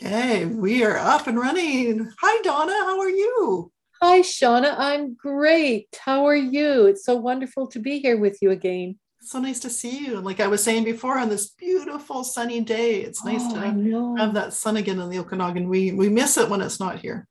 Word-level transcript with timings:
Okay, 0.00 0.44
we 0.44 0.84
are 0.84 0.96
up 0.96 1.26
and 1.26 1.36
running. 1.36 2.08
Hi, 2.20 2.42
Donna. 2.42 2.72
How 2.72 3.00
are 3.00 3.08
you? 3.08 3.72
Hi, 4.00 4.20
Shauna. 4.20 4.76
I'm 4.78 5.14
great. 5.14 5.88
How 5.98 6.24
are 6.26 6.36
you? 6.36 6.86
It's 6.86 7.04
so 7.04 7.16
wonderful 7.16 7.66
to 7.66 7.80
be 7.80 7.98
here 7.98 8.16
with 8.16 8.38
you 8.40 8.52
again. 8.52 8.96
So 9.22 9.40
nice 9.40 9.58
to 9.60 9.70
see 9.70 10.06
you. 10.06 10.16
And 10.16 10.24
like 10.24 10.38
I 10.38 10.46
was 10.46 10.62
saying 10.62 10.84
before, 10.84 11.18
on 11.18 11.28
this 11.28 11.48
beautiful 11.48 12.22
sunny 12.22 12.60
day, 12.60 13.00
it's 13.00 13.24
nice 13.24 13.42
oh, 13.42 13.54
to 13.54 14.14
have 14.18 14.34
that 14.34 14.52
sun 14.52 14.76
again 14.76 15.00
in 15.00 15.10
the 15.10 15.18
Okanagan. 15.18 15.68
We 15.68 15.90
we 15.90 16.08
miss 16.08 16.36
it 16.36 16.48
when 16.48 16.60
it's 16.60 16.78
not 16.78 17.00
here. 17.00 17.26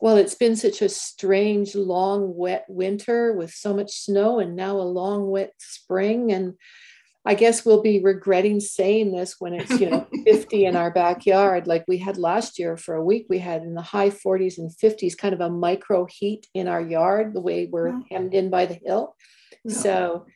Well, 0.00 0.16
it's 0.16 0.34
been 0.34 0.56
such 0.56 0.82
a 0.82 0.88
strange, 0.88 1.76
long, 1.76 2.34
wet 2.34 2.64
winter 2.68 3.34
with 3.34 3.52
so 3.52 3.72
much 3.72 3.92
snow, 3.92 4.40
and 4.40 4.56
now 4.56 4.78
a 4.78 4.82
long, 4.82 5.30
wet 5.30 5.52
spring. 5.58 6.32
And 6.32 6.54
I 7.26 7.34
guess 7.34 7.66
we'll 7.66 7.82
be 7.82 8.00
regretting 8.02 8.60
saying 8.60 9.12
this 9.12 9.36
when 9.38 9.54
it's, 9.54 9.78
you 9.78 9.90
know, 9.90 10.06
50 10.24 10.64
in 10.64 10.74
our 10.74 10.90
backyard, 10.90 11.66
like 11.66 11.84
we 11.86 11.98
had 11.98 12.16
last 12.16 12.58
year 12.58 12.76
for 12.78 12.94
a 12.94 13.04
week. 13.04 13.26
We 13.28 13.38
had 13.38 13.62
in 13.62 13.74
the 13.74 13.82
high 13.82 14.10
40s 14.10 14.56
and 14.56 14.70
50s, 14.70 15.18
kind 15.18 15.34
of 15.34 15.40
a 15.40 15.50
micro 15.50 16.06
heat 16.06 16.46
in 16.54 16.66
our 16.66 16.80
yard, 16.80 17.34
the 17.34 17.42
way 17.42 17.68
we're 17.70 17.88
yeah. 17.88 18.00
hemmed 18.10 18.34
in 18.34 18.48
by 18.48 18.66
the 18.66 18.80
hill. 18.82 19.14
Yeah. 19.64 19.74
So 19.74 20.26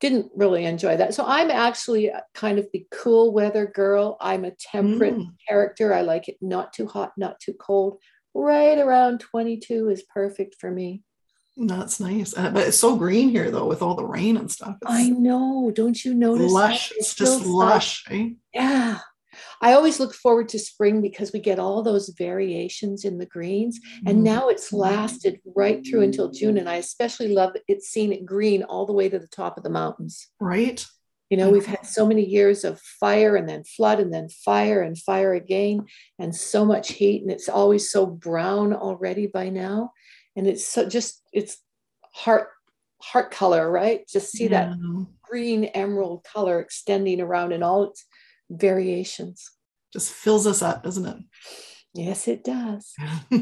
didn't 0.00 0.30
really 0.36 0.64
enjoy 0.64 0.96
that. 0.96 1.14
So 1.14 1.24
I'm 1.26 1.50
actually 1.50 2.12
kind 2.34 2.58
of 2.58 2.68
the 2.72 2.86
cool 2.92 3.32
weather 3.32 3.66
girl. 3.66 4.16
I'm 4.20 4.44
a 4.44 4.52
temperate 4.52 5.14
mm. 5.14 5.28
character. 5.48 5.94
I 5.94 6.02
like 6.02 6.28
it 6.28 6.36
not 6.40 6.72
too 6.72 6.86
hot, 6.86 7.12
not 7.16 7.40
too 7.40 7.54
cold. 7.54 7.98
Right 8.34 8.78
around 8.78 9.20
22 9.20 9.88
is 9.88 10.04
perfect 10.12 10.56
for 10.60 10.70
me. 10.70 11.02
That's 11.56 12.00
nice. 12.00 12.36
Uh, 12.36 12.50
but 12.50 12.68
it's 12.68 12.78
so 12.78 12.96
green 12.96 13.30
here 13.30 13.50
though 13.50 13.66
with 13.66 13.80
all 13.80 13.94
the 13.94 14.04
rain 14.04 14.36
and 14.36 14.50
stuff. 14.50 14.76
It's 14.82 14.90
I 14.90 15.08
know. 15.08 15.72
Don't 15.74 16.04
you 16.04 16.14
notice? 16.14 16.52
Lush. 16.52 16.92
It's 16.96 17.14
just 17.14 17.46
lush. 17.46 18.04
Eh? 18.10 18.30
Yeah. 18.52 18.98
I 19.60 19.72
always 19.72 19.98
look 19.98 20.14
forward 20.14 20.48
to 20.50 20.58
spring 20.58 21.00
because 21.00 21.32
we 21.32 21.40
get 21.40 21.58
all 21.58 21.82
those 21.82 22.10
variations 22.10 23.04
in 23.04 23.18
the 23.18 23.26
greens. 23.26 23.80
And 24.06 24.18
mm. 24.18 24.22
now 24.22 24.48
it's 24.48 24.72
lasted 24.72 25.40
right 25.54 25.84
through 25.86 26.02
until 26.02 26.30
June. 26.30 26.58
And 26.58 26.68
I 26.68 26.76
especially 26.76 27.28
love 27.28 27.54
it 27.68 27.82
seeing 27.82 28.12
it 28.12 28.26
green 28.26 28.62
all 28.62 28.86
the 28.86 28.92
way 28.92 29.08
to 29.08 29.18
the 29.18 29.26
top 29.28 29.56
of 29.56 29.62
the 29.62 29.70
mountains. 29.70 30.28
Right. 30.40 30.84
You 31.30 31.36
know, 31.36 31.50
we've 31.50 31.66
had 31.66 31.84
so 31.84 32.06
many 32.06 32.24
years 32.24 32.64
of 32.64 32.80
fire 32.80 33.34
and 33.34 33.48
then 33.48 33.64
flood 33.64 33.98
and 33.98 34.14
then 34.14 34.28
fire 34.28 34.82
and 34.82 34.96
fire 34.96 35.34
again 35.34 35.86
and 36.20 36.34
so 36.34 36.64
much 36.64 36.92
heat. 36.92 37.22
And 37.22 37.32
it's 37.32 37.48
always 37.48 37.90
so 37.90 38.06
brown 38.06 38.72
already 38.72 39.26
by 39.26 39.48
now 39.48 39.90
and 40.36 40.46
it's 40.46 40.66
so 40.66 40.88
just 40.88 41.22
it's 41.32 41.58
heart 42.12 42.48
heart 43.00 43.30
color 43.30 43.70
right? 43.70 44.06
Just 44.08 44.32
see 44.32 44.44
yeah. 44.44 44.74
that 44.74 45.06
green 45.22 45.64
emerald 45.64 46.24
color 46.24 46.60
extending 46.60 47.20
around 47.20 47.52
in 47.52 47.62
all 47.62 47.84
its 47.84 48.04
variations. 48.50 49.50
Just 49.92 50.12
fills 50.12 50.46
us 50.46 50.62
up 50.62 50.82
doesn't 50.82 51.06
it? 51.06 51.16
Yes 51.94 52.28
it 52.28 52.44
does. 52.44 52.94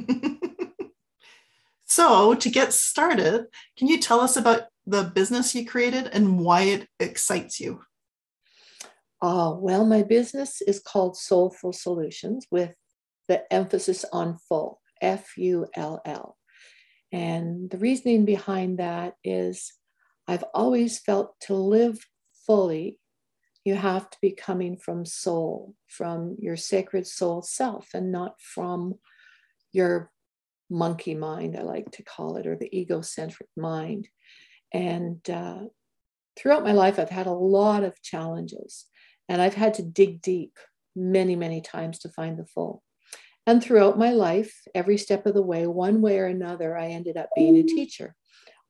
So 1.87 2.35
to 2.35 2.51
get 2.51 2.73
started 2.73 3.47
can 3.79 3.87
you 3.87 4.01
tell 4.01 4.19
us 4.19 4.37
about 4.37 4.63
the 4.85 5.05
business 5.05 5.55
you 5.55 5.65
created 5.65 6.09
and 6.09 6.41
why 6.41 6.63
it 6.63 6.89
excites 6.99 7.61
you? 7.61 7.83
Oh 9.23 9.59
well 9.61 9.85
my 9.85 10.03
business 10.03 10.61
is 10.61 10.81
called 10.81 11.17
soulful 11.17 11.73
solutions 11.73 12.47
with 12.51 12.75
the 13.29 13.51
emphasis 13.53 14.05
on 14.13 14.39
full 14.39 14.81
f-u-l-l 15.01 16.37
and 17.15 17.71
the 17.71 17.79
reasoning 17.79 18.25
behind 18.25 18.81
that 18.81 19.15
is 19.23 19.73
I've 20.27 20.43
always 20.53 20.99
felt 20.99 21.39
to 21.43 21.55
live 21.55 22.05
fully, 22.45 22.99
you 23.65 23.77
have 23.77 24.11
to 24.11 24.19
be 24.21 24.33
coming 24.33 24.77
from 24.77 25.07
soul, 25.07 25.77
from 25.87 26.37
your 26.41 26.57
sacred 26.57 27.07
soul 27.07 27.41
self, 27.41 27.91
and 27.95 28.11
not 28.11 28.41
from 28.41 28.97
your 29.73 30.11
monkey 30.69 31.15
mind, 31.15 31.57
I 31.57 31.63
like 31.63 31.89
to 31.93 32.03
call 32.03 32.37
it, 32.37 32.49
or 32.49 32.57
the 32.57 32.77
egocentric 32.77 33.49
mind. 33.57 34.09
And 34.73 35.21
uh, 35.31 35.67
throughout 36.37 36.65
my 36.65 36.73
life, 36.73 36.99
I've 36.99 37.11
had 37.11 37.29
a 37.29 37.33
lot 37.33 37.85
of 37.85 38.03
challenges, 38.03 38.87
and 39.29 39.41
I've 39.41 39.55
had 39.55 39.75
to 39.75 39.83
dig 39.85 40.21
deep 40.21 40.59
many, 40.97 41.37
many 41.37 41.61
times 41.61 42.01
to 42.01 42.09
find 42.09 42.37
the 42.37 42.47
full. 42.47 42.83
And 43.47 43.63
throughout 43.63 43.99
my 43.99 44.13
life, 44.13 44.63
every 44.75 44.97
step 44.97 45.27
of 45.27 45.35
the 45.35 45.43
way, 45.43 45.67
one 45.67 46.01
way 46.01 46.19
or 46.19 46.27
another, 46.27 46.77
I 46.77 46.89
ended 46.89 47.17
up 47.17 47.29
being 47.37 47.57
a 47.57 47.63
teacher. 47.63 48.15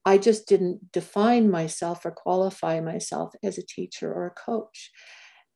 I 0.05 0.19
just 0.19 0.49
didn't 0.49 0.93
define 0.93 1.51
myself 1.51 2.05
or 2.05 2.11
qualify 2.11 2.81
myself 2.81 3.35
as 3.43 3.57
a 3.57 3.67
teacher 3.67 4.12
or 4.12 4.27
a 4.27 4.31
coach. 4.31 4.91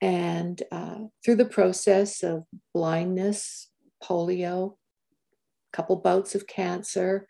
And 0.01 0.63
uh, 0.71 0.99
through 1.25 1.37
the 1.37 1.45
process 1.45 2.23
of 2.23 2.45
blindness, 2.73 3.69
polio, 4.03 4.77
a 5.73 5.77
couple 5.77 5.97
bouts 5.97 6.35
of 6.35 6.47
cancer, 6.47 7.27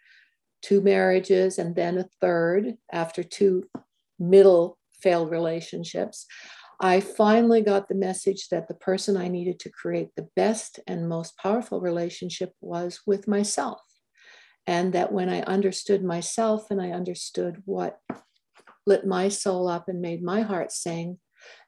two 0.63 0.81
marriages, 0.81 1.59
and 1.59 1.75
then 1.75 1.99
a 1.99 2.09
third 2.21 2.75
after 2.93 3.23
two 3.23 3.65
middle 4.19 4.79
failed 5.01 5.31
relationships, 5.31 6.27
I 6.81 7.01
finally 7.01 7.61
got 7.61 7.89
the 7.89 7.95
message 7.97 8.49
that 8.51 8.69
the 8.69 8.75
person 8.75 9.17
I 9.17 9.29
needed 9.29 9.59
to 9.61 9.71
create 9.71 10.11
the 10.15 10.29
best 10.37 10.79
and 10.87 11.09
most 11.09 11.37
powerful 11.37 11.81
relationship 11.81 12.53
was 12.61 13.01
with 13.05 13.27
myself. 13.27 13.81
And 14.67 14.93
that 14.93 15.13
when 15.13 15.29
I 15.29 15.41
understood 15.43 16.05
myself 16.05 16.71
and 16.71 16.81
I 16.81 16.91
understood 16.91 17.63
what 17.65 17.99
lit 18.87 19.07
my 19.07 19.29
soul 19.29 19.67
up 19.67 19.89
and 19.89 20.01
made 20.01 20.23
my 20.23 20.43
heart 20.43 20.71
sing, 20.71 21.19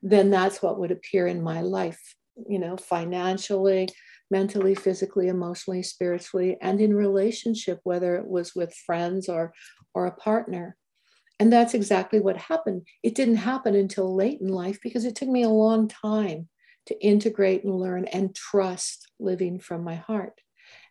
then 0.02 0.30
that's 0.30 0.62
what 0.62 0.78
would 0.78 0.90
appear 0.90 1.26
in 1.26 1.42
my 1.42 1.60
life, 1.60 2.14
you 2.48 2.58
know, 2.58 2.76
financially, 2.76 3.88
mentally, 4.30 4.74
physically, 4.74 5.28
emotionally, 5.28 5.82
spiritually, 5.82 6.56
and 6.60 6.80
in 6.80 6.94
relationship, 6.94 7.80
whether 7.82 8.14
it 8.16 8.26
was 8.26 8.54
with 8.54 8.74
friends 8.74 9.28
or, 9.28 9.52
or 9.92 10.06
a 10.06 10.14
partner. 10.16 10.76
And 11.40 11.50
that's 11.50 11.72
exactly 11.72 12.20
what 12.20 12.36
happened. 12.36 12.86
It 13.02 13.14
didn't 13.14 13.36
happen 13.36 13.74
until 13.74 14.14
late 14.14 14.42
in 14.42 14.48
life 14.48 14.78
because 14.82 15.06
it 15.06 15.16
took 15.16 15.28
me 15.28 15.42
a 15.42 15.48
long 15.48 15.88
time 15.88 16.48
to 16.86 17.02
integrate 17.02 17.64
and 17.64 17.74
learn 17.74 18.04
and 18.04 18.34
trust 18.34 19.10
living 19.18 19.58
from 19.58 19.82
my 19.82 19.94
heart. 19.94 20.38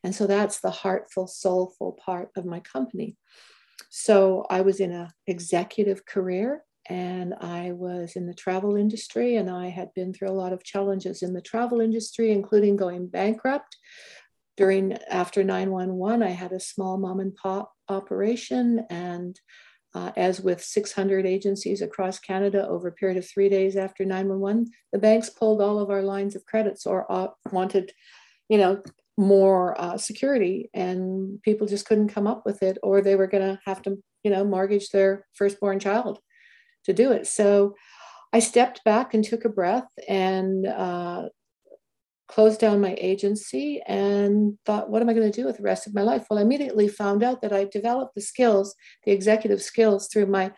And 0.04 0.14
so 0.14 0.26
that's 0.26 0.60
the 0.60 0.72
heartful, 0.72 1.28
soulful 1.28 2.00
part 2.04 2.30
of 2.36 2.46
my 2.46 2.62
company. 2.62 3.16
So 3.92 4.46
I 4.50 4.62
was 4.62 4.80
in 4.80 4.92
an 4.92 5.10
executive 5.28 6.06
career 6.06 6.64
and 6.90 7.36
I 7.40 7.74
was 7.74 8.16
in 8.16 8.26
the 8.26 8.34
travel 8.34 8.76
industry 8.76 9.36
and 9.36 9.52
I 9.52 9.68
had 9.68 9.94
been 9.94 10.14
through 10.14 10.32
a 10.32 10.42
lot 10.42 10.54
of 10.54 10.64
challenges 10.64 11.22
in 11.22 11.34
the 11.34 11.42
travel 11.42 11.80
industry, 11.80 12.32
including 12.32 12.76
going 12.76 13.08
bankrupt. 13.08 13.78
During 14.58 14.94
after 15.10 15.44
911, 15.44 16.24
I 16.24 16.32
had 16.32 16.52
a 16.54 16.60
small 16.60 16.98
mom 16.98 17.20
and 17.20 17.36
pop 17.36 17.72
operation 17.88 18.86
and 18.90 19.40
uh, 19.96 20.12
as 20.16 20.40
with 20.40 20.64
600 20.64 21.26
agencies 21.26 21.82
across 21.82 22.20
Canada 22.20 22.68
over 22.68 22.88
a 22.88 22.92
period 22.92 23.18
of 23.18 23.28
three 23.28 23.50
days 23.50 23.76
after 23.76 24.06
911, 24.06 24.70
the 24.94 25.00
banks 25.00 25.30
pulled 25.30 25.62
all 25.62 25.80
of 25.80 25.90
our 25.90 26.04
lines 26.04 26.36
of 26.36 26.46
credits 26.46 26.86
or 26.86 27.12
uh, 27.12 27.28
wanted, 27.52 27.92
you 28.50 28.58
know, 28.58 28.82
more 29.18 29.80
uh, 29.80 29.98
security, 29.98 30.70
and 30.74 31.42
people 31.42 31.68
just 31.68 31.86
couldn't 31.86 32.10
come 32.10 32.28
up 32.28 32.44
with 32.46 32.64
it, 32.64 32.78
or 32.82 33.02
they 33.02 33.16
were 33.16 33.28
going 33.28 33.44
to 33.44 33.60
have 33.66 33.82
to, 33.82 33.98
you 34.24 34.32
know, 34.32 34.46
mortgage 34.46 34.90
their 34.90 35.26
firstborn 35.34 35.80
child 35.80 36.20
to 36.86 36.94
do 36.94 37.12
it. 37.12 37.28
So 37.28 37.76
I 38.32 38.40
stepped 38.40 38.84
back 38.84 39.14
and 39.14 39.24
took 39.24 39.44
a 39.44 39.50
breath 39.50 39.88
and 40.08 40.66
uh, 40.66 41.30
closed 42.30 42.60
down 42.60 42.80
my 42.80 42.96
agency 43.00 43.82
and 43.88 44.58
thought, 44.66 44.90
what 44.90 45.02
am 45.02 45.10
I 45.10 45.14
going 45.14 45.30
to 45.30 45.42
do 45.42 45.48
with 45.48 45.58
the 45.58 45.64
rest 45.64 45.88
of 45.88 45.96
my 45.96 46.04
life? 46.04 46.28
Well, 46.30 46.38
I 46.38 46.44
immediately 46.44 46.88
found 46.88 47.24
out 47.24 47.42
that 47.42 47.52
I 47.52 47.66
developed 47.66 48.14
the 48.14 48.22
skills, 48.22 48.76
the 49.04 49.12
executive 49.12 49.62
skills 49.62 50.08
through 50.08 50.28
my 50.28 50.52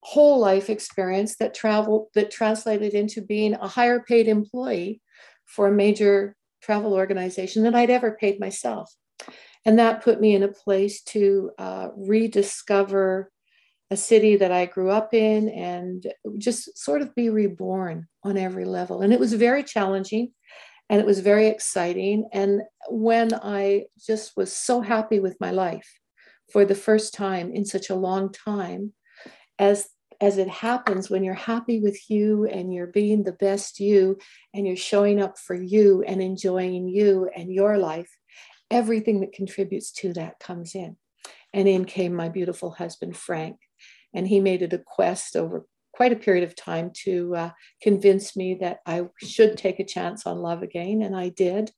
whole 0.00 0.38
life 0.38 0.68
experience 0.68 1.36
that 1.36 1.54
travel 1.54 2.10
that 2.14 2.30
translated 2.30 2.94
into 2.94 3.22
being 3.22 3.54
a 3.54 3.68
higher 3.68 4.00
paid 4.00 4.26
employee 4.26 5.00
for 5.46 5.68
a 5.68 5.72
major 5.72 6.34
travel 6.62 6.94
organization 6.94 7.62
than 7.62 7.74
I'd 7.74 7.90
ever 7.90 8.16
paid 8.20 8.40
myself. 8.40 8.92
And 9.64 9.78
that 9.78 10.02
put 10.02 10.20
me 10.20 10.34
in 10.34 10.42
a 10.42 10.48
place 10.48 11.02
to 11.02 11.50
uh, 11.58 11.88
rediscover 11.96 13.30
a 13.90 13.96
city 13.96 14.36
that 14.36 14.52
I 14.52 14.66
grew 14.66 14.90
up 14.90 15.14
in 15.14 15.48
and 15.48 16.06
just 16.38 16.76
sort 16.76 17.02
of 17.02 17.14
be 17.14 17.30
reborn 17.30 18.06
on 18.22 18.36
every 18.36 18.64
level. 18.64 19.00
And 19.00 19.12
it 19.12 19.20
was 19.20 19.32
very 19.32 19.62
challenging 19.62 20.32
and 20.88 21.00
it 21.00 21.06
was 21.06 21.20
very 21.20 21.48
exciting. 21.48 22.28
And 22.32 22.62
when 22.88 23.34
I 23.34 23.84
just 24.06 24.36
was 24.36 24.52
so 24.52 24.80
happy 24.80 25.20
with 25.20 25.36
my 25.40 25.50
life 25.50 25.98
for 26.52 26.64
the 26.64 26.74
first 26.74 27.14
time 27.14 27.52
in 27.52 27.64
such 27.64 27.90
a 27.90 27.94
long 27.94 28.32
time, 28.32 28.92
as 29.58 29.88
as 30.20 30.36
it 30.36 30.48
happens 30.48 31.08
when 31.08 31.22
you're 31.22 31.34
happy 31.34 31.80
with 31.80 32.10
you 32.10 32.44
and 32.46 32.74
you're 32.74 32.88
being 32.88 33.22
the 33.22 33.32
best 33.32 33.78
you 33.78 34.18
and 34.52 34.66
you're 34.66 34.74
showing 34.74 35.22
up 35.22 35.38
for 35.38 35.54
you 35.54 36.02
and 36.02 36.20
enjoying 36.20 36.88
you 36.88 37.30
and 37.36 37.52
your 37.52 37.78
life, 37.78 38.10
everything 38.68 39.20
that 39.20 39.32
contributes 39.32 39.92
to 39.92 40.12
that 40.14 40.40
comes 40.40 40.74
in. 40.74 40.96
And 41.52 41.68
in 41.68 41.84
came 41.84 42.14
my 42.14 42.28
beautiful 42.28 42.72
husband, 42.72 43.16
Frank. 43.16 43.58
And 44.12 44.26
he 44.26 44.40
made 44.40 44.62
it 44.62 44.72
a 44.72 44.78
quest 44.78 45.36
over 45.36 45.66
quite 45.98 46.12
a 46.12 46.16
period 46.16 46.44
of 46.44 46.54
time 46.54 46.92
to 46.94 47.34
uh, 47.34 47.50
convince 47.82 48.36
me 48.36 48.54
that 48.54 48.78
I 48.86 49.06
should 49.20 49.58
take 49.58 49.80
a 49.80 49.84
chance 49.84 50.28
on 50.28 50.38
love 50.38 50.62
again, 50.62 51.02
and 51.02 51.16
I 51.16 51.30
did. 51.30 51.72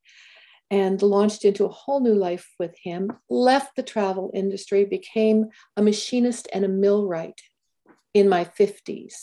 And 0.70 1.00
launched 1.00 1.46
into 1.46 1.64
a 1.64 1.70
whole 1.70 2.00
new 2.00 2.12
life 2.12 2.46
with 2.58 2.76
him, 2.84 3.10
left 3.30 3.76
the 3.76 3.82
travel 3.82 4.30
industry, 4.34 4.84
became 4.84 5.46
a 5.74 5.82
machinist 5.82 6.48
and 6.52 6.66
a 6.66 6.68
millwright 6.68 7.40
in 8.12 8.28
my 8.28 8.44
50s, 8.44 9.14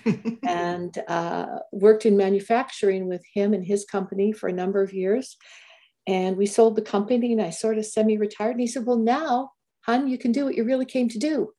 and 0.46 0.96
uh, 1.08 1.46
worked 1.72 2.06
in 2.06 2.16
manufacturing 2.16 3.08
with 3.08 3.24
him 3.34 3.52
and 3.52 3.66
his 3.66 3.84
company 3.84 4.30
for 4.30 4.48
a 4.48 4.58
number 4.60 4.80
of 4.80 4.94
years. 4.94 5.36
And 6.06 6.36
we 6.36 6.46
sold 6.46 6.76
the 6.76 6.82
company, 6.82 7.32
and 7.32 7.42
I 7.42 7.50
sort 7.50 7.78
of 7.78 7.84
semi 7.84 8.16
retired. 8.16 8.52
And 8.52 8.60
he 8.60 8.68
said, 8.68 8.86
Well, 8.86 8.98
now, 8.98 9.50
hon, 9.80 10.06
you 10.06 10.18
can 10.18 10.30
do 10.30 10.44
what 10.44 10.54
you 10.54 10.62
really 10.62 10.86
came 10.86 11.08
to 11.08 11.18
do 11.18 11.50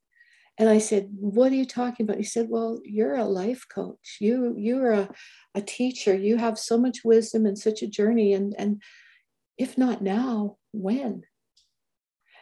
and 0.58 0.70
I 0.70 0.80
said, 0.80 1.10
What 1.12 1.52
are 1.52 1.56
you 1.56 1.66
talking 1.66 2.06
about? 2.06 2.18
He 2.18 2.24
said, 2.24 2.48
Well, 2.50 2.80
you're 2.84 3.16
a 3.16 3.26
life 3.26 3.66
coach. 3.70 4.18
You 4.20 4.56
you're 4.58 4.92
a, 4.92 5.10
a 5.54 5.62
teacher. 5.62 6.16
You 6.16 6.38
have 6.38 6.58
so 6.58 6.78
much 6.78 7.04
wisdom 7.04 7.46
and 7.46 7.58
such 7.58 7.82
a 7.82 7.88
journey. 7.88 8.34
And 8.34 8.56
and 8.58 8.82
if 9.58 9.78
not 9.78 10.02
now, 10.02 10.58
when? 10.72 11.24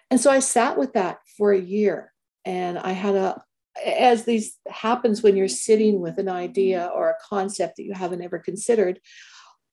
And 0.10 0.20
so 0.20 0.30
I 0.32 0.40
sat 0.40 0.78
with 0.78 0.94
that 0.94 1.20
for 1.38 1.52
a 1.52 1.60
year. 1.60 2.14
And 2.46 2.78
I 2.80 2.92
had 2.92 3.16
a 3.16 3.42
as 3.86 4.24
these 4.24 4.58
happens 4.70 5.22
when 5.22 5.36
you're 5.36 5.50
sitting 5.50 6.00
with 6.00 6.18
an 6.18 6.30
idea 6.30 6.90
or 6.96 7.10
a 7.10 7.18
concept 7.28 7.76
that 7.76 7.84
you 7.84 7.94
haven't 7.94 8.22
ever 8.22 8.40
considered, 8.40 9.02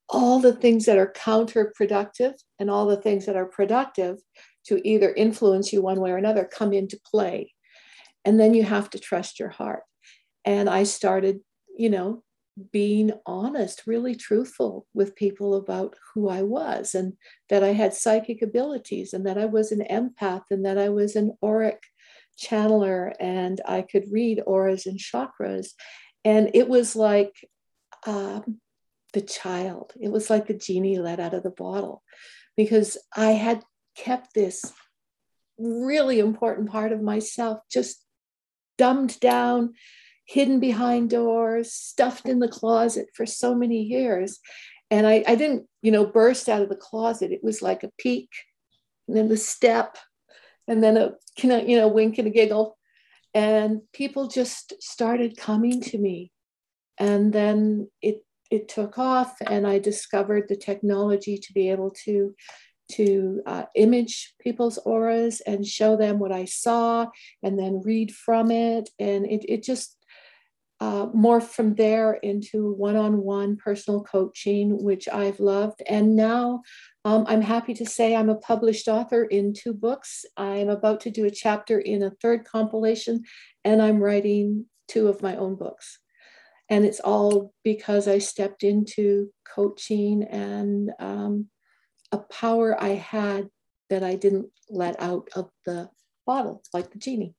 all 0.08 0.40
the 0.40 0.52
things 0.52 0.86
that 0.86 0.98
are 0.98 1.12
counterproductive 1.12 2.34
and 2.58 2.68
all 2.68 2.86
the 2.86 2.96
things 2.96 3.26
that 3.26 3.36
are 3.36 3.46
productive 3.46 4.18
to 4.64 4.80
either 4.86 5.12
influence 5.14 5.72
you 5.72 5.80
one 5.80 6.00
way 6.00 6.10
or 6.10 6.16
another 6.16 6.44
come 6.44 6.72
into 6.72 6.98
play 7.08 7.52
and 8.24 8.38
then 8.38 8.54
you 8.54 8.62
have 8.62 8.90
to 8.90 8.98
trust 8.98 9.38
your 9.38 9.50
heart. 9.50 9.82
And 10.44 10.69
I 10.69 10.84
started, 10.84 11.40
you 11.76 11.90
know, 11.90 12.22
being 12.70 13.12
honest, 13.24 13.86
really 13.86 14.14
truthful 14.14 14.86
with 14.92 15.16
people 15.16 15.54
about 15.54 15.96
who 16.12 16.28
I 16.28 16.42
was 16.42 16.94
and 16.94 17.14
that 17.48 17.64
I 17.64 17.72
had 17.72 17.94
psychic 17.94 18.42
abilities 18.42 19.12
and 19.14 19.26
that 19.26 19.38
I 19.38 19.46
was 19.46 19.72
an 19.72 19.84
empath 19.90 20.44
and 20.50 20.64
that 20.66 20.76
I 20.76 20.90
was 20.90 21.16
an 21.16 21.36
auric 21.42 21.82
channeler 22.38 23.12
and 23.19 23.60
I 23.66 23.82
could 23.82 24.04
read 24.10 24.42
auras 24.46 24.86
and 24.86 24.98
chakras. 24.98 25.69
And 26.24 26.50
it 26.54 26.69
was 26.69 26.94
like 26.94 27.34
um, 28.06 28.60
the 29.12 29.22
child, 29.22 29.92
it 30.00 30.10
was 30.10 30.28
like 30.28 30.46
the 30.46 30.54
genie 30.54 30.98
let 30.98 31.20
out 31.20 31.34
of 31.34 31.42
the 31.42 31.50
bottle 31.50 32.02
because 32.56 32.98
I 33.16 33.30
had 33.30 33.62
kept 33.96 34.34
this 34.34 34.72
really 35.58 36.19
important 36.19 36.70
part 36.70 36.92
of 36.92 37.02
myself 37.02 37.60
just 37.70 38.01
dumbed 38.78 39.19
down, 39.20 39.74
hidden 40.24 40.60
behind 40.60 41.10
doors, 41.10 41.72
stuffed 41.72 42.26
in 42.26 42.38
the 42.38 42.48
closet 42.48 43.08
for 43.14 43.26
so 43.26 43.54
many 43.54 43.82
years. 43.82 44.38
And 44.90 45.06
I, 45.06 45.24
I 45.26 45.34
didn't, 45.34 45.66
you 45.80 45.90
know, 45.90 46.06
burst 46.06 46.48
out 46.48 46.62
of 46.62 46.69
the 46.69 46.76
closet. 46.76 47.32
It 47.32 47.42
was 47.42 47.62
like 47.62 47.82
a 47.82 47.90
peek, 47.98 48.30
and 49.08 49.16
then 49.16 49.28
the 49.28 49.36
step, 49.36 49.96
and 50.69 50.82
then 50.82 50.96
a, 50.96 51.12
you 51.42 51.76
know, 51.76 51.88
wink 51.88 52.19
and 52.19 52.28
a 52.28 52.30
giggle. 52.30 52.76
And 53.34 53.80
people 53.94 54.28
just 54.28 54.74
started 54.82 55.36
coming 55.36 55.80
to 55.82 55.98
me. 55.98 56.30
And 56.98 57.32
then 57.32 57.90
it 58.02 58.22
it 58.52 58.69
took 58.69 58.98
off 58.98 59.34
and 59.40 59.66
I 59.66 59.78
discovered 59.78 60.46
the 60.46 60.56
technology 60.56 61.38
to 61.38 61.52
be 61.54 61.70
able 61.70 61.90
to 62.04 62.34
to 62.93 63.40
uh, 63.46 63.64
image 63.75 64.34
people's 64.40 64.79
auras 64.79 65.40
and 65.40 65.67
show 65.67 65.96
them 65.96 66.19
what 66.19 66.32
I 66.32 66.44
saw 66.44 67.06
and 67.43 67.58
then 67.58 67.82
read 67.84 68.14
from 68.14 68.50
it. 68.50 68.90
And 68.99 69.26
it, 69.26 69.44
it 69.49 69.62
just 69.62 69.96
uh, 70.82 71.06
morphed 71.14 71.50
from 71.50 71.76
there 71.76 72.14
into 72.14 72.73
one 72.73 72.96
on 72.96 73.23
one 73.23 73.56
personal 73.56 74.02
coaching, 74.02 74.82
which 74.82 75.08
I've 75.08 75.38
loved. 75.38 75.81
And 75.88 76.17
now 76.17 76.62
um, 77.05 77.25
I'm 77.29 77.40
happy 77.40 77.73
to 77.75 77.87
say 77.87 78.17
I'm 78.17 78.29
a 78.29 78.34
published 78.34 78.88
author 78.88 79.23
in 79.23 79.55
two 79.55 79.75
books. 79.75 80.25
I'm 80.37 80.69
about 80.69 81.00
to 81.02 81.11
do 81.11 81.25
a 81.25 81.31
chapter 81.31 81.79
in 81.79 82.02
a 82.02 82.11
third 82.20 82.44
compilation, 82.44 83.23
and 83.64 83.81
I'm 83.81 84.02
writing 84.02 84.67
two 84.88 85.06
of 85.06 85.23
my 85.23 85.37
own 85.37 85.55
books. 85.55 86.00
And 86.69 86.84
it's 86.84 86.99
all 86.99 87.52
because 87.62 88.08
I 88.08 88.19
stepped 88.19 88.64
into 88.64 89.31
coaching 89.55 90.25
and 90.25 90.90
um, 90.99 91.46
a 92.12 92.18
power 92.18 92.80
I 92.80 92.90
had 92.90 93.48
that 93.90 94.02
I 94.02 94.14
didn't 94.14 94.50
let 94.68 95.00
out 95.00 95.28
of 95.34 95.50
the 95.66 95.88
bottle, 96.26 96.62
like 96.72 96.90
the 96.90 96.98
genie. 96.98 97.34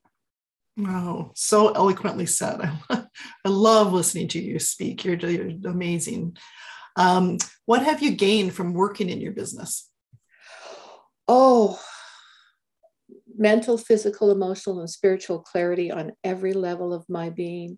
Wow, 0.75 1.31
so 1.35 1.71
eloquently 1.71 2.25
said. 2.25 2.59
I, 2.61 3.05
I 3.45 3.49
love 3.49 3.93
listening 3.93 4.27
to 4.29 4.39
you 4.39 4.59
speak. 4.59 5.05
You're, 5.05 5.15
you're 5.15 5.71
amazing. 5.71 6.35
Um, 6.95 7.37
what 7.65 7.83
have 7.83 8.01
you 8.01 8.11
gained 8.11 8.53
from 8.53 8.73
working 8.73 9.09
in 9.09 9.21
your 9.21 9.33
business? 9.33 9.89
Oh, 11.27 11.79
mental, 13.35 13.77
physical, 13.77 14.31
emotional, 14.31 14.79
and 14.79 14.89
spiritual 14.89 15.39
clarity 15.39 15.91
on 15.91 16.11
every 16.23 16.53
level 16.53 16.93
of 16.93 17.05
my 17.07 17.29
being. 17.29 17.77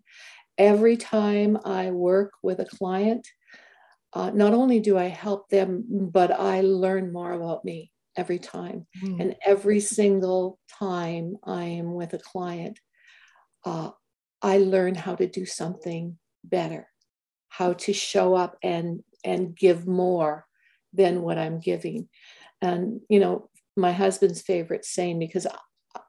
Every 0.58 0.96
time 0.96 1.58
I 1.64 1.90
work 1.90 2.32
with 2.42 2.60
a 2.60 2.64
client, 2.64 3.26
uh, 4.16 4.30
not 4.30 4.54
only 4.54 4.80
do 4.80 4.96
I 4.96 5.08
help 5.08 5.50
them, 5.50 5.84
but 5.90 6.30
I 6.30 6.62
learn 6.62 7.12
more 7.12 7.32
about 7.32 7.66
me 7.66 7.92
every 8.16 8.38
time. 8.38 8.86
Mm. 9.04 9.20
And 9.20 9.36
every 9.44 9.78
single 9.78 10.58
time 10.78 11.36
I 11.44 11.64
am 11.64 11.92
with 11.92 12.14
a 12.14 12.18
client, 12.18 12.80
uh, 13.66 13.90
I 14.40 14.56
learn 14.56 14.94
how 14.94 15.16
to 15.16 15.26
do 15.26 15.44
something 15.44 16.16
better, 16.42 16.88
how 17.50 17.74
to 17.74 17.92
show 17.92 18.34
up 18.34 18.56
and 18.62 19.02
and 19.22 19.54
give 19.54 19.86
more 19.86 20.46
than 20.94 21.20
what 21.20 21.36
I'm 21.36 21.60
giving. 21.60 22.08
And 22.62 23.02
you 23.10 23.20
know, 23.20 23.50
my 23.76 23.92
husband's 23.92 24.40
favorite 24.40 24.86
saying 24.86 25.18
because 25.18 25.46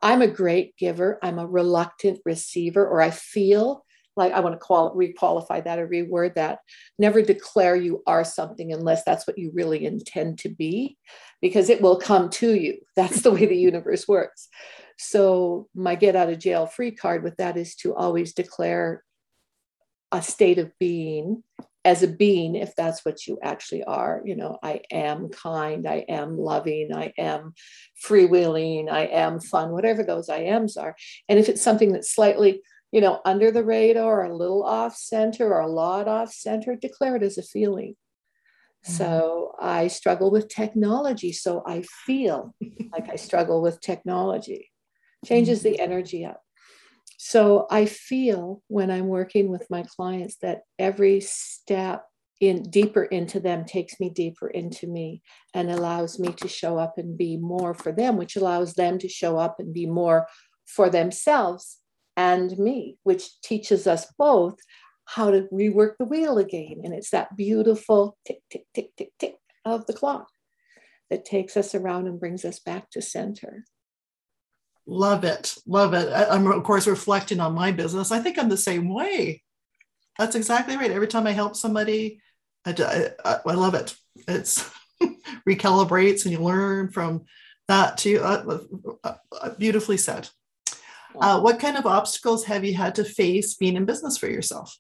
I'm 0.01 0.21
a 0.21 0.27
great 0.27 0.77
giver, 0.77 1.19
I'm 1.21 1.39
a 1.39 1.47
reluctant 1.47 2.19
receiver, 2.23 2.87
or 2.87 3.01
I 3.01 3.09
feel 3.09 3.83
like 4.17 4.33
I 4.33 4.39
want 4.39 4.55
to 4.55 4.59
qual- 4.59 4.95
requalify 4.95 5.63
that 5.63 5.79
or 5.79 5.87
reword 5.87 6.35
that. 6.35 6.59
Never 6.99 7.21
declare 7.21 7.75
you 7.75 8.03
are 8.07 8.23
something 8.23 8.73
unless 8.73 9.03
that's 9.03 9.27
what 9.27 9.37
you 9.37 9.51
really 9.53 9.85
intend 9.85 10.39
to 10.39 10.49
be, 10.49 10.97
because 11.41 11.69
it 11.69 11.81
will 11.81 11.97
come 11.97 12.29
to 12.31 12.53
you. 12.55 12.79
That's 12.95 13.21
the 13.21 13.31
way 13.31 13.45
the 13.45 13.55
universe 13.55 14.07
works. 14.07 14.49
So, 14.97 15.67
my 15.75 15.95
get 15.95 16.15
out 16.15 16.29
of 16.29 16.39
jail 16.39 16.65
free 16.65 16.91
card 16.91 17.23
with 17.23 17.37
that 17.37 17.57
is 17.57 17.75
to 17.75 17.93
always 17.95 18.33
declare 18.33 19.03
a 20.11 20.21
state 20.21 20.57
of 20.57 20.71
being 20.79 21.43
as 21.87 22.03
a 22.03 22.07
being, 22.07 22.55
if 22.55 22.75
that's 22.75 23.05
what 23.05 23.25
you 23.25 23.39
actually 23.41 23.81
are. 23.85 24.21
You 24.25 24.35
know, 24.35 24.57
I 24.61 24.81
am 24.91 25.29
kind, 25.29 25.87
I 25.87 26.03
am 26.09 26.37
loving, 26.37 26.93
I 26.93 27.13
am 27.17 27.53
freewheeling, 28.05 28.91
I 28.91 29.05
am 29.05 29.39
fun, 29.39 29.71
whatever 29.71 30.03
those 30.03 30.27
I 30.27 30.39
ams 30.39 30.75
are. 30.75 30.97
And 31.29 31.39
if 31.39 31.47
it's 31.47 31.61
something 31.61 31.93
that's 31.93 32.13
slightly 32.13 32.61
you 32.91 33.01
know, 33.01 33.21
under 33.25 33.51
the 33.51 33.63
radar, 33.63 34.25
a 34.25 34.35
little 34.35 34.63
off 34.63 34.95
center, 34.95 35.53
or 35.53 35.61
a 35.61 35.67
lot 35.67 36.07
off 36.07 36.31
center, 36.31 36.75
declare 36.75 37.15
it 37.17 37.23
as 37.23 37.37
a 37.37 37.43
feeling. 37.43 37.95
Mm-hmm. 38.85 38.93
So 38.93 39.55
I 39.59 39.87
struggle 39.87 40.31
with 40.31 40.49
technology. 40.49 41.33
So 41.33 41.63
I 41.65 41.83
feel 42.05 42.55
like 42.91 43.09
I 43.09 43.15
struggle 43.17 43.61
with 43.61 43.81
technology, 43.81 44.71
changes 45.25 45.59
mm-hmm. 45.59 45.73
the 45.73 45.79
energy 45.79 46.25
up. 46.25 46.41
So 47.17 47.67
I 47.69 47.85
feel 47.85 48.61
when 48.67 48.91
I'm 48.91 49.07
working 49.07 49.49
with 49.49 49.65
my 49.69 49.83
clients 49.83 50.37
that 50.41 50.61
every 50.77 51.19
step 51.19 52.05
in 52.39 52.61
deeper 52.69 53.03
into 53.03 53.39
them 53.39 53.65
takes 53.65 53.99
me 53.99 54.11
deeper 54.11 54.47
into 54.47 54.85
me 54.85 55.23
and 55.55 55.71
allows 55.71 56.19
me 56.19 56.31
to 56.33 56.47
show 56.47 56.77
up 56.77 56.99
and 56.99 57.17
be 57.17 57.35
more 57.35 57.73
for 57.73 57.91
them, 57.91 58.15
which 58.15 58.35
allows 58.35 58.75
them 58.75 58.99
to 58.99 59.09
show 59.09 59.37
up 59.37 59.55
and 59.59 59.73
be 59.73 59.87
more 59.87 60.27
for 60.67 60.89
themselves 60.89 61.79
and 62.17 62.57
me, 62.57 62.97
which 63.03 63.39
teaches 63.41 63.85
us 63.85 64.11
both 64.17 64.55
how 65.05 65.31
to 65.31 65.47
rework 65.53 65.93
the 65.97 66.05
wheel 66.05 66.37
again. 66.39 66.81
And 66.83 66.93
it's 66.93 67.11
that 67.11 67.37
beautiful 67.37 68.17
tick, 68.25 68.39
tick, 68.51 68.65
tick, 68.73 68.89
tick, 68.97 69.11
tick 69.19 69.35
of 69.63 69.85
the 69.85 69.93
clock 69.93 70.27
that 71.09 71.23
takes 71.23 71.55
us 71.55 71.75
around 71.75 72.07
and 72.07 72.19
brings 72.19 72.43
us 72.43 72.59
back 72.59 72.89
to 72.91 73.01
center. 73.01 73.63
Love 74.85 75.23
it. 75.23 75.55
Love 75.65 75.93
it. 75.93 76.11
I'm, 76.11 76.47
of 76.47 76.63
course, 76.63 76.87
reflecting 76.87 77.39
on 77.39 77.53
my 77.53 77.71
business. 77.71 78.11
I 78.11 78.19
think 78.19 78.37
I'm 78.37 78.49
the 78.49 78.57
same 78.57 78.93
way. 78.93 79.43
That's 80.17 80.35
exactly 80.35 80.75
right. 80.75 80.91
Every 80.91 81.07
time 81.07 81.27
I 81.27 81.31
help 81.31 81.55
somebody, 81.55 82.21
I, 82.65 83.11
I, 83.23 83.37
I 83.45 83.53
love 83.53 83.75
it. 83.75 83.95
It's 84.27 84.69
recalibrates 85.47 86.23
and 86.23 86.31
you 86.31 86.39
learn 86.39 86.89
from 86.89 87.25
that 87.67 87.97
too. 87.97 88.19
Uh, 88.21 88.59
uh, 89.03 89.15
uh 89.39 89.49
beautifully 89.57 89.97
said. 89.97 90.29
Uh, 91.19 91.39
what 91.39 91.59
kind 91.59 91.77
of 91.77 91.85
obstacles 91.85 92.45
have 92.45 92.63
you 92.63 92.75
had 92.75 92.95
to 92.95 93.03
face 93.03 93.55
being 93.55 93.75
in 93.75 93.85
business 93.85 94.17
for 94.17 94.27
yourself? 94.27 94.77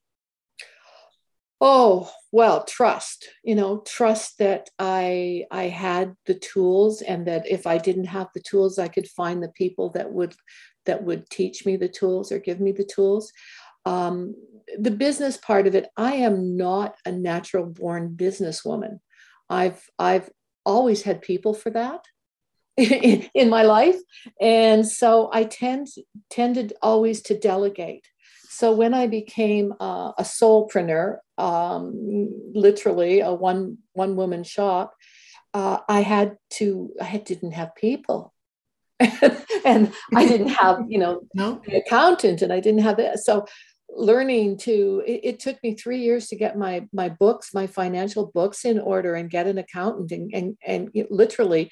Oh, 1.59 2.11
well, 2.31 2.63
trust, 2.65 3.29
you 3.43 3.55
know, 3.55 3.79
trust 3.79 4.37
that 4.37 4.69
I 4.77 5.45
I 5.49 5.63
had 5.63 6.15
the 6.27 6.35
tools 6.35 7.01
and 7.01 7.25
that 7.27 7.47
if 7.47 7.65
I 7.65 7.79
didn't 7.79 8.05
have 8.05 8.27
the 8.33 8.41
tools, 8.41 8.77
I 8.77 8.87
could 8.87 9.07
find 9.07 9.41
the 9.41 9.49
people 9.49 9.89
that 9.91 10.11
would 10.11 10.35
that 10.85 11.03
would 11.03 11.29
teach 11.29 11.65
me 11.65 11.75
the 11.75 11.89
tools 11.89 12.31
or 12.31 12.39
give 12.39 12.59
me 12.59 12.71
the 12.71 12.85
tools. 12.85 13.31
Um, 13.85 14.35
the 14.77 14.91
business 14.91 15.37
part 15.37 15.65
of 15.65 15.73
it, 15.73 15.87
I 15.97 16.15
am 16.15 16.57
not 16.57 16.95
a 17.05 17.11
natural 17.11 17.65
born 17.65 18.15
businesswoman. 18.15 18.99
I've 19.49 19.83
I've 19.97 20.29
always 20.63 21.01
had 21.03 21.21
people 21.21 21.55
for 21.55 21.71
that 21.71 22.01
in, 23.33 23.49
my 23.49 23.63
life, 23.63 23.97
and 24.39 24.87
so 24.87 25.29
I 25.33 25.45
tend 25.45 25.87
tended 26.29 26.73
always 26.81 27.21
to 27.23 27.37
delegate. 27.37 28.05
So 28.49 28.71
when 28.71 28.93
I 28.93 29.07
became 29.07 29.73
uh, 29.79 30.11
a 30.17 30.23
soulpreneur, 30.23 31.17
um, 31.37 32.29
literally 32.53 33.21
a 33.21 33.33
one 33.33 33.79
one 33.93 34.15
woman 34.15 34.43
shop, 34.43 34.93
uh, 35.53 35.79
I 35.89 36.01
had 36.01 36.37
to 36.51 36.91
I 37.01 37.17
didn't 37.17 37.53
have 37.53 37.75
people. 37.75 38.33
and 38.99 39.93
I 40.15 40.27
didn't 40.27 40.49
have, 40.49 40.79
you 40.87 40.97
know, 40.97 41.21
no. 41.33 41.61
the 41.65 41.77
accountant 41.77 42.41
and 42.41 42.51
I 42.51 42.59
didn't 42.59 42.81
have 42.81 42.99
it. 42.99 43.19
So 43.19 43.45
learning 43.89 44.57
to 44.57 45.03
it, 45.05 45.21
it, 45.23 45.39
took 45.39 45.61
me 45.63 45.75
three 45.75 45.99
years 45.99 46.27
to 46.27 46.35
get 46.35 46.57
my 46.57 46.85
my 46.91 47.09
books 47.09 47.53
my 47.53 47.67
financial 47.67 48.31
books 48.33 48.65
in 48.65 48.79
order 48.79 49.15
and 49.15 49.29
get 49.29 49.47
an 49.47 49.57
accountant 49.57 50.11
and 50.11 50.31
and, 50.33 50.57
and 50.65 51.05
literally 51.09 51.71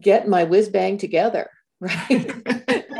get 0.00 0.28
my 0.28 0.44
whiz 0.44 0.68
bang 0.68 0.98
together 0.98 1.50
right? 1.80 2.10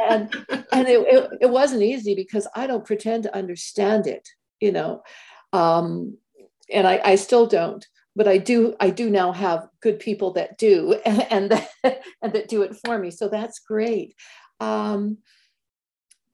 And 0.08 0.32
and 0.72 0.88
it, 0.88 1.00
it, 1.00 1.30
it, 1.40 1.50
wasn't 1.50 1.82
easy 1.82 2.14
because 2.14 2.46
i 2.54 2.66
don't 2.66 2.84
pretend 2.84 3.24
to 3.24 3.36
understand 3.36 4.06
it 4.06 4.28
you 4.60 4.72
know? 4.72 5.02
Um, 5.52 6.18
and 6.72 6.86
I, 6.86 7.00
I 7.04 7.14
still 7.16 7.46
don't 7.46 7.84
but 8.14 8.28
i 8.28 8.36
do 8.36 8.74
i 8.80 8.90
do 8.90 9.08
now 9.08 9.32
have 9.32 9.68
good 9.80 9.98
people 9.98 10.32
that 10.32 10.58
do 10.58 10.98
and, 11.06 11.26
and 11.32 11.50
that, 11.50 12.02
and 12.22 12.32
that 12.32 12.48
do 12.48 12.62
it 12.62 12.76
for 12.84 12.98
me 12.98 13.10
so 13.10 13.28
that's 13.28 13.58
great. 13.60 14.14
Um, 14.60 15.18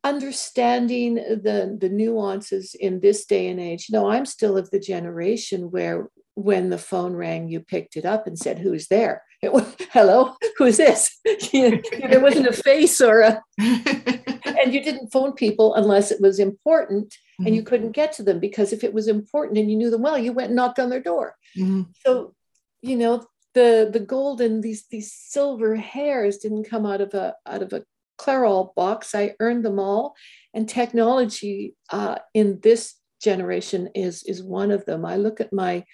understanding 0.04 1.14
the 1.14 1.76
the 1.80 1.88
nuances 1.88 2.74
in 2.74 3.00
this 3.00 3.24
day 3.24 3.48
and 3.48 3.58
age 3.58 3.86
you 3.88 3.98
know 3.98 4.10
i'm 4.10 4.26
still 4.26 4.58
of 4.58 4.70
the 4.70 4.78
generation 4.78 5.70
where 5.70 6.08
when 6.34 6.68
the 6.68 6.76
phone 6.76 7.14
rang 7.14 7.48
you 7.48 7.58
picked 7.58 7.96
it 7.96 8.04
up 8.04 8.26
and 8.26 8.38
said 8.38 8.58
who's 8.58 8.88
there 8.88 9.22
was, 9.52 9.76
hello 9.92 10.36
who's 10.56 10.76
this 10.76 11.20
there 11.52 12.20
wasn't 12.20 12.46
a 12.46 12.52
face 12.52 13.00
or 13.00 13.20
a 13.20 13.42
and 13.58 14.72
you 14.72 14.82
didn't 14.82 15.12
phone 15.12 15.32
people 15.32 15.74
unless 15.74 16.10
it 16.10 16.20
was 16.20 16.38
important 16.38 17.08
mm-hmm. 17.08 17.46
and 17.46 17.54
you 17.54 17.62
mm-hmm. 17.62 17.68
couldn't 17.68 17.92
get 17.92 18.12
to 18.12 18.22
them 18.22 18.38
because 18.38 18.72
if 18.72 18.84
it 18.84 18.94
was 18.94 19.08
important 19.08 19.58
and 19.58 19.70
you 19.70 19.76
knew 19.76 19.90
them 19.90 20.02
well 20.02 20.18
you 20.18 20.32
went 20.32 20.48
and 20.48 20.56
knocked 20.56 20.78
on 20.78 20.90
their 20.90 21.00
door 21.00 21.36
mm-hmm. 21.56 21.82
so 22.04 22.34
you 22.82 22.96
know 22.96 23.24
the 23.54 23.88
the 23.92 24.00
golden 24.00 24.60
these 24.60 24.86
these 24.90 25.12
silver 25.12 25.76
hairs 25.76 26.38
didn't 26.38 26.68
come 26.68 26.84
out 26.84 27.00
of 27.00 27.14
a 27.14 27.34
out 27.46 27.62
of 27.62 27.72
a 27.72 27.84
Clairol 28.18 28.74
box. 28.74 29.14
I 29.14 29.34
earned 29.40 29.64
them 29.64 29.78
all, 29.78 30.14
and 30.52 30.68
technology 30.68 31.74
uh, 31.90 32.18
in 32.32 32.60
this 32.60 32.94
generation 33.22 33.90
is 33.94 34.22
is 34.24 34.42
one 34.42 34.70
of 34.70 34.84
them. 34.84 35.04
I 35.04 35.16
look 35.16 35.40
at 35.40 35.52
my 35.52 35.84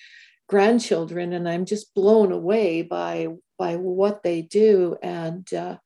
grandchildren 0.50 1.32
and 1.32 1.48
I'm 1.48 1.64
just 1.64 1.94
blown 1.94 2.32
away 2.32 2.82
by 2.82 3.28
by 3.58 3.76
what 3.76 4.22
they 4.22 4.42
do. 4.42 4.96
And 5.02 5.52
uh, 5.54 5.76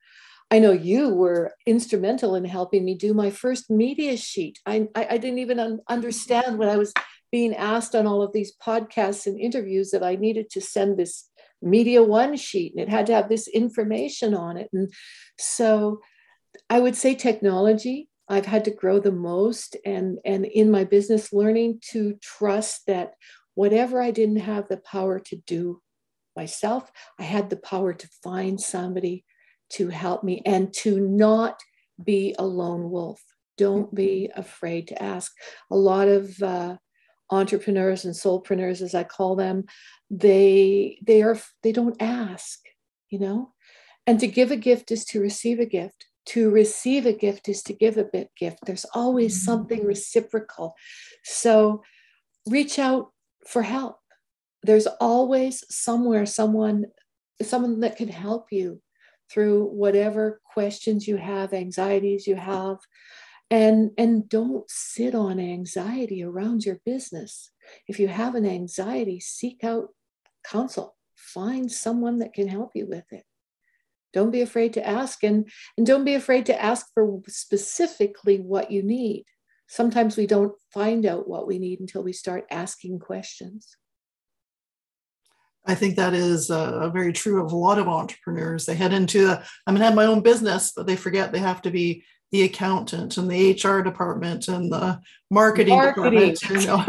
I 0.50 0.58
know 0.58 0.72
you 0.72 1.10
were 1.10 1.52
instrumental 1.66 2.34
in 2.34 2.44
helping 2.44 2.84
me 2.84 2.94
do 2.94 3.12
my 3.12 3.30
first 3.30 3.70
media 3.70 4.16
sheet. 4.16 4.58
I 4.64 4.88
I, 4.94 5.06
I 5.10 5.18
didn't 5.18 5.40
even 5.40 5.60
un- 5.60 5.80
understand 5.88 6.58
when 6.58 6.70
I 6.70 6.78
was 6.78 6.94
being 7.30 7.54
asked 7.54 7.94
on 7.94 8.06
all 8.06 8.22
of 8.22 8.32
these 8.32 8.56
podcasts 8.56 9.26
and 9.26 9.38
interviews 9.38 9.90
that 9.90 10.02
I 10.02 10.16
needed 10.16 10.50
to 10.50 10.60
send 10.60 10.96
this 10.96 11.28
media 11.60 12.02
one 12.02 12.36
sheet 12.36 12.72
and 12.74 12.82
it 12.82 12.88
had 12.88 13.06
to 13.06 13.14
have 13.14 13.28
this 13.28 13.48
information 13.48 14.34
on 14.34 14.56
it 14.56 14.68
and 14.72 14.92
so 15.38 16.00
I 16.70 16.78
would 16.80 16.96
say 16.96 17.14
technology. 17.14 18.08
I've 18.28 18.46
had 18.46 18.64
to 18.66 18.70
grow 18.70 19.00
the 19.00 19.12
most 19.12 19.76
and, 19.84 20.18
and 20.24 20.46
in 20.46 20.70
my 20.70 20.84
business 20.84 21.32
learning 21.32 21.80
to 21.90 22.14
trust 22.22 22.86
that 22.86 23.14
whatever 23.54 24.00
I 24.00 24.10
didn't 24.10 24.36
have 24.36 24.68
the 24.68 24.78
power 24.78 25.18
to 25.20 25.36
do 25.46 25.80
myself, 26.36 26.90
I 27.18 27.22
had 27.22 27.50
the 27.50 27.56
power 27.56 27.92
to 27.92 28.08
find 28.22 28.60
somebody 28.60 29.24
to 29.70 29.88
help 29.88 30.24
me 30.24 30.42
and 30.44 30.72
to 30.74 31.00
not 31.00 31.60
be 32.02 32.34
a 32.38 32.44
lone 32.44 32.90
wolf. 32.90 33.22
Don't 33.56 33.94
be 33.94 34.30
afraid 34.34 34.88
to 34.88 35.02
ask. 35.02 35.32
A 35.70 35.76
lot 35.76 36.08
of 36.08 36.42
uh, 36.42 36.76
entrepreneurs 37.30 38.04
and 38.04 38.14
soulpreneurs, 38.14 38.82
as 38.82 38.94
I 38.94 39.04
call 39.04 39.36
them, 39.36 39.64
they 40.10 40.98
they 41.06 41.22
are 41.22 41.38
they 41.62 41.72
don't 41.72 42.00
ask, 42.00 42.58
you 43.10 43.20
know. 43.20 43.52
And 44.06 44.18
to 44.20 44.26
give 44.26 44.50
a 44.50 44.56
gift 44.56 44.90
is 44.90 45.04
to 45.06 45.20
receive 45.20 45.60
a 45.60 45.66
gift 45.66 46.06
to 46.26 46.50
receive 46.50 47.06
a 47.06 47.12
gift 47.12 47.48
is 47.48 47.62
to 47.64 47.72
give 47.72 47.96
a 47.96 48.04
bit 48.04 48.30
gift. 48.38 48.58
There's 48.64 48.86
always 48.94 49.36
mm-hmm. 49.36 49.44
something 49.44 49.84
reciprocal. 49.84 50.74
So 51.22 51.82
reach 52.46 52.78
out 52.78 53.12
for 53.46 53.62
help. 53.62 53.98
There's 54.62 54.86
always 54.86 55.64
somewhere 55.68 56.26
someone 56.26 56.86
someone 57.42 57.80
that 57.80 57.96
can 57.96 58.08
help 58.08 58.52
you 58.52 58.80
through 59.30 59.64
whatever 59.66 60.40
questions 60.52 61.08
you 61.08 61.16
have, 61.16 61.52
anxieties 61.52 62.26
you 62.26 62.36
have. 62.36 62.78
And, 63.50 63.90
and 63.98 64.28
don't 64.28 64.68
sit 64.70 65.14
on 65.14 65.38
anxiety 65.38 66.22
around 66.22 66.64
your 66.64 66.80
business. 66.86 67.50
If 67.88 67.98
you 67.98 68.08
have 68.08 68.36
an 68.36 68.46
anxiety, 68.46 69.20
seek 69.20 69.64
out 69.64 69.88
counsel. 70.44 70.96
Find 71.16 71.70
someone 71.70 72.20
that 72.20 72.32
can 72.32 72.48
help 72.48 72.70
you 72.74 72.86
with 72.86 73.04
it 73.12 73.24
don't 74.14 74.30
be 74.30 74.40
afraid 74.40 74.72
to 74.72 74.88
ask 74.88 75.22
and, 75.24 75.50
and 75.76 75.86
don't 75.86 76.04
be 76.04 76.14
afraid 76.14 76.46
to 76.46 76.62
ask 76.62 76.86
for 76.94 77.20
specifically 77.26 78.38
what 78.38 78.70
you 78.70 78.82
need 78.82 79.24
sometimes 79.66 80.16
we 80.16 80.26
don't 80.26 80.54
find 80.72 81.06
out 81.06 81.28
what 81.28 81.46
we 81.46 81.58
need 81.58 81.80
until 81.80 82.02
we 82.02 82.12
start 82.12 82.46
asking 82.50 82.98
questions 82.98 83.76
I 85.66 85.74
think 85.74 85.96
that 85.96 86.14
is 86.14 86.50
uh, 86.50 86.90
very 86.90 87.12
true 87.12 87.44
of 87.44 87.52
a 87.52 87.56
lot 87.56 87.78
of 87.78 87.88
entrepreneurs. 87.88 88.66
They 88.66 88.74
head 88.74 88.92
into, 88.92 89.28
i 89.28 89.42
I'm 89.66 89.74
going 89.74 89.78
to 89.78 89.86
have 89.86 89.94
my 89.94 90.04
own 90.04 90.20
business, 90.20 90.72
but 90.76 90.86
they 90.86 90.96
forget 90.96 91.32
they 91.32 91.38
have 91.38 91.62
to 91.62 91.70
be 91.70 92.04
the 92.32 92.42
accountant 92.42 93.16
and 93.16 93.30
the 93.30 93.52
HR 93.52 93.80
department 93.80 94.48
and 94.48 94.70
the 94.70 95.00
marketing, 95.30 95.76
marketing. 95.76 96.34
department. 96.34 96.42
You 96.50 96.66
know? 96.66 96.84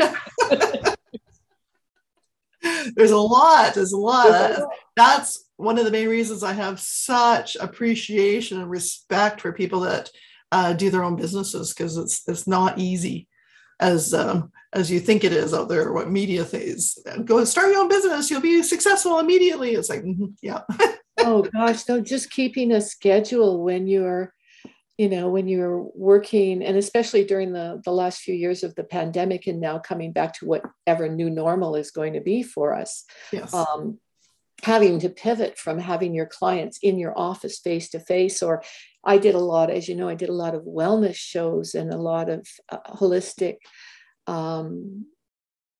There's 2.95 3.11
a 3.11 3.17
lot. 3.17 3.75
There's 3.75 3.93
a 3.93 3.97
lot. 3.97 4.27
There's 4.27 4.57
a 4.57 4.61
lot. 4.61 4.71
That's 4.95 5.45
one 5.57 5.77
of 5.77 5.85
the 5.85 5.91
main 5.91 6.09
reasons 6.09 6.43
I 6.43 6.53
have 6.53 6.79
such 6.79 7.55
appreciation 7.57 8.59
and 8.59 8.69
respect 8.69 9.39
for 9.39 9.53
people 9.53 9.81
that 9.81 10.09
uh, 10.55 10.71
do 10.71 10.89
their 10.89 11.03
own 11.03 11.17
businesses 11.17 11.73
because 11.73 11.97
it's 11.97 12.25
it's 12.29 12.47
not 12.47 12.79
easy 12.79 13.27
as 13.81 14.13
um, 14.13 14.53
as 14.71 14.89
you 14.89 15.01
think 15.01 15.25
it 15.25 15.33
is 15.33 15.53
out 15.53 15.67
there. 15.67 15.91
What 15.91 16.09
media 16.09 16.45
things 16.45 16.97
go 17.25 17.43
start 17.43 17.73
your 17.73 17.81
own 17.81 17.89
business, 17.89 18.31
you'll 18.31 18.39
be 18.39 18.63
successful 18.63 19.19
immediately. 19.19 19.71
It's 19.71 19.89
like 19.89 20.03
mm-hmm, 20.03 20.27
yeah. 20.41 20.61
oh 21.19 21.41
gosh, 21.53 21.85
no, 21.89 21.99
just 21.99 22.31
keeping 22.31 22.71
a 22.71 22.79
schedule 22.79 23.63
when 23.65 23.85
you're 23.85 24.33
you 24.97 25.09
know 25.09 25.27
when 25.27 25.49
you're 25.49 25.81
working 25.93 26.63
and 26.63 26.77
especially 26.77 27.25
during 27.25 27.51
the 27.51 27.81
the 27.83 27.91
last 27.91 28.21
few 28.21 28.33
years 28.33 28.63
of 28.63 28.73
the 28.75 28.83
pandemic 28.85 29.45
and 29.47 29.59
now 29.59 29.77
coming 29.77 30.13
back 30.13 30.31
to 30.35 30.45
whatever 30.45 31.09
new 31.09 31.29
normal 31.29 31.75
is 31.75 31.91
going 31.91 32.13
to 32.13 32.21
be 32.21 32.41
for 32.41 32.73
us 32.73 33.03
yes. 33.33 33.53
um, 33.53 33.99
having 34.63 34.99
to 34.99 35.09
pivot 35.09 35.57
from 35.57 35.79
having 35.79 36.13
your 36.13 36.25
clients 36.25 36.79
in 36.81 36.97
your 36.97 37.17
office 37.17 37.59
face 37.59 37.89
to 37.89 37.99
face 37.99 38.41
or 38.41 38.63
i 39.03 39.17
did 39.17 39.35
a 39.35 39.39
lot 39.39 39.69
as 39.69 39.87
you 39.87 39.95
know 39.95 40.07
i 40.07 40.15
did 40.15 40.29
a 40.29 40.33
lot 40.33 40.55
of 40.55 40.63
wellness 40.63 41.15
shows 41.15 41.75
and 41.75 41.93
a 41.93 41.97
lot 41.97 42.29
of 42.29 42.47
uh, 42.69 42.77
holistic 42.95 43.57
um, 44.27 45.05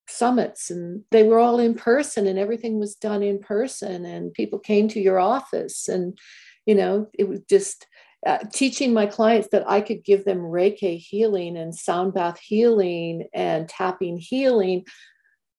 summits 0.07 0.69
and 0.69 1.03
they 1.11 1.23
were 1.23 1.39
all 1.39 1.59
in 1.59 1.73
person 1.73 2.27
and 2.27 2.37
everything 2.37 2.79
was 2.79 2.95
done 2.95 3.23
in 3.23 3.39
person 3.39 4.05
and 4.05 4.33
people 4.33 4.59
came 4.59 4.87
to 4.87 4.99
your 4.99 5.19
office 5.19 5.87
and 5.87 6.17
you 6.65 6.75
know 6.75 7.07
it 7.17 7.27
was 7.27 7.39
just 7.49 7.87
uh, 8.25 8.39
teaching 8.51 8.91
my 8.91 9.05
clients 9.05 9.49
that 9.51 9.69
I 9.69 9.81
could 9.81 10.03
give 10.03 10.25
them 10.25 10.39
Reiki 10.39 10.97
healing 10.97 11.57
and 11.57 11.75
sound 11.75 12.15
bath 12.15 12.39
healing 12.39 13.27
and 13.33 13.69
tapping 13.69 14.17
healing 14.17 14.85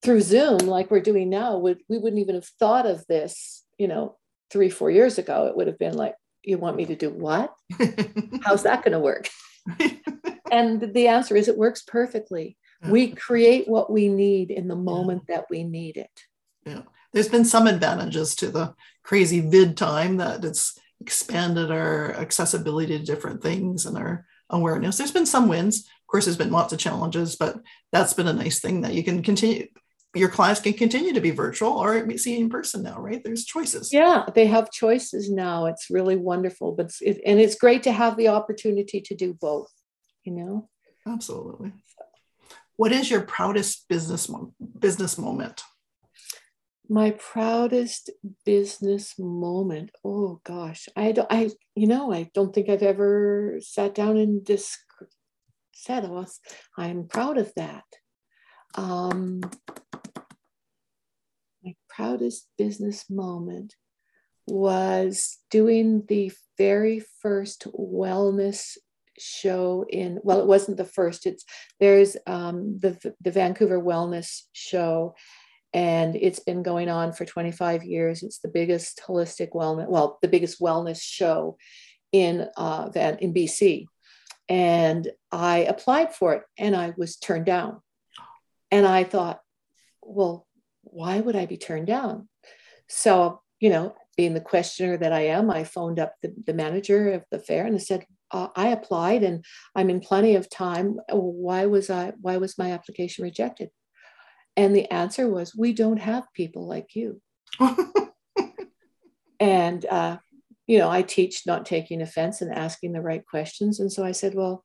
through 0.07 0.21
Zoom, 0.21 0.59
like 0.59 0.89
we're 0.89 1.01
doing 1.01 1.29
now, 1.29 1.59
would 1.59 1.83
we 1.89 1.99
wouldn't 1.99 2.21
even 2.21 2.37
have 2.37 2.47
thought 2.61 2.87
of 2.87 3.05
this, 3.09 3.65
you 3.77 3.89
know, 3.89 4.17
three, 4.53 4.71
four 4.71 4.89
years 4.89 5.19
ago. 5.19 5.49
It 5.49 5.57
would 5.57 5.67
have 5.67 5.81
been 5.81 5.97
like, 5.97 6.15
you 6.45 6.59
want 6.59 6.77
me 6.77 6.87
to 6.87 6.95
do 6.95 7.11
what? 7.11 7.53
How's 8.43 8.63
that 8.63 8.85
going 8.85 8.93
to 8.93 9.01
work? 9.01 9.29
and 10.53 10.95
the 10.95 11.09
answer 11.09 11.35
is 11.35 11.49
it 11.49 11.59
works 11.59 11.83
perfectly. 11.83 12.57
We 12.89 13.09
create 13.09 13.67
what 13.67 13.91
we 13.91 14.09
need 14.09 14.53
in 14.53 14.69
the 14.69 14.77
moment 14.77 15.25
yeah. 15.29 15.39
that 15.39 15.47
we 15.51 15.65
need 15.65 15.97
it. 15.97 16.21
Yeah. 16.65 16.83
There's 17.13 17.29
been 17.29 17.45
some 17.45 17.67
advantages 17.67 18.37
to 18.37 18.51
the 18.51 18.75
crazy 19.03 19.41
vid 19.41 19.77
time 19.77 20.19
that 20.19 20.45
it's 20.45 20.79
expanded 21.01 21.73
our 21.73 22.13
accessibility 22.13 22.97
to 22.97 23.05
different 23.05 23.43
things 23.43 23.87
and 23.87 23.99
our 23.99 24.25
awareness. 24.51 24.99
There's 24.99 25.11
been 25.11 25.27
some 25.27 25.49
wins. 25.49 25.79
Of 25.81 26.07
course, 26.07 26.27
there's 26.27 26.37
been 26.37 26.53
lots 26.53 26.73
of 26.73 26.79
challenges, 26.79 27.35
but 27.35 27.57
that's 27.91 28.15
been 28.15 28.29
a 28.29 28.33
nice 28.33 28.61
thing 28.61 28.83
that 28.83 28.95
you 28.95 29.03
can 29.03 29.25
continue 29.25 29.67
your 30.17 30.29
clients 30.29 30.61
can 30.61 30.73
continue 30.73 31.13
to 31.13 31.21
be 31.21 31.31
virtual 31.31 31.73
or 31.73 32.17
see 32.17 32.39
in 32.39 32.49
person 32.49 32.83
now, 32.83 33.01
right? 33.01 33.23
There's 33.23 33.45
choices. 33.45 33.93
Yeah, 33.93 34.25
they 34.35 34.47
have 34.47 34.71
choices 34.71 35.31
now. 35.31 35.67
It's 35.67 35.91
really 35.91 36.17
wonderful, 36.17 36.73
but 36.73 36.87
it's, 36.87 37.03
it, 37.03 37.21
and 37.27 37.39
it's 37.39 37.57
great 37.57 37.83
to 37.85 37.93
have 37.93 38.17
the 38.17 38.29
opportunity 38.29 39.01
to 39.01 39.15
do 39.15 39.35
both. 39.35 39.71
You 40.25 40.33
know. 40.33 40.69
Absolutely. 41.07 41.73
What 42.77 42.93
is 42.93 43.11
your 43.11 43.23
proudest 43.23 43.89
business 43.89 44.31
business 44.79 45.19
moment? 45.19 45.63
My 46.89 47.13
proudest 47.13 48.11
business 48.45 49.19
moment. 49.19 49.91
Oh 50.05 50.41
gosh, 50.45 50.89
I 50.95 51.13
don't. 51.13 51.29
I 51.31 51.51
you 51.75 51.87
know 51.87 52.13
I 52.13 52.31
don't 52.35 52.55
think 52.55 52.69
I've 52.69 52.83
ever 52.83 53.59
sat 53.61 53.95
down 53.95 54.17
and 54.17 54.45
dis- 54.45 54.79
said, 55.75 56.05
"Oh, 56.05 56.27
I'm 56.77 57.09
proud 57.09 57.39
of 57.39 57.53
that." 57.57 57.85
Um, 58.75 59.41
my 61.67 61.75
proudest 61.89 62.49
business 62.57 63.11
moment 63.11 63.75
was 64.47 65.39
doing 65.51 66.05
the 66.07 66.33
very 66.57 67.03
first 67.21 67.67
wellness 67.73 68.77
show 69.19 69.85
in 69.89 70.21
well 70.23 70.41
it 70.41 70.47
wasn't 70.47 70.77
the 70.77 70.85
first 70.85 71.27
it's 71.27 71.45
there's 71.81 72.17
um, 72.27 72.79
the 72.79 73.15
the 73.21 73.31
Vancouver 73.31 73.81
Wellness 73.81 74.43
Show 74.53 75.15
and 75.73 76.15
it's 76.15 76.39
been 76.39 76.63
going 76.63 76.89
on 76.89 77.13
for 77.13 77.25
25 77.25 77.85
years. 77.85 78.23
It's 78.23 78.39
the 78.39 78.49
biggest 78.49 79.01
holistic 79.07 79.51
wellness 79.51 79.89
well 79.89 80.19
the 80.23 80.29
biggest 80.29 80.61
wellness 80.61 81.03
show 81.03 81.57
in 82.13 82.47
uh, 82.57 82.91
Van, 82.91 83.19
in 83.19 83.35
BC 83.35 83.87
and 84.49 85.11
I 85.33 85.59
applied 85.59 86.15
for 86.15 86.35
it 86.35 86.43
and 86.57 86.77
I 86.77 86.93
was 86.97 87.17
turned 87.17 87.47
down. 87.47 87.81
And 88.71 88.87
I 88.87 89.05
thought 89.05 89.41
well 90.03 90.47
why 90.87 91.21
would 91.21 91.37
I 91.37 91.47
be 91.47 91.57
turned 91.57 91.87
down 91.87 92.29
so 92.89 93.41
you 93.61 93.71
know 93.71 93.95
being 94.17 94.35
the 94.35 94.41
questioner 94.41 94.97
that 94.97 95.13
I 95.13 95.27
am, 95.27 95.51
I 95.51 95.65
phoned 95.65 95.99
up 95.99 96.15
the, 96.23 96.35
the 96.47 96.55
manager 96.55 97.13
of 97.13 97.25
the 97.31 97.39
fair 97.39 97.67
and 97.67 97.75
I 97.75 97.79
said, 97.79 98.07
uh, 98.31 98.49
I 98.57 98.69
applied 98.69 99.23
and 99.23 99.45
I'm 99.75 99.91
in 99.91 100.01
plenty 100.01 100.35
of 100.35 100.49
time. 100.49 100.99
Why 101.11 101.67
was 101.67 101.91
I, 101.91 102.13
why 102.21 102.39
was 102.39 102.59
my 102.59 102.73
application 102.73 103.25
rejected? 103.25 103.71
And 104.57 104.75
the 104.75 104.91
answer 104.91 105.29
was, 105.29 105.55
we 105.55 105.75
don't 105.75 105.99
have 105.99 106.25
people 106.35 106.67
like 106.67 106.97
you. 106.97 107.21
and, 109.39 109.85
uh, 109.85 110.17
you 110.67 110.79
know, 110.79 110.91
I 110.91 111.03
teach 111.03 111.47
not 111.47 111.67
taking 111.67 112.01
offense 112.01 112.41
and 112.41 112.53
asking 112.53 112.93
the 112.93 113.03
right 113.03 113.25
questions. 113.25 113.81
And 113.81 113.93
so 113.93 114.03
I 114.03 114.13
said, 114.13 114.35
well, 114.35 114.65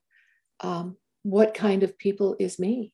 um, 0.61 0.95
what 1.23 1.53
kind 1.53 1.83
of 1.83 1.97
people 1.97 2.37
is 2.39 2.57
me? 2.57 2.93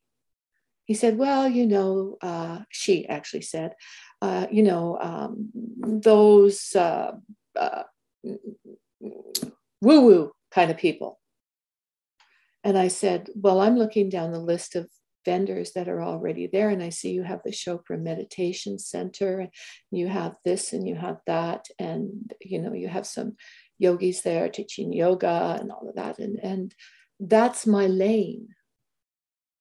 He 0.87 0.93
said, 0.93 1.17
well, 1.17 1.47
you 1.47 1.67
know, 1.67 2.17
uh, 2.21 2.59
she 2.69 3.07
actually 3.07 3.41
said, 3.41 3.73
uh, 4.21 4.47
you 4.49 4.63
know, 4.63 4.97
um, 4.99 5.51
those 5.81 6.73
uh, 6.75 7.11
uh, 7.59 7.83
woo 8.23 10.01
woo 10.01 10.31
kind 10.49 10.71
of 10.71 10.77
people. 10.77 11.19
And 12.63 12.77
I 12.77 12.87
said, 12.87 13.29
Well, 13.35 13.61
I'm 13.61 13.77
looking 13.77 14.09
down 14.09 14.31
the 14.31 14.39
list 14.39 14.75
of 14.75 14.89
vendors 15.25 15.73
that 15.73 15.87
are 15.89 16.01
already 16.01 16.47
there, 16.47 16.69
and 16.69 16.81
I 16.81 16.89
see 16.89 17.11
you 17.11 17.23
have 17.23 17.41
the 17.43 17.51
Chopra 17.51 17.99
Meditation 17.99 18.79
Center, 18.79 19.39
and 19.41 19.49
you 19.91 20.07
have 20.07 20.35
this 20.43 20.73
and 20.73 20.87
you 20.87 20.95
have 20.95 21.17
that, 21.27 21.67
and 21.79 22.33
you 22.41 22.61
know, 22.61 22.73
you 22.73 22.87
have 22.87 23.05
some 23.05 23.35
yogis 23.77 24.21
there 24.21 24.49
teaching 24.49 24.91
yoga 24.91 25.57
and 25.59 25.71
all 25.71 25.87
of 25.87 25.95
that. 25.95 26.19
And, 26.19 26.39
and 26.41 26.73
that's 27.19 27.67
my 27.67 27.87
lane 27.87 28.49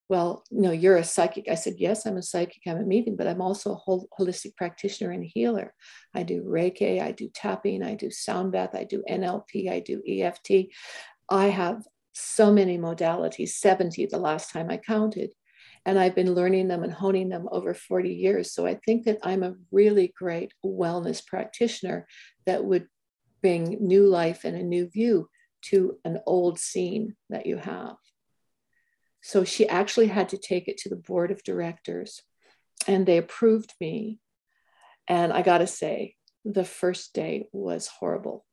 well, 0.09 0.45
know, 0.51 0.71
you're 0.71 0.97
a 0.97 1.05
psychic. 1.05 1.49
I 1.49 1.57
said, 1.57 1.75
yes, 1.79 2.07
I'm 2.07 2.17
a 2.17 2.23
psychic. 2.23 2.63
I'm 2.67 2.79
a 2.79 2.85
medium, 2.85 3.17
but 3.17 3.27
I'm 3.27 3.41
also 3.41 3.73
a 3.73 3.77
whole, 3.77 4.09
holistic 4.19 4.57
practitioner 4.57 5.11
and 5.11 5.25
healer. 5.25 5.75
I 6.15 6.23
do 6.23 6.43
Reiki, 6.45 7.03
I 7.03 7.13
do 7.13 7.29
tapping, 7.35 7.83
I 7.83 7.95
do 7.95 8.11
sound 8.11 8.53
bath, 8.53 8.75
I 8.75 8.85
do 8.85 9.03
NLP, 9.09 9.71
I 9.71 9.81
do 9.81 10.03
EFT. 10.07 10.73
I 11.29 11.47
have 11.47 11.83
so 12.13 12.53
many 12.53 12.79
modalities, 12.79 13.51
70 13.51 14.07
the 14.07 14.19
last 14.19 14.51
time 14.53 14.71
I 14.71 14.77
counted. 14.77 15.33
And 15.85 15.99
I've 15.99 16.15
been 16.15 16.35
learning 16.35 16.69
them 16.69 16.83
and 16.83 16.93
honing 16.93 17.29
them 17.29 17.49
over 17.51 17.75
40 17.75 18.13
years. 18.13 18.53
So 18.53 18.67
I 18.67 18.79
think 18.85 19.05
that 19.05 19.19
I'm 19.23 19.43
a 19.43 19.55
really 19.71 20.13
great 20.17 20.53
wellness 20.65 21.25
practitioner 21.25 22.07
that 22.45 22.65
would 22.65 22.87
bring 23.43 23.79
new 23.81 24.07
life 24.07 24.45
and 24.45 24.57
a 24.57 24.63
new 24.63 24.89
view 24.89 25.29
to 25.63 25.99
an 26.05 26.21
old 26.27 26.59
scene 26.59 27.17
that 27.31 27.47
you 27.47 27.57
have. 27.57 27.97
So 29.27 29.43
she 29.43 29.69
actually 29.69 30.07
had 30.07 30.29
to 30.29 30.39
take 30.39 30.69
it 30.69 30.79
to 30.79 30.89
the 30.89 30.95
board 30.95 31.33
of 31.33 31.43
directors 31.43 32.23
and 32.87 33.05
they 33.05 33.17
approved 33.19 33.75
me. 33.81 34.21
And 35.09 35.33
I 35.33 35.43
got 35.43 35.59
to 35.59 35.67
say, 35.67 36.15
the 36.45 36.65
first 36.65 37.13
day 37.13 37.49
was 37.51 37.89
horrible. 37.89 38.47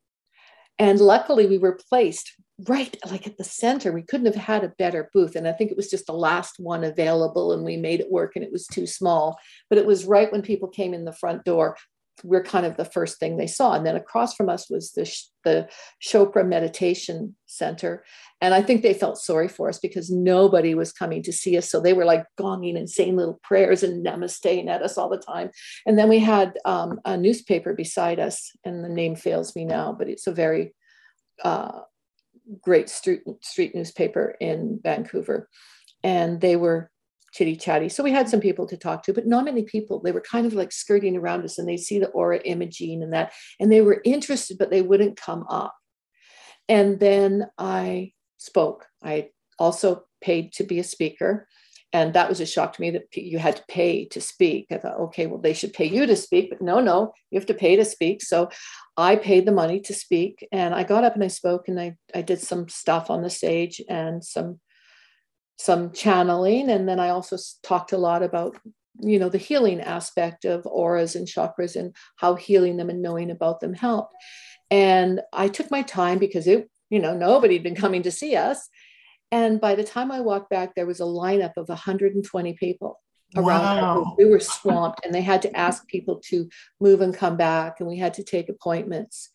And 0.80 1.00
luckily, 1.00 1.46
we 1.46 1.60
were 1.60 1.80
placed 1.88 2.34
right 2.68 2.98
like 3.06 3.28
at 3.28 3.38
the 3.38 3.44
center. 3.44 3.92
We 3.92 4.02
couldn't 4.02 4.26
have 4.26 4.44
had 4.44 4.64
a 4.64 4.74
better 4.80 5.12
booth. 5.14 5.36
And 5.36 5.48
I 5.48 5.52
think 5.52 5.70
it 5.70 5.78
was 5.78 5.92
just 5.92 6.08
the 6.08 6.14
last 6.14 6.56
one 6.58 6.84
available, 6.84 7.54
and 7.54 7.64
we 7.64 7.78
made 7.78 8.00
it 8.00 8.12
work, 8.12 8.32
and 8.36 8.44
it 8.44 8.52
was 8.52 8.66
too 8.66 8.88
small. 8.88 9.38
But 9.70 9.78
it 9.78 9.86
was 9.86 10.06
right 10.06 10.32
when 10.32 10.42
people 10.42 10.70
came 10.70 10.96
in 10.96 11.06
the 11.06 11.14
front 11.14 11.46
door 11.46 11.78
we're 12.24 12.44
kind 12.44 12.66
of 12.66 12.78
the 12.78 12.86
first 12.86 13.20
thing 13.20 13.38
they 13.38 13.48
saw. 13.48 13.74
And 13.74 13.86
then 13.86 13.96
across 13.96 14.36
from 14.36 14.50
us 14.50 14.70
was 14.70 14.92
the, 14.92 15.12
the 15.44 15.70
Chopra 16.02 16.48
Meditation 16.48 17.36
Center. 17.48 18.04
And 18.40 18.54
I 18.54 18.62
think 18.62 18.82
they 18.82 18.94
felt 18.94 19.18
sorry 19.18 19.48
for 19.48 19.70
us 19.70 19.80
because 19.80 20.10
nobody 20.10 20.76
was 20.76 20.92
coming 20.92 21.24
to 21.24 21.34
see 21.34 21.58
us. 21.58 21.70
So 21.70 21.80
they 21.80 21.94
were 21.94 22.06
like 22.06 22.26
gonging 22.40 22.78
and 22.78 22.90
saying 22.90 23.16
little 23.16 23.40
prayers 23.44 23.84
and 23.84 24.06
namasteing 24.06 24.68
at 24.68 24.84
us 24.84 24.98
all 24.98 25.10
the 25.10 25.18
time. 25.18 25.50
And 25.86 25.98
then 25.98 26.10
we 26.10 26.20
had 26.20 26.58
um, 26.66 27.00
a 27.06 27.18
newspaper 27.18 27.74
beside 27.74 28.20
us, 28.20 28.52
and 28.64 28.84
the 28.84 28.90
name 28.90 29.16
fails 29.16 29.56
me 29.56 29.66
now, 29.66 29.96
but 29.98 30.10
it's 30.10 30.28
a 30.28 30.32
very 30.32 30.74
uh, 31.44 31.80
great 32.62 32.90
street, 32.90 33.22
street 33.42 33.74
newspaper 33.74 34.36
in 34.40 34.80
Vancouver. 34.84 35.50
And 36.04 36.42
they 36.42 36.58
were 36.58 36.92
chitty 37.34 37.56
chatty. 37.56 37.90
So 37.90 38.04
we 38.04 38.12
had 38.12 38.30
some 38.30 38.40
people 38.40 38.68
to 38.68 38.78
talk 38.78 39.04
to, 39.04 39.14
but 39.14 39.28
not 39.28 39.46
many 39.46 39.64
people. 39.64 40.00
They 40.00 40.12
were 40.12 40.22
kind 40.22 40.46
of 40.46 40.54
like 40.54 40.72
skirting 40.72 41.18
around 41.18 41.44
us 41.44 41.58
and 41.58 41.68
they 41.68 41.78
see 41.78 42.00
the 42.00 42.10
aura 42.10 42.40
imaging 42.40 43.02
and 43.02 43.14
that, 43.14 43.34
and 43.60 43.72
they 43.72 43.82
were 43.82 44.02
interested, 44.06 44.58
but 44.58 44.70
they 44.70 44.82
wouldn't 44.82 45.18
come 45.18 45.46
up. 45.50 45.76
And 46.70 47.00
then 47.00 47.48
I 47.58 48.14
spoke. 48.38 48.86
I 49.04 49.30
also 49.60 50.04
paid 50.22 50.54
to 50.54 50.64
be 50.64 50.80
a 50.80 50.84
speaker. 50.84 51.48
And 51.92 52.14
that 52.14 52.28
was 52.28 52.40
a 52.40 52.46
shock 52.46 52.74
to 52.74 52.82
me 52.82 52.90
that 52.92 53.16
you 53.16 53.38
had 53.38 53.58
to 53.58 53.64
pay 53.68 54.06
to 54.06 54.22
speak. 54.22 54.68
I 54.72 54.78
thought, 54.78 55.00
okay, 55.00 55.28
well, 55.28 55.40
they 55.40 55.54
should 55.54 55.74
pay 55.74 55.86
you 55.86 56.08
to 56.08 56.16
speak, 56.16 56.50
but 56.50 56.60
no, 56.60 56.80
no, 56.80 57.14
you 57.30 57.40
have 57.40 57.46
to 57.48 57.54
pay 57.54 57.76
to 57.76 57.86
speak. 57.86 58.24
So 58.24 58.50
I 58.98 59.16
paid 59.16 59.46
the 59.46 59.52
money 59.52 59.80
to 59.82 59.94
speak. 59.94 60.48
And 60.52 60.74
I 60.74 60.84
got 60.84 61.04
up 61.04 61.14
and 61.14 61.24
I 61.24 61.28
spoke 61.28 61.68
and 61.68 61.80
I, 61.80 61.96
I 62.16 62.24
did 62.24 62.42
some 62.42 62.68
stuff 62.68 63.12
on 63.12 63.22
the 63.22 63.30
stage 63.30 63.80
and 63.88 64.24
some 64.24 64.60
some 65.58 65.92
channeling 65.92 66.70
and 66.70 66.88
then 66.88 67.00
i 67.00 67.10
also 67.10 67.38
talked 67.62 67.92
a 67.92 67.98
lot 67.98 68.24
about 68.24 68.58
you 69.00 69.18
know 69.18 69.30
the 69.30 69.38
healing 69.38 69.82
aspect 69.82 70.46
of 70.46 70.66
auras 70.66 71.16
and 71.16 71.28
chakras 71.28 71.76
and 71.76 71.96
how 72.18 72.36
healing 72.36 72.78
them 72.78 72.90
and 72.90 73.02
knowing 73.02 73.32
about 73.32 73.60
them 73.60 73.74
helped 73.74 74.14
and 74.72 75.22
i 75.32 75.48
took 75.48 75.70
my 75.72 75.82
time 75.82 76.18
because 76.18 76.48
it 76.48 76.70
you 76.94 77.00
know 77.00 77.16
nobody 77.16 77.56
had 77.56 77.64
been 77.64 77.76
coming 77.76 78.04
to 78.04 78.12
see 78.12 78.36
us. 78.36 78.70
And 79.32 79.60
by 79.60 79.74
the 79.74 79.84
time 79.84 80.12
i 80.12 80.22
walked 80.22 80.52
back 80.52 80.76
there 80.76 80.86
was 80.86 81.00
a 81.00 81.04
lineup 81.04 81.58
of 81.58 81.68
120 81.68 82.54
people 82.54 83.00
around 83.36 83.82
wow. 83.82 84.16
we 84.16 84.26
were 84.26 84.40
swamped 84.40 85.04
and 85.04 85.12
they 85.12 85.22
had 85.22 85.42
to 85.42 85.58
ask 85.58 85.88
people 85.88 86.22
to 86.26 86.48
move 86.80 87.02
and 87.02 87.16
come 87.16 87.36
back 87.36 87.80
and 87.80 87.90
we 87.90 87.98
had 87.98 88.14
to 88.16 88.24
take 88.24 88.48
appointments. 88.48 89.30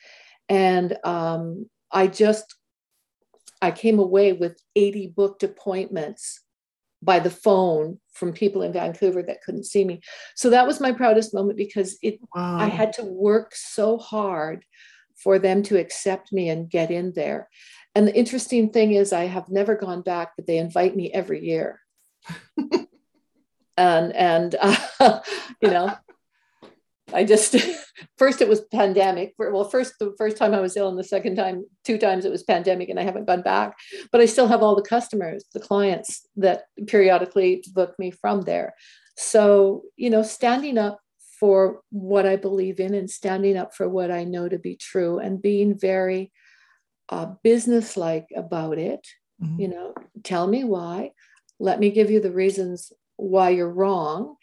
And 0.48 0.96
um, 1.04 1.68
i 1.90 2.06
just 2.06 2.54
I 3.60 3.70
came 3.70 3.98
away 3.98 4.32
with 4.32 4.60
80 4.76 5.08
booked 5.08 5.42
appointments 5.42 6.40
by 7.02 7.20
the 7.20 7.30
phone 7.30 7.98
from 8.12 8.32
people 8.32 8.62
in 8.62 8.72
Vancouver 8.72 9.22
that 9.22 9.42
couldn't 9.42 9.66
see 9.66 9.84
me. 9.84 10.00
So 10.34 10.50
that 10.50 10.66
was 10.66 10.80
my 10.80 10.92
proudest 10.92 11.32
moment 11.32 11.56
because 11.56 11.96
it 12.02 12.18
wow. 12.34 12.58
I 12.58 12.66
had 12.66 12.92
to 12.94 13.04
work 13.04 13.54
so 13.54 13.98
hard 13.98 14.64
for 15.16 15.38
them 15.38 15.62
to 15.64 15.78
accept 15.78 16.32
me 16.32 16.48
and 16.48 16.70
get 16.70 16.90
in 16.90 17.12
there. 17.14 17.48
And 17.94 18.06
the 18.06 18.14
interesting 18.14 18.70
thing 18.70 18.92
is 18.92 19.12
I 19.12 19.24
have 19.24 19.48
never 19.48 19.74
gone 19.74 20.02
back, 20.02 20.32
but 20.36 20.46
they 20.46 20.58
invite 20.58 20.96
me 20.96 21.12
every 21.12 21.44
year. 21.44 21.80
and 23.76 24.12
and 24.12 24.56
uh, 24.60 25.20
you 25.62 25.70
know 25.70 25.94
I 27.12 27.24
just 27.24 27.56
first 28.18 28.40
it 28.40 28.48
was 28.48 28.62
pandemic. 28.72 29.34
Well, 29.38 29.64
first 29.64 29.94
the 29.98 30.14
first 30.18 30.36
time 30.36 30.54
I 30.54 30.60
was 30.60 30.76
ill, 30.76 30.88
and 30.88 30.98
the 30.98 31.04
second 31.04 31.36
time, 31.36 31.64
two 31.84 31.98
times 31.98 32.24
it 32.24 32.30
was 32.30 32.42
pandemic, 32.42 32.88
and 32.88 32.98
I 32.98 33.02
haven't 33.02 33.26
gone 33.26 33.42
back. 33.42 33.76
But 34.12 34.20
I 34.20 34.26
still 34.26 34.48
have 34.48 34.62
all 34.62 34.76
the 34.76 34.82
customers, 34.82 35.44
the 35.52 35.60
clients 35.60 36.26
that 36.36 36.64
periodically 36.86 37.64
book 37.72 37.94
me 37.98 38.10
from 38.10 38.42
there. 38.42 38.74
So 39.16 39.82
you 39.96 40.10
know, 40.10 40.22
standing 40.22 40.78
up 40.78 41.00
for 41.40 41.80
what 41.90 42.26
I 42.26 42.36
believe 42.36 42.80
in 42.80 42.94
and 42.94 43.08
standing 43.08 43.56
up 43.56 43.74
for 43.74 43.88
what 43.88 44.10
I 44.10 44.24
know 44.24 44.48
to 44.48 44.58
be 44.58 44.76
true, 44.76 45.18
and 45.18 45.42
being 45.42 45.78
very 45.78 46.32
uh, 47.08 47.32
businesslike 47.42 48.28
about 48.36 48.78
it. 48.78 49.06
Mm-hmm. 49.42 49.60
You 49.60 49.68
know, 49.68 49.94
tell 50.24 50.46
me 50.46 50.64
why. 50.64 51.12
Let 51.60 51.80
me 51.80 51.90
give 51.90 52.10
you 52.10 52.20
the 52.20 52.30
reasons 52.30 52.92
why 53.16 53.50
you're 53.50 53.72
wrong 53.72 54.36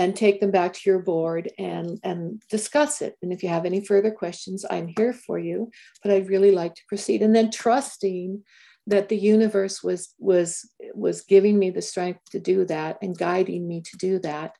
and 0.00 0.16
take 0.16 0.40
them 0.40 0.50
back 0.50 0.72
to 0.72 0.88
your 0.88 0.98
board 0.98 1.50
and, 1.58 2.00
and 2.02 2.42
discuss 2.48 3.02
it. 3.02 3.16
And 3.20 3.34
if 3.34 3.42
you 3.42 3.50
have 3.50 3.66
any 3.66 3.84
further 3.84 4.10
questions, 4.10 4.64
I'm 4.68 4.88
here 4.96 5.12
for 5.12 5.38
you, 5.38 5.70
but 6.02 6.10
I'd 6.10 6.30
really 6.30 6.52
like 6.52 6.74
to 6.74 6.82
proceed. 6.88 7.20
And 7.20 7.36
then 7.36 7.50
trusting 7.50 8.42
that 8.86 9.10
the 9.10 9.16
universe 9.16 9.82
was 9.82 10.14
was 10.18 10.68
was 10.94 11.20
giving 11.22 11.58
me 11.58 11.68
the 11.68 11.82
strength 11.82 12.20
to 12.30 12.40
do 12.40 12.64
that 12.64 12.96
and 13.02 13.16
guiding 13.16 13.68
me 13.68 13.82
to 13.82 13.96
do 13.98 14.18
that 14.20 14.52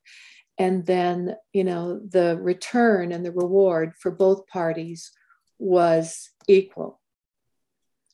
and 0.59 0.85
then 0.85 1.35
you 1.55 1.65
know 1.65 1.99
the 1.99 2.39
return 2.41 3.13
and 3.13 3.25
the 3.25 3.33
reward 3.33 3.95
for 3.99 4.11
both 4.11 4.47
parties 4.47 5.11
was 5.59 6.31
equal 6.47 7.01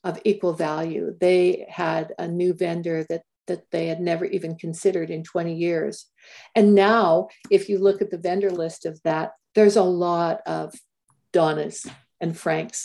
of 0.05 0.21
equal 0.25 0.53
value 0.55 1.15
they 1.21 1.67
had 1.69 2.15
a 2.21 2.29
new 2.29 2.55
vendor 2.55 3.05
that 3.09 3.23
that 3.47 3.71
they 3.71 3.87
had 3.87 4.01
never 4.01 4.25
even 4.25 4.57
considered 4.57 5.11
in 5.11 5.23
20 5.23 5.55
years 5.55 6.07
and 6.55 6.75
now 6.75 7.29
if 7.51 7.69
you 7.69 7.79
look 7.79 8.03
at 8.03 8.11
the 8.11 8.19
vendor 8.19 8.51
list 8.51 8.87
of 8.87 9.01
that 9.03 9.33
there's 9.55 9.77
a 9.77 9.83
lot 9.83 10.41
of 10.47 10.75
donnas 11.33 11.87
and 12.21 12.37
franks 12.37 12.85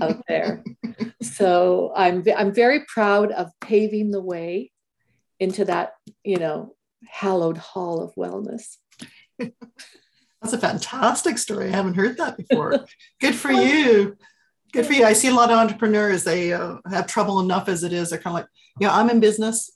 out 0.00 0.22
there. 0.28 0.64
so 1.22 1.92
I'm 1.94 2.24
I'm 2.36 2.54
very 2.54 2.84
proud 2.86 3.32
of 3.32 3.50
paving 3.60 4.10
the 4.10 4.20
way 4.20 4.70
into 5.40 5.64
that, 5.66 5.92
you 6.22 6.38
know, 6.38 6.74
hallowed 7.06 7.58
hall 7.58 8.02
of 8.02 8.14
wellness. 8.14 8.76
That's 9.38 10.52
a 10.52 10.58
fantastic 10.58 11.38
story. 11.38 11.68
I 11.68 11.76
haven't 11.76 11.94
heard 11.94 12.18
that 12.18 12.36
before. 12.36 12.84
Good 13.20 13.34
for 13.34 13.50
you. 13.50 14.16
Good 14.72 14.86
for 14.86 14.92
you. 14.92 15.04
I 15.04 15.12
see 15.12 15.28
a 15.28 15.34
lot 15.34 15.50
of 15.50 15.58
entrepreneurs. 15.58 16.24
They 16.24 16.52
uh, 16.52 16.78
have 16.90 17.06
trouble 17.06 17.40
enough 17.40 17.68
as 17.68 17.82
it 17.82 17.92
is. 17.92 18.10
They're 18.10 18.18
kind 18.18 18.36
of 18.36 18.42
like, 18.42 18.50
yeah, 18.80 18.94
I'm 18.94 19.08
in 19.08 19.20
business. 19.20 19.70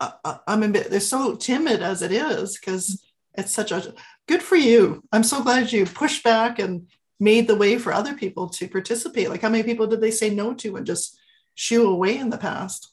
Uh, 0.00 0.12
uh, 0.24 0.38
I'm 0.46 0.62
in. 0.62 0.72
They're 0.72 1.00
so 1.00 1.36
timid 1.36 1.82
as 1.82 2.02
it 2.02 2.12
is 2.12 2.58
because 2.58 3.04
it's 3.34 3.52
such 3.52 3.72
a 3.72 3.94
good 4.28 4.42
for 4.42 4.56
you. 4.56 5.02
I'm 5.12 5.24
so 5.24 5.42
glad 5.42 5.72
you 5.72 5.86
pushed 5.86 6.24
back 6.24 6.58
and 6.58 6.86
made 7.20 7.46
the 7.46 7.56
way 7.56 7.78
for 7.78 7.92
other 7.92 8.14
people 8.14 8.48
to 8.48 8.68
participate? 8.68 9.30
Like, 9.30 9.42
how 9.42 9.48
many 9.48 9.62
people 9.62 9.86
did 9.86 10.00
they 10.00 10.10
say 10.10 10.30
no 10.30 10.54
to 10.54 10.76
and 10.76 10.86
just 10.86 11.18
shoo 11.54 11.88
away 11.88 12.18
in 12.18 12.30
the 12.30 12.38
past? 12.38 12.90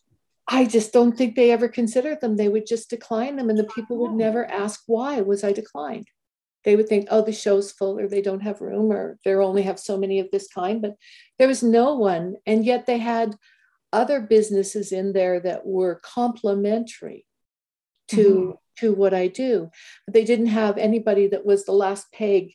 I 0.47 0.65
just 0.65 0.91
don't 0.91 1.17
think 1.17 1.35
they 1.35 1.51
ever 1.51 1.67
considered 1.67 2.19
them. 2.19 2.35
They 2.35 2.49
would 2.49 2.65
just 2.65 2.89
decline 2.89 3.35
them, 3.35 3.49
and 3.49 3.57
the 3.57 3.63
people 3.63 3.97
would 3.97 4.13
never 4.13 4.45
ask 4.45 4.81
why 4.87 5.21
was 5.21 5.43
I 5.43 5.53
declined. 5.53 6.07
They 6.63 6.75
would 6.75 6.89
think, 6.89 7.07
oh, 7.09 7.21
the 7.21 7.31
show's 7.31 7.71
full, 7.71 7.99
or 7.99 8.07
they 8.07 8.21
don't 8.21 8.41
have 8.41 8.61
room, 8.61 8.91
or 8.91 9.17
they 9.23 9.33
only 9.33 9.63
have 9.63 9.79
so 9.79 9.97
many 9.97 10.19
of 10.19 10.29
this 10.31 10.47
kind. 10.47 10.81
But 10.81 10.95
there 11.39 11.47
was 11.47 11.63
no 11.63 11.95
one, 11.95 12.35
and 12.45 12.65
yet 12.65 12.85
they 12.85 12.97
had 12.97 13.35
other 13.93 14.21
businesses 14.21 14.91
in 14.91 15.13
there 15.13 15.39
that 15.39 15.65
were 15.65 15.99
complementary 16.03 17.25
to 18.09 18.17
mm-hmm. 18.17 18.51
to 18.77 18.93
what 18.93 19.13
I 19.13 19.27
do. 19.27 19.69
But 20.05 20.13
they 20.13 20.25
didn't 20.25 20.47
have 20.47 20.77
anybody 20.77 21.27
that 21.27 21.45
was 21.45 21.65
the 21.65 21.73
last 21.73 22.11
peg 22.11 22.53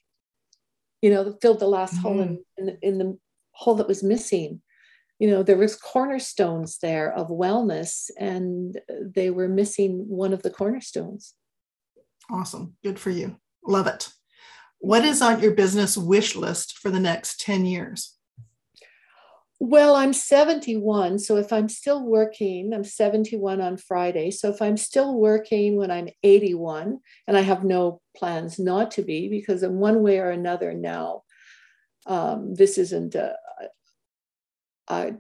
you 1.03 1.11
know, 1.11 1.37
filled 1.41 1.61
the 1.61 1.69
last 1.69 1.95
mm-hmm. 1.95 2.03
hole 2.03 2.21
in, 2.21 2.45
in 2.57 2.67
the, 2.67 2.79
in 2.83 2.99
the 2.99 3.19
hole 3.53 3.77
that 3.77 3.89
was 3.89 4.03
missing. 4.03 4.61
You 5.19 5.31
know, 5.31 5.43
there 5.43 5.57
was 5.57 5.77
cornerstones 5.77 6.79
there 6.79 7.13
of 7.13 7.29
wellness, 7.29 8.11
and 8.19 8.79
they 8.89 9.31
were 9.31 9.49
missing 9.49 10.05
one 10.09 10.33
of 10.33 10.43
the 10.43 10.51
cornerstones. 10.51 11.35
Awesome. 12.31 12.77
Good 12.83 12.99
for 12.99 13.11
you. 13.11 13.37
Love 13.65 13.87
it. 13.87 14.11
What 14.79 15.05
is 15.05 15.23
on 15.23 15.41
your 15.41 15.53
business 15.53 15.97
wish 15.97 16.37
list 16.37 16.77
for 16.79 16.91
the 16.91 17.01
next 17.01 17.41
10 17.41 17.65
years? 17.65 18.16
Well, 19.59 19.97
I'm 19.97 20.13
71. 20.13 21.19
So 21.19 21.37
if 21.37 21.53
I'm 21.53 21.69
still 21.69 22.05
working, 22.05 22.75
I'm 22.75 22.85
71 22.85 23.61
on 23.63 23.79
Friday. 23.79 24.31
So 24.31 24.51
if 24.51 24.61
I'm 24.61 24.77
still 24.77 25.15
working 25.15 25.77
when 25.77 25.91
I'm 25.91 26.11
81, 26.23 27.01
and 27.27 27.37
I 27.37 27.41
have 27.41 27.65
no 27.65 28.03
plans 28.15 28.59
not 28.59 28.91
to 28.93 29.03
be, 29.03 29.29
because 29.29 29.63
in 29.63 29.79
one 29.79 30.03
way 30.03 30.19
or 30.19 30.31
another 30.31 30.75
now, 30.75 31.23
um, 32.05 32.55
this 32.55 32.77
isn't 32.77 33.15
a, 33.15 33.35
a 34.89 35.13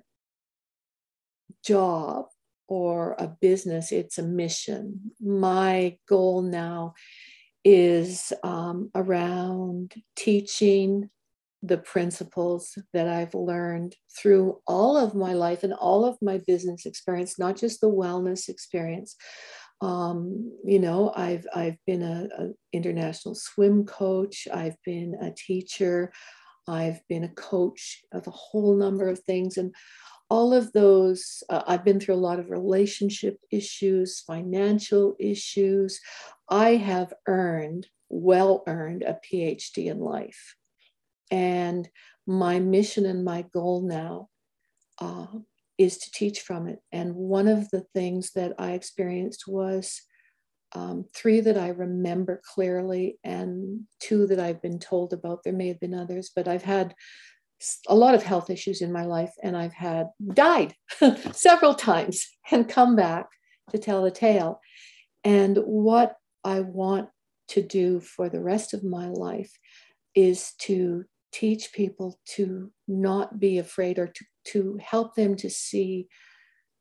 job 1.64 2.26
or 2.68 3.16
a 3.18 3.28
business, 3.28 3.90
it's 3.90 4.18
a 4.18 4.22
mission. 4.22 5.12
My 5.20 5.96
goal 6.08 6.42
now 6.42 6.94
is 7.64 8.32
um, 8.42 8.90
around 8.94 9.94
teaching 10.14 11.10
the 11.62 11.78
principles 11.78 12.76
that 12.92 13.08
I've 13.08 13.34
learned 13.34 13.96
through 14.16 14.60
all 14.66 14.96
of 14.96 15.14
my 15.14 15.32
life 15.32 15.62
and 15.62 15.72
all 15.72 16.04
of 16.04 16.18
my 16.20 16.38
business 16.46 16.86
experience, 16.86 17.38
not 17.38 17.56
just 17.56 17.80
the 17.80 17.90
wellness 17.90 18.48
experience. 18.48 19.16
Um, 19.80 20.52
you 20.64 20.78
know, 20.78 21.12
I've 21.14 21.46
I've 21.54 21.76
been 21.86 22.02
an 22.02 22.54
international 22.72 23.34
swim 23.34 23.84
coach. 23.84 24.48
I've 24.52 24.76
been 24.84 25.14
a 25.20 25.32
teacher. 25.32 26.12
I've 26.68 27.00
been 27.08 27.24
a 27.24 27.34
coach 27.34 28.02
of 28.12 28.26
a 28.26 28.32
whole 28.32 28.76
number 28.76 29.08
of 29.08 29.18
things, 29.20 29.56
and 29.56 29.74
all 30.30 30.54
of 30.54 30.72
those. 30.72 31.42
Uh, 31.48 31.62
I've 31.66 31.84
been 31.84 32.00
through 32.00 32.14
a 32.14 32.26
lot 32.28 32.38
of 32.38 32.50
relationship 32.50 33.38
issues, 33.50 34.20
financial 34.20 35.14
issues. 35.20 36.00
I 36.48 36.76
have 36.76 37.12
earned, 37.28 37.86
well 38.08 38.62
earned, 38.66 39.02
a 39.02 39.18
PhD 39.24 39.86
in 39.90 40.00
life. 40.00 40.56
And 41.30 41.88
my 42.26 42.58
mission 42.58 43.06
and 43.06 43.24
my 43.24 43.42
goal 43.52 43.82
now 43.82 44.28
uh, 45.00 45.26
is 45.78 45.98
to 45.98 46.10
teach 46.12 46.40
from 46.40 46.68
it. 46.68 46.80
And 46.92 47.14
one 47.14 47.48
of 47.48 47.70
the 47.70 47.84
things 47.94 48.32
that 48.32 48.54
I 48.58 48.72
experienced 48.72 49.44
was 49.46 50.02
um, 50.74 51.06
three 51.14 51.40
that 51.40 51.56
I 51.56 51.68
remember 51.68 52.40
clearly, 52.44 53.18
and 53.24 53.84
two 54.00 54.26
that 54.26 54.40
I've 54.40 54.60
been 54.60 54.78
told 54.78 55.12
about. 55.12 55.42
There 55.42 55.52
may 55.52 55.68
have 55.68 55.80
been 55.80 55.94
others, 55.94 56.30
but 56.34 56.48
I've 56.48 56.64
had 56.64 56.94
a 57.88 57.94
lot 57.94 58.14
of 58.14 58.22
health 58.22 58.50
issues 58.50 58.82
in 58.82 58.92
my 58.92 59.04
life, 59.04 59.32
and 59.42 59.56
I've 59.56 59.72
had 59.72 60.08
died 60.34 60.74
several 61.32 61.74
times 61.74 62.26
and 62.50 62.68
come 62.68 62.96
back 62.96 63.28
to 63.70 63.78
tell 63.78 64.02
the 64.02 64.10
tale. 64.10 64.60
And 65.24 65.56
what 65.58 66.16
I 66.44 66.60
want 66.60 67.08
to 67.48 67.62
do 67.62 68.00
for 68.00 68.28
the 68.28 68.42
rest 68.42 68.74
of 68.74 68.84
my 68.84 69.08
life 69.08 69.52
is 70.14 70.52
to 70.58 71.04
teach 71.32 71.72
people 71.72 72.18
to 72.36 72.70
not 72.88 73.38
be 73.38 73.58
afraid 73.58 73.98
or 73.98 74.06
to, 74.08 74.24
to 74.44 74.78
help 74.82 75.14
them 75.14 75.36
to 75.36 75.50
see, 75.50 76.08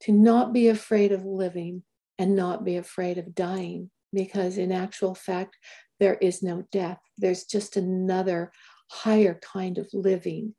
to 0.02 0.12
not 0.12 0.54
be 0.54 0.68
afraid 0.68 1.12
of 1.12 1.26
living 1.26 1.84
and 2.18 2.36
not 2.36 2.64
be 2.64 2.78
afraid 2.78 3.18
of 3.18 3.36
dying. 3.36 3.90
Because 4.14 4.58
in 4.58 4.72
actual 4.72 5.14
fact, 5.14 5.58
there 6.00 6.16
is 6.16 6.42
no 6.42 6.64
death. 6.72 7.00
There's 7.18 7.46
just 7.46 7.76
another 7.76 8.52
higher 8.90 9.40
kind 9.42 9.78
of 9.78 9.90
living. 9.94 10.56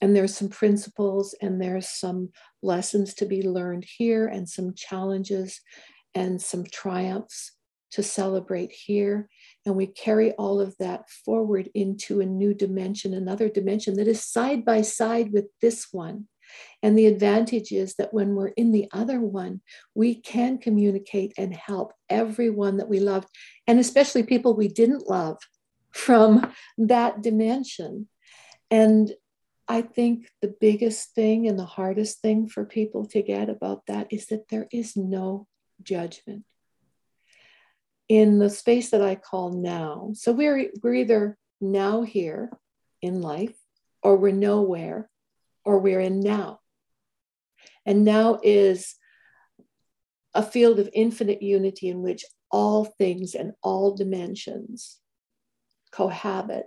And 0.00 0.14
there's 0.14 0.34
some 0.34 0.48
principles 0.48 1.34
and 1.40 1.60
there's 1.60 1.88
some 1.88 2.30
lessons 2.62 3.14
to 3.14 3.26
be 3.26 3.42
learned 3.42 3.84
here 3.98 4.26
and 4.26 4.48
some 4.48 4.74
challenges 4.74 5.60
and 6.14 6.40
some 6.40 6.64
triumphs 6.64 7.52
to 7.92 8.02
celebrate 8.02 8.72
here. 8.72 9.28
And 9.64 9.76
we 9.76 9.86
carry 9.86 10.32
all 10.32 10.60
of 10.60 10.76
that 10.78 11.08
forward 11.08 11.70
into 11.74 12.20
a 12.20 12.26
new 12.26 12.54
dimension, 12.54 13.14
another 13.14 13.48
dimension 13.48 13.94
that 13.96 14.08
is 14.08 14.24
side 14.24 14.64
by 14.64 14.82
side 14.82 15.32
with 15.32 15.46
this 15.60 15.88
one. 15.92 16.26
And 16.82 16.98
the 16.98 17.06
advantage 17.06 17.72
is 17.72 17.94
that 17.94 18.12
when 18.12 18.34
we're 18.34 18.48
in 18.48 18.72
the 18.72 18.88
other 18.92 19.20
one, 19.20 19.60
we 19.94 20.14
can 20.14 20.58
communicate 20.58 21.32
and 21.38 21.54
help 21.54 21.92
everyone 22.10 22.78
that 22.78 22.88
we 22.88 23.00
love, 23.00 23.26
and 23.66 23.78
especially 23.78 24.22
people 24.22 24.54
we 24.54 24.68
didn't 24.68 25.08
love 25.08 25.38
from 25.92 26.52
that 26.76 27.22
dimension. 27.22 28.08
And 28.70 29.12
I 29.68 29.82
think 29.82 30.28
the 30.42 30.54
biggest 30.60 31.14
thing 31.14 31.46
and 31.46 31.58
the 31.58 31.64
hardest 31.64 32.20
thing 32.20 32.48
for 32.48 32.64
people 32.64 33.06
to 33.08 33.22
get 33.22 33.48
about 33.48 33.86
that 33.86 34.08
is 34.10 34.26
that 34.26 34.48
there 34.48 34.66
is 34.72 34.96
no 34.96 35.46
judgment 35.82 36.44
in 38.12 38.38
the 38.38 38.50
space 38.50 38.90
that 38.90 39.00
I 39.00 39.14
call 39.14 39.54
now. 39.54 40.10
So 40.12 40.32
we're, 40.32 40.68
we're 40.82 40.96
either 40.96 41.38
now 41.62 42.02
here 42.02 42.50
in 43.00 43.22
life, 43.22 43.56
or 44.02 44.18
we're 44.18 44.32
nowhere, 44.32 45.08
or 45.64 45.78
we're 45.78 45.98
in 46.00 46.20
now. 46.20 46.60
And 47.86 48.04
now 48.04 48.38
is 48.42 48.96
a 50.34 50.42
field 50.42 50.78
of 50.78 50.90
infinite 50.92 51.40
unity 51.40 51.88
in 51.88 52.02
which 52.02 52.26
all 52.50 52.84
things 52.84 53.34
and 53.34 53.52
all 53.62 53.96
dimensions 53.96 54.98
cohabit 55.90 56.66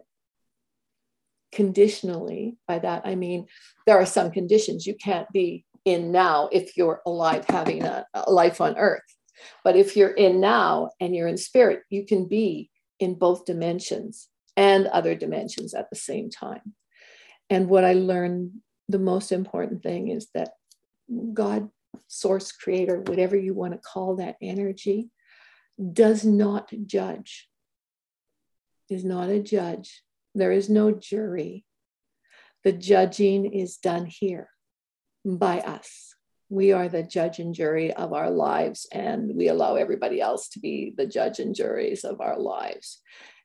conditionally. 1.52 2.58
By 2.68 2.80
that, 2.80 3.04
I 3.06 3.14
mean 3.14 3.46
there 3.86 4.00
are 4.00 4.08
some 4.08 4.32
conditions 4.32 4.88
you 4.88 4.96
can't 4.96 5.32
be 5.32 5.64
in 5.86 6.12
now 6.12 6.50
if 6.52 6.76
you're 6.76 7.04
alive 7.06 7.46
having 7.48 7.84
a, 7.84 8.04
a 8.16 8.32
life 8.32 8.62
on 8.62 8.80
earth. 8.80 9.04
But 9.64 9.76
if 9.76 9.96
you're 9.96 10.12
in 10.12 10.40
now 10.40 10.92
and 11.00 11.16
you're 11.16 11.28
in 11.28 11.38
spirit, 11.38 11.84
you 11.90 12.06
can 12.06 12.28
be 12.28 12.70
in 13.00 13.16
both 13.16 13.46
dimensions 13.46 14.30
and 14.56 14.88
other 14.88 15.16
dimensions 15.16 15.74
at 15.74 15.90
the 15.90 15.96
same 15.96 16.30
time. 16.30 16.74
And 17.50 17.68
what 17.68 17.84
I 17.84 17.94
learned 17.94 18.52
the 18.88 19.00
most 19.00 19.32
important 19.32 19.84
thing 19.84 20.10
is 20.10 20.28
that 20.34 20.52
God, 21.34 21.70
source, 22.08 22.52
creator, 22.52 23.02
whatever 23.02 23.36
you 23.36 23.54
want 23.54 23.74
to 23.74 23.80
call 23.80 24.16
that 24.16 24.38
energy, 24.42 25.10
does 25.94 26.24
not 26.24 26.72
judge, 26.86 27.48
is 28.90 29.04
not 29.04 29.30
a 29.30 29.40
judge. 29.40 30.04
There 30.34 30.52
is 30.52 30.70
no 30.70 30.92
jury. 30.92 31.66
The 32.64 32.72
judging 32.72 33.46
is 33.54 33.78
done 33.78 34.06
here 34.06 34.50
by 35.26 35.60
us 35.60 36.15
We 36.50 36.72
are 36.72 36.88
the 36.88 37.04
judge 37.04 37.40
and 37.40 37.54
jury 37.54 37.94
of 37.94 38.14
our 38.14 38.30
lives, 38.30 38.88
and 38.92 39.36
we 39.36 39.48
allow 39.48 39.76
everybody 39.76 40.22
else 40.22 40.50
to 40.50 40.60
be 40.60 40.94
the 40.96 41.08
judge 41.08 41.40
and 41.40 41.56
juries 41.56 42.04
of 42.04 42.22
our 42.22 42.40
lives. 42.40 43.02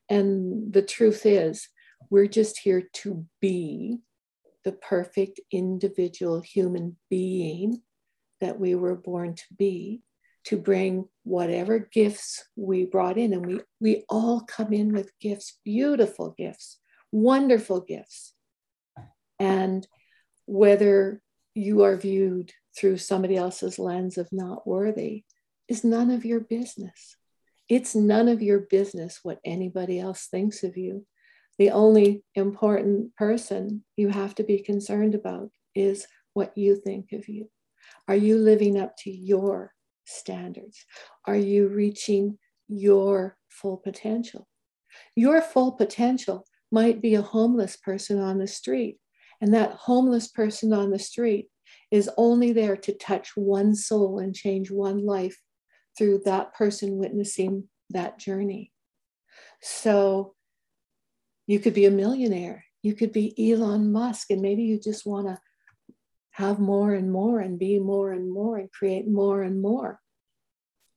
And 0.09 0.73
the 0.73 0.83
truth 0.83 1.25
is, 1.25 1.69
we're 2.11 2.27
just 2.27 2.59
here 2.59 2.89
to 2.95 3.25
be 3.41 3.99
the 4.65 4.73
perfect 4.73 5.41
individual 5.51 6.41
human 6.41 6.97
being 7.09 7.81
that 8.41 8.59
we 8.59 8.75
were 8.75 8.97
born 8.97 9.35
to 9.35 9.45
be 9.57 10.03
to 10.45 10.57
bring 10.57 11.07
whatever 11.25 11.79
gifts 11.79 12.45
we 12.57 12.87
brought 12.87 13.19
in 13.19 13.33
and 13.33 13.47
we 13.47 13.61
we 13.79 14.05
all 14.09 14.41
come 14.41 14.73
in 14.73 14.93
with 14.93 15.13
gifts 15.21 15.59
beautiful 15.65 16.35
gifts 16.37 16.79
wonderful 17.13 17.81
gifts 17.81 18.33
and 19.39 19.87
whether 20.47 21.21
you 21.55 21.83
are 21.83 21.97
viewed 21.97 22.53
through 22.77 22.97
somebody 22.97 23.37
else's 23.37 23.79
lens 23.79 24.19
of 24.19 24.29
not 24.33 24.67
worthy 24.67 25.25
is 25.69 25.85
none 25.85 26.11
of 26.11 26.25
your 26.25 26.41
business 26.41 27.17
it's 27.69 27.95
none 27.95 28.29
of 28.29 28.43
your 28.43 28.61
business 28.61 29.21
what 29.23 29.39
anybody 29.45 29.99
else 29.99 30.27
thinks 30.31 30.63
of 30.63 30.77
you 30.77 31.07
the 31.59 31.71
only 31.71 32.23
important 32.35 33.15
person 33.17 33.85
you 33.97 34.09
have 34.09 34.35
to 34.35 34.43
be 34.43 34.61
concerned 34.61 35.15
about 35.15 35.51
is 35.75 36.07
what 36.33 36.57
you 36.57 36.77
think 36.77 37.13
of 37.13 37.29
you 37.29 37.49
are 38.09 38.17
you 38.17 38.39
living 38.39 38.79
up 38.79 38.97
to 38.99 39.11
your 39.11 39.73
standards? 40.11 40.85
Are 41.27 41.37
you 41.37 41.69
reaching 41.69 42.39
your 42.69 43.37
full 43.49 43.77
potential? 43.77 44.47
Your 45.15 45.41
full 45.41 45.73
potential 45.73 46.47
might 46.71 47.01
be 47.01 47.15
a 47.15 47.23
homeless 47.23 47.77
person 47.77 48.21
on 48.21 48.39
the 48.39 48.47
street, 48.47 48.99
and 49.41 49.55
that 49.55 49.73
homeless 49.73 50.29
person 50.29 50.73
on 50.73 50.91
the 50.91 50.99
street 50.99 51.49
is 51.91 52.11
only 52.17 52.53
there 52.53 52.77
to 52.77 52.93
touch 52.93 53.37
one 53.37 53.75
soul 53.75 54.19
and 54.19 54.35
change 54.35 54.71
one 54.71 55.05
life 55.05 55.41
through 55.97 56.23
that 56.25 56.55
person 56.55 56.99
witnessing 56.99 57.69
that 57.91 58.19
journey. 58.19 58.73
So 59.61 60.35
you 61.47 61.59
could 61.59 61.75
be 61.75 61.87
a 61.87 61.91
millionaire, 61.91 62.65
you 62.83 62.95
could 62.95 63.13
be 63.13 63.35
Elon 63.53 63.93
Musk, 63.93 64.31
and 64.31 64.41
maybe 64.41 64.63
you 64.63 64.79
just 64.79 65.05
want 65.05 65.27
to 65.27 65.39
have 66.31 66.59
more 66.59 66.95
and 66.95 67.11
more 67.11 67.41
and 67.41 67.59
be 67.59 67.79
more 67.79 68.13
and 68.13 68.33
more 68.33 68.57
and 68.57 68.71
create 68.71 69.09
more 69.09 69.43
and 69.43 69.61
more. 69.61 70.01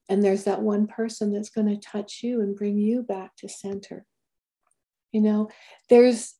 And 0.09 0.23
there's 0.23 0.43
that 0.43 0.61
one 0.61 0.85
person 0.87 1.33
that's 1.33 1.49
going 1.49 1.67
to 1.67 1.77
touch 1.77 2.19
you 2.21 2.41
and 2.41 2.55
bring 2.55 2.77
you 2.77 3.01
back 3.01 3.35
to 3.37 3.49
center. 3.49 4.05
You 5.11 5.21
know, 5.21 5.49
there's, 5.89 6.35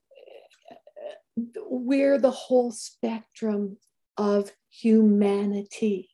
we're 1.58 2.20
the 2.20 2.32
whole 2.32 2.72
spectrum 2.72 3.78
of 4.17 4.52
humanity, 4.69 6.10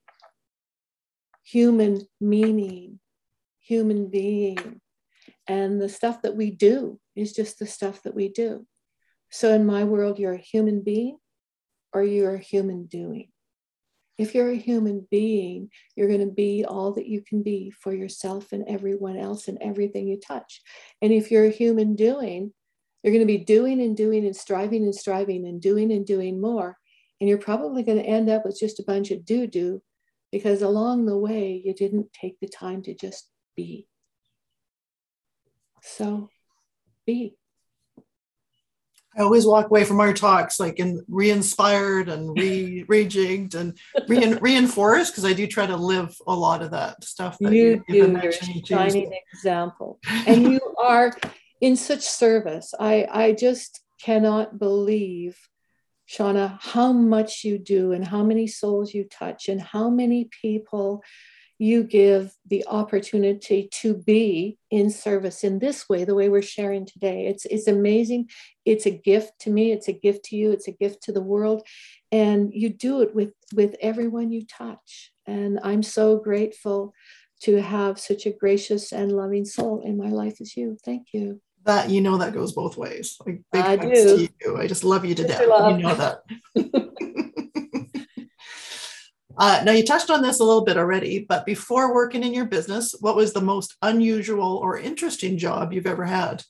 human 1.43 2.01
meaning, 2.19 2.99
human 3.59 4.09
being. 4.09 4.81
And 5.47 5.81
the 5.81 5.89
stuff 5.89 6.21
that 6.21 6.35
we 6.35 6.51
do 6.51 6.99
is 7.15 7.33
just 7.33 7.59
the 7.59 7.67
stuff 7.67 8.03
that 8.03 8.15
we 8.15 8.29
do. 8.29 8.65
So 9.31 9.53
in 9.53 9.65
my 9.65 9.83
world, 9.83 10.19
you're 10.19 10.33
a 10.33 10.38
human 10.38 10.81
being 10.81 11.17
or 11.93 12.03
you're 12.03 12.35
a 12.35 12.39
human 12.39 12.85
doing. 12.85 13.29
If 14.17 14.35
you're 14.35 14.49
a 14.49 14.55
human 14.57 15.07
being, 15.09 15.69
you're 15.95 16.09
going 16.09 16.27
to 16.27 16.33
be 16.33 16.65
all 16.65 16.91
that 16.93 17.07
you 17.07 17.21
can 17.21 17.41
be 17.41 17.71
for 17.71 17.93
yourself 17.93 18.51
and 18.51 18.65
everyone 18.67 19.17
else 19.17 19.47
and 19.47 19.57
everything 19.62 20.07
you 20.07 20.19
touch. 20.19 20.62
And 21.01 21.13
if 21.13 21.31
you're 21.31 21.45
a 21.45 21.51
human 21.51 21.95
doing, 21.95 22.53
you're 23.01 23.13
going 23.13 23.25
to 23.25 23.33
be 23.33 23.45
doing 23.45 23.81
and 23.81 23.95
doing 23.95 24.25
and 24.25 24.35
striving 24.35 24.83
and 24.83 24.93
striving 24.93 25.47
and 25.47 25.62
doing 25.62 25.91
and 25.91 26.05
doing 26.05 26.41
more. 26.41 26.77
And 27.19 27.27
you're 27.27 27.38
probably 27.38 27.84
going 27.84 27.97
to 27.97 28.03
end 28.03 28.29
up 28.29 28.45
with 28.45 28.58
just 28.60 28.79
a 28.79 28.84
bunch 28.84 29.12
of 29.12 29.25
do 29.25 29.45
do 29.45 29.82
because 30.32 30.62
along 30.62 31.05
the 31.05 31.17
way, 31.17 31.62
you 31.63 31.73
didn't 31.73 32.13
take 32.13 32.39
the 32.39 32.47
time 32.47 32.82
to 32.84 32.93
just 32.93 33.29
be. 33.55 33.88
So 35.82 36.29
be. 37.05 37.36
I 39.17 39.23
always 39.23 39.45
walk 39.45 39.65
away 39.65 39.86
from 39.86 39.99
our 39.99 40.13
talks 40.13 40.60
like 40.60 40.79
in 40.79 41.03
re-inspired 41.08 42.10
and 42.10 42.38
re 42.38 42.86
rejigged 42.89 43.55
and 43.55 43.77
re- 44.08 44.34
reinforced 44.36 45.12
because 45.12 45.25
I 45.25 45.34
do 45.34 45.47
try 45.47 45.65
to 45.65 45.75
live 45.75 46.15
a 46.27 46.34
lot 46.34 46.62
of 46.62 46.71
that 46.71 47.03
stuff. 47.03 47.38
That 47.39 47.51
you, 47.51 47.84
you 47.88 48.08
do. 48.08 48.19
You're 48.21 48.29
a 48.29 48.65
shining 48.65 49.12
example, 49.34 49.99
and 50.27 50.53
you 50.53 50.60
are 50.82 51.12
in 51.60 51.75
such 51.75 52.01
service. 52.01 52.73
I 52.79 53.08
I 53.12 53.32
just 53.34 53.82
cannot 53.99 54.60
believe, 54.60 55.38
Shauna, 56.10 56.58
how 56.60 56.91
much 56.91 57.43
you 57.43 57.60
do 57.60 57.91
and 57.91 58.06
how 58.06 58.24
many 58.24 58.48
souls 58.48 58.93
you 58.93 59.04
touch 59.04 59.48
and 59.48 59.62
how 59.62 59.89
many 59.89 60.30
people 60.41 61.04
you 61.60 61.84
give 61.84 62.34
the 62.48 62.65
opportunity 62.67 63.67
to 63.69 63.93
be 63.93 64.58
in 64.72 64.89
service 64.89 65.43
in 65.43 65.60
this 65.60 65.89
way 65.89 66.06
the 66.06 66.15
way 66.15 66.30
we're 66.30 66.41
sharing 66.41 66.86
today. 66.86 67.28
It's 67.28 67.45
it's 67.45 67.67
amazing. 67.67 68.30
It's 68.65 68.86
a 68.86 68.91
gift 68.91 69.34
to 69.41 69.52
me. 69.52 69.74
It's 69.74 69.89
a 69.89 69.93
gift 69.93 70.26
to 70.26 70.38
you. 70.38 70.52
It's 70.52 70.69
a 70.69 70.72
gift 70.72 71.04
to 71.04 71.12
the 71.12 71.22
world. 71.22 71.67
And 72.12 72.52
you 72.54 72.69
do 72.69 73.02
it 73.02 73.13
with 73.13 73.34
with 73.54 73.76
everyone 73.82 74.32
you 74.32 74.45
touch. 74.48 75.12
And 75.28 75.60
i'm 75.63 75.84
so 75.84 76.17
grateful 76.17 76.93
to 77.41 77.62
have 77.62 78.00
such 78.00 78.26
a 78.26 78.32
gracious 78.32 78.91
and 78.91 79.12
loving 79.12 79.45
soul 79.45 79.82
in 79.86 79.98
my 79.98 80.10
life 80.10 80.41
as 80.41 80.58
you. 80.58 80.78
Thank 80.84 81.08
you 81.13 81.41
that 81.65 81.89
you 81.89 82.02
know 82.02 82.17
that 82.17 82.34
goes 82.34 82.54
both 82.54 82.78
ways 82.78 83.17
like 83.26 83.41
big 83.52 83.63
I 83.63 83.76
do. 83.76 83.89
to 83.93 84.30
you 84.41 84.58
i 84.58 84.67
just 84.67 84.84
love 84.84 85.06
you 85.06 85.15
to 85.15 85.28
death 85.28 85.41
you 85.41 85.78
know 85.78 85.95
that 85.95 86.24
Uh, 89.39 89.62
now, 89.63 89.72
you 89.72 89.86
touched 89.86 90.10
on 90.10 90.22
this 90.22 90.41
a 90.41 90.43
little 90.43 90.65
bit 90.65 90.76
already, 90.76 91.26
but 91.28 91.45
before 91.45 91.93
working 91.93 92.24
in 92.24 92.34
your 92.34 92.45
business, 92.45 92.93
what 93.00 93.15
was 93.15 93.32
the 93.32 93.41
most 93.41 93.74
unusual 93.82 94.58
or 94.58 94.78
interesting 94.78 95.38
job 95.38 95.72
you've 95.72 95.88
ever 95.88 96.04
had? 96.04 96.43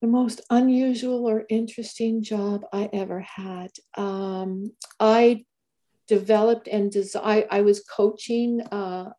The 0.00 0.08
most 0.08 0.40
unusual 0.48 1.26
or 1.26 1.44
interesting 1.50 2.22
job 2.22 2.64
I 2.72 2.88
ever 2.90 3.20
had. 3.20 3.70
Um, 3.98 4.72
I 4.98 5.44
developed 6.08 6.68
and 6.68 6.90
des- 6.90 7.18
I, 7.22 7.46
I 7.50 7.60
was 7.60 7.80
coaching 7.80 8.62
uh, 8.62 9.10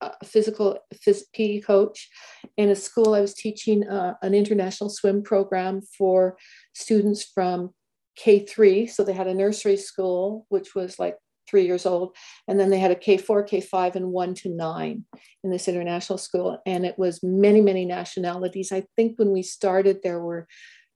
a 0.00 0.24
physical 0.24 0.78
phys- 0.94 1.24
PE 1.32 1.60
coach 1.60 2.08
in 2.56 2.70
a 2.70 2.76
school. 2.76 3.14
I 3.14 3.20
was 3.20 3.34
teaching 3.34 3.88
uh, 3.88 4.14
an 4.22 4.34
international 4.34 4.90
swim 4.90 5.22
program 5.22 5.80
for 5.96 6.36
students 6.74 7.24
from 7.24 7.70
K3. 8.18 8.90
So 8.90 9.04
they 9.04 9.12
had 9.12 9.26
a 9.26 9.34
nursery 9.34 9.76
school, 9.76 10.46
which 10.48 10.74
was 10.74 10.98
like 10.98 11.16
three 11.48 11.66
years 11.66 11.86
old. 11.86 12.16
And 12.48 12.58
then 12.58 12.70
they 12.70 12.78
had 12.78 12.90
a 12.90 12.96
K4, 12.96 13.48
K5, 13.48 13.96
and 13.96 14.12
one 14.12 14.34
to 14.34 14.48
nine 14.48 15.04
in 15.42 15.50
this 15.50 15.68
international 15.68 16.18
school. 16.18 16.58
And 16.66 16.86
it 16.86 16.98
was 16.98 17.22
many, 17.22 17.60
many 17.60 17.84
nationalities. 17.84 18.72
I 18.72 18.84
think 18.96 19.18
when 19.18 19.30
we 19.30 19.42
started, 19.42 20.00
there 20.02 20.20
were 20.20 20.46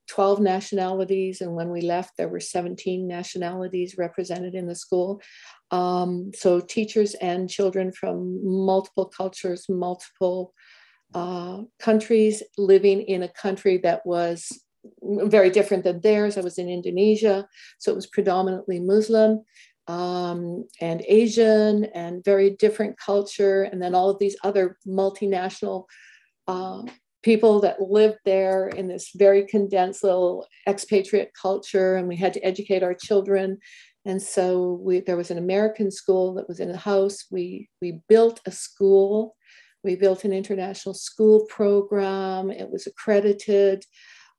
12 0.09 0.39
nationalities. 0.39 1.39
And 1.39 1.55
when 1.55 1.69
we 1.69 1.81
left, 1.81 2.13
there 2.17 2.27
were 2.27 2.39
17 2.39 3.07
nationalities 3.07 3.95
represented 3.97 4.55
in 4.55 4.67
the 4.67 4.75
school. 4.75 5.21
Um, 5.71 6.31
so 6.33 6.59
teachers 6.59 7.13
and 7.15 7.49
children 7.49 7.91
from 7.91 8.39
multiple 8.43 9.05
cultures, 9.05 9.67
multiple 9.69 10.53
uh, 11.13 11.61
countries 11.79 12.43
living 12.57 13.01
in 13.01 13.23
a 13.23 13.29
country 13.29 13.77
that 13.79 14.05
was 14.05 14.47
very 15.03 15.49
different 15.49 15.83
than 15.83 16.01
theirs. 16.01 16.37
I 16.37 16.41
was 16.41 16.57
in 16.57 16.69
Indonesia, 16.69 17.47
so 17.79 17.91
it 17.91 17.95
was 17.95 18.07
predominantly 18.07 18.79
Muslim 18.79 19.43
um, 19.87 20.65
and 20.79 21.03
Asian 21.07 21.85
and 21.85 22.23
very 22.23 22.51
different 22.51 22.97
culture, 22.97 23.63
and 23.63 23.81
then 23.81 23.95
all 23.95 24.09
of 24.09 24.19
these 24.19 24.37
other 24.43 24.77
multinational 24.87 25.85
uh, 26.47 26.83
people 27.23 27.59
that 27.59 27.81
lived 27.81 28.19
there 28.23 28.67
in 28.67 28.87
this 28.87 29.11
very 29.15 29.45
condensed 29.45 30.03
little 30.03 30.45
expatriate 30.67 31.31
culture, 31.39 31.95
and 31.95 32.07
we 32.07 32.15
had 32.15 32.33
to 32.33 32.45
educate 32.45 32.83
our 32.83 32.93
children. 32.93 33.57
And 34.09 34.19
so 34.19 34.79
we, 34.81 35.01
there 35.01 35.17
was 35.17 35.29
an 35.29 35.37
American 35.37 35.91
school 35.91 36.33
that 36.33 36.47
was 36.47 36.59
in 36.59 36.71
the 36.71 36.77
house. 36.77 37.25
We, 37.29 37.69
we 37.79 38.01
built 38.09 38.41
a 38.47 38.51
school. 38.51 39.35
We 39.83 39.95
built 39.95 40.23
an 40.23 40.33
international 40.33 40.95
school 40.95 41.45
program. 41.45 42.49
It 42.49 42.71
was 42.71 42.87
accredited. 42.87 43.85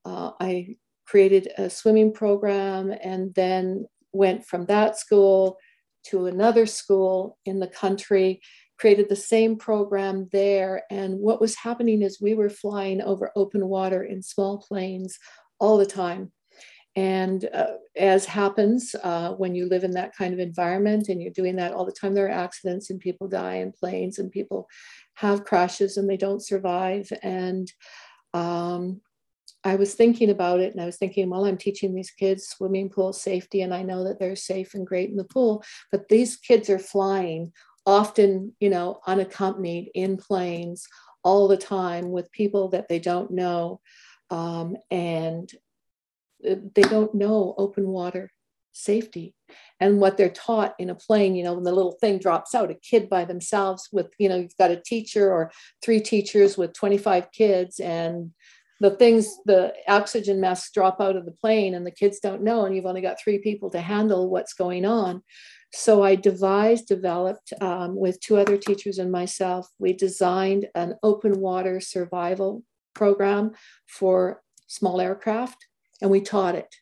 Uh, 0.05 0.33
I 0.41 0.75
created 1.07 1.53
a 1.57 1.71
swimming 1.71 2.13
program 2.13 2.91
and 2.91 3.33
then 3.37 3.87
went 4.13 4.45
from 4.45 4.67
that 4.67 4.99
school 4.99 5.57
to 6.07 6.27
another 6.27 6.67
school 6.67 7.39
in 7.45 7.61
the 7.61 7.69
country, 7.69 8.41
created 8.77 9.09
the 9.09 9.15
same 9.15 9.57
program 9.57 10.29
there. 10.33 10.83
And 10.91 11.21
what 11.21 11.41
was 11.41 11.55
happening 11.55 12.03
is 12.03 12.21
we 12.21 12.35
were 12.35 12.51
flying 12.51 13.03
over 13.03 13.31
open 13.37 13.69
water 13.69 14.03
in 14.03 14.21
small 14.21 14.59
planes 14.67 15.17
all 15.61 15.79
the 15.79 15.87
time. 15.87 16.33
And 17.01 17.49
uh, 17.55 17.79
as 17.97 18.27
happens 18.27 18.95
uh, 19.03 19.31
when 19.33 19.55
you 19.55 19.67
live 19.67 19.85
in 19.85 19.93
that 19.93 20.15
kind 20.15 20.35
of 20.35 20.39
environment 20.39 21.09
and 21.09 21.23
you're 21.23 21.33
doing 21.33 21.57
that 21.57 21.73
all 21.73 21.87
the 21.87 21.93
time, 21.93 22.13
there 22.13 22.27
are 22.27 22.45
accidents 22.45 22.91
and 22.91 23.01
people 23.01 23.27
die 23.27 23.55
in 23.55 23.73
planes 23.73 24.19
and 24.19 24.31
people 24.31 24.69
have 25.15 25.47
crashes 25.47 25.97
and 25.97 26.11
they 26.11 26.19
don't 26.19 26.45
survive. 26.45 27.11
And 27.23 27.73
um, 28.35 29.01
I 29.65 29.77
was 29.77 29.95
thinking 29.95 30.29
about 30.29 30.61
it 30.61 30.73
and 30.73 30.83
I 30.83 30.85
was 30.85 30.99
thinking, 30.99 31.31
well, 31.31 31.47
I'm 31.47 31.57
teaching 31.57 31.95
these 31.95 32.11
kids 32.11 32.49
swimming 32.49 32.91
pool 32.91 33.15
safety 33.15 33.63
and 33.63 33.73
I 33.73 33.83
know 33.83 34.05
that 34.05 34.19
they're 34.19 34.37
safe 34.37 34.75
and 34.75 34.87
great 34.87 35.09
in 35.09 35.17
the 35.17 35.25
pool, 35.25 35.65
but 35.91 36.07
these 36.11 36.37
kids 36.37 36.69
are 36.69 36.79
flying 36.79 37.51
often, 37.87 38.53
you 38.61 38.69
know, 38.69 39.01
unaccompanied 39.07 39.91
in 39.95 40.19
planes 40.19 40.87
all 41.25 41.49
the 41.49 41.57
time 41.57 42.11
with 42.11 42.31
people 42.31 42.69
that 42.69 42.89
they 42.89 42.99
don't 42.99 43.31
know. 43.31 43.81
Um, 44.29 44.77
and 44.91 45.51
they 46.43 46.83
don't 46.83 47.15
know 47.15 47.55
open 47.59 47.87
water 47.89 48.31
safety. 48.73 49.35
And 49.81 49.99
what 49.99 50.17
they're 50.17 50.29
taught 50.29 50.75
in 50.79 50.91
a 50.91 50.95
plane 50.95 51.35
you 51.35 51.43
know 51.43 51.55
when 51.55 51.65
the 51.65 51.73
little 51.73 51.97
thing 52.01 52.19
drops 52.19 52.55
out 52.55 52.71
a 52.71 52.75
kid 52.75 53.09
by 53.09 53.25
themselves 53.25 53.89
with 53.93 54.13
you 54.19 54.29
know 54.29 54.37
you've 54.37 54.57
got 54.57 54.71
a 54.71 54.81
teacher 54.81 55.33
or 55.33 55.51
three 55.83 56.01
teachers 56.01 56.57
with 56.57 56.75
25 56.75 57.33
kids 57.33 57.81
and 57.81 58.31
the 58.81 58.91
things 58.91 59.37
the 59.45 59.75
oxygen 59.89 60.41
masks 60.41 60.71
drop 60.73 61.01
out 61.01 61.17
of 61.17 61.25
the 61.25 61.33
plane 61.33 61.75
and 61.75 61.87
the 61.87 61.91
kids 61.91 62.21
don't 62.21 62.43
know 62.43 62.65
and 62.65 62.75
you've 62.75 62.87
only 62.87 63.01
got 63.01 63.21
three 63.21 63.39
people 63.39 63.71
to 63.71 63.81
handle 63.81 64.31
what's 64.31 64.55
going 64.55 64.85
on. 64.85 65.23
So 65.73 66.03
i 66.03 66.15
devised 66.15 66.87
developed 66.87 67.53
um, 67.61 67.97
with 67.97 68.21
two 68.21 68.37
other 68.37 68.57
teachers 68.57 68.99
and 68.99 69.11
myself 69.11 69.69
we 69.79 69.93
designed 69.93 70.69
an 70.75 70.97
open 71.03 71.41
water 71.41 71.81
survival 71.81 72.63
program 72.95 73.53
for 73.87 74.43
small 74.67 75.01
aircraft 75.01 75.67
and 76.01 76.11
we 76.11 76.21
taught 76.21 76.55
it. 76.55 76.75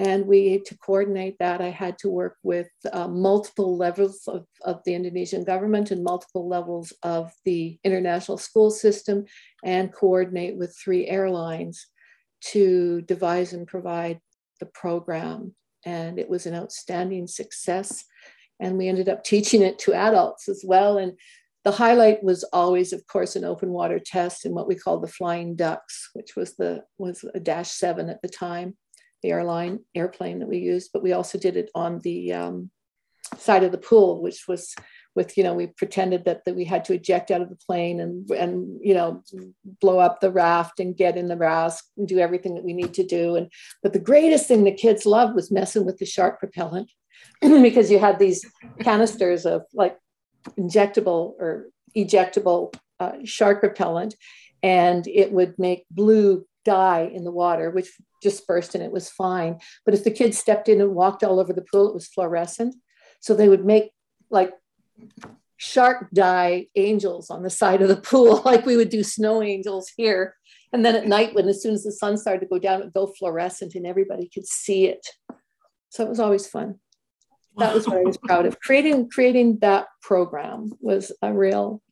And 0.00 0.26
we, 0.26 0.60
to 0.60 0.78
coordinate 0.78 1.36
that, 1.40 1.60
I 1.60 1.70
had 1.70 1.98
to 1.98 2.08
work 2.08 2.36
with 2.44 2.68
uh, 2.92 3.08
multiple 3.08 3.76
levels 3.76 4.28
of, 4.28 4.46
of 4.62 4.80
the 4.84 4.94
Indonesian 4.94 5.42
government 5.42 5.90
and 5.90 6.04
multiple 6.04 6.48
levels 6.48 6.92
of 7.02 7.32
the 7.44 7.80
international 7.82 8.38
school 8.38 8.70
system 8.70 9.24
and 9.64 9.92
coordinate 9.92 10.56
with 10.56 10.76
three 10.76 11.08
airlines 11.08 11.88
to 12.40 13.02
devise 13.02 13.52
and 13.52 13.66
provide 13.66 14.20
the 14.60 14.66
program. 14.66 15.54
And 15.84 16.20
it 16.20 16.28
was 16.28 16.46
an 16.46 16.54
outstanding 16.54 17.26
success. 17.26 18.04
And 18.60 18.78
we 18.78 18.86
ended 18.88 19.08
up 19.08 19.24
teaching 19.24 19.62
it 19.62 19.80
to 19.80 19.94
adults 19.94 20.48
as 20.48 20.64
well. 20.64 20.98
And 20.98 21.18
the 21.64 21.72
highlight 21.72 22.22
was 22.22 22.44
always, 22.44 22.92
of 22.92 23.06
course, 23.06 23.36
an 23.36 23.44
open 23.44 23.70
water 23.70 23.98
test 23.98 24.46
in 24.46 24.54
what 24.54 24.68
we 24.68 24.74
call 24.74 25.00
the 25.00 25.08
Flying 25.08 25.56
Ducks, 25.56 26.10
which 26.14 26.36
was 26.36 26.54
the 26.54 26.84
was 26.98 27.24
a 27.34 27.40
Dash 27.40 27.70
Seven 27.70 28.08
at 28.08 28.22
the 28.22 28.28
time, 28.28 28.76
the 29.22 29.30
airline 29.30 29.80
airplane 29.94 30.38
that 30.38 30.48
we 30.48 30.58
used. 30.58 30.90
But 30.92 31.02
we 31.02 31.12
also 31.12 31.38
did 31.38 31.56
it 31.56 31.70
on 31.74 31.98
the 32.00 32.32
um, 32.32 32.70
side 33.36 33.64
of 33.64 33.72
the 33.72 33.78
pool, 33.78 34.22
which 34.22 34.46
was 34.48 34.74
with 35.18 35.36
you 35.36 35.42
know 35.42 35.52
we 35.52 35.66
pretended 35.66 36.24
that, 36.24 36.44
that 36.44 36.54
we 36.54 36.64
had 36.64 36.84
to 36.84 36.94
eject 36.94 37.30
out 37.30 37.42
of 37.42 37.48
the 37.48 37.56
plane 37.56 38.00
and 38.00 38.30
and 38.30 38.78
you 38.80 38.94
know 38.94 39.22
blow 39.80 39.98
up 39.98 40.20
the 40.20 40.30
raft 40.30 40.78
and 40.78 40.96
get 40.96 41.16
in 41.16 41.26
the 41.26 41.36
raft 41.36 41.82
and 41.96 42.06
do 42.06 42.18
everything 42.18 42.54
that 42.54 42.64
we 42.64 42.72
need 42.72 42.94
to 42.94 43.04
do 43.04 43.34
and 43.34 43.50
but 43.82 43.92
the 43.92 43.98
greatest 43.98 44.46
thing 44.46 44.62
the 44.62 44.72
kids 44.72 45.04
loved 45.04 45.34
was 45.34 45.50
messing 45.50 45.84
with 45.84 45.98
the 45.98 46.06
shark 46.06 46.38
propellant 46.38 46.90
because 47.40 47.90
you 47.90 47.98
had 47.98 48.18
these 48.18 48.44
canisters 48.80 49.44
of 49.44 49.62
like 49.74 49.96
injectable 50.58 51.34
or 51.38 51.68
ejectable 51.96 52.74
uh, 53.00 53.12
shark 53.24 53.62
repellent, 53.62 54.14
and 54.62 55.06
it 55.06 55.32
would 55.32 55.58
make 55.58 55.86
blue 55.90 56.46
dye 56.64 57.10
in 57.12 57.24
the 57.24 57.32
water, 57.32 57.70
which 57.70 57.90
dispersed 58.20 58.74
and 58.74 58.84
it 58.84 58.92
was 58.92 59.10
fine. 59.10 59.58
But 59.84 59.94
if 59.94 60.04
the 60.04 60.10
kids 60.10 60.38
stepped 60.38 60.68
in 60.68 60.80
and 60.80 60.94
walked 60.94 61.22
all 61.22 61.38
over 61.38 61.52
the 61.52 61.64
pool, 61.72 61.88
it 61.88 61.94
was 61.94 62.08
fluorescent. 62.08 62.74
So 63.20 63.34
they 63.34 63.48
would 63.48 63.64
make 63.64 63.90
like 64.30 64.52
shark 65.56 66.08
dye 66.12 66.66
angels 66.76 67.30
on 67.30 67.42
the 67.42 67.50
side 67.50 67.82
of 67.82 67.88
the 67.88 67.96
pool, 67.96 68.42
like 68.44 68.66
we 68.66 68.76
would 68.76 68.90
do 68.90 69.02
snow 69.02 69.42
angels 69.42 69.90
here. 69.96 70.34
And 70.72 70.84
then 70.84 70.96
at 70.96 71.06
night, 71.06 71.34
when 71.34 71.48
as 71.48 71.62
soon 71.62 71.74
as 71.74 71.84
the 71.84 71.92
sun 71.92 72.18
started 72.18 72.40
to 72.40 72.46
go 72.46 72.58
down, 72.58 72.80
it 72.80 72.84
would 72.84 72.92
go 72.92 73.06
fluorescent 73.18 73.74
and 73.74 73.86
everybody 73.86 74.28
could 74.28 74.46
see 74.46 74.86
it. 74.86 75.06
So 75.88 76.04
it 76.04 76.10
was 76.10 76.20
always 76.20 76.46
fun 76.46 76.78
that 77.58 77.74
was 77.74 77.86
what 77.86 77.98
I 77.98 78.02
was 78.02 78.16
proud 78.22 78.46
of. 78.46 78.60
Creating 78.60 79.08
creating 79.08 79.58
that 79.58 79.86
program 80.02 80.72
was 80.80 81.12
a 81.22 81.32
real 81.32 81.82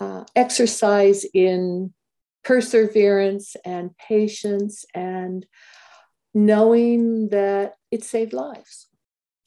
uh, 0.00 0.24
exercise 0.36 1.24
in 1.34 1.92
perseverance 2.44 3.56
and 3.64 3.96
patience 3.96 4.84
and 4.94 5.44
knowing 6.34 7.28
that 7.30 7.74
it 7.90 8.04
saved 8.04 8.32
lives 8.32 8.88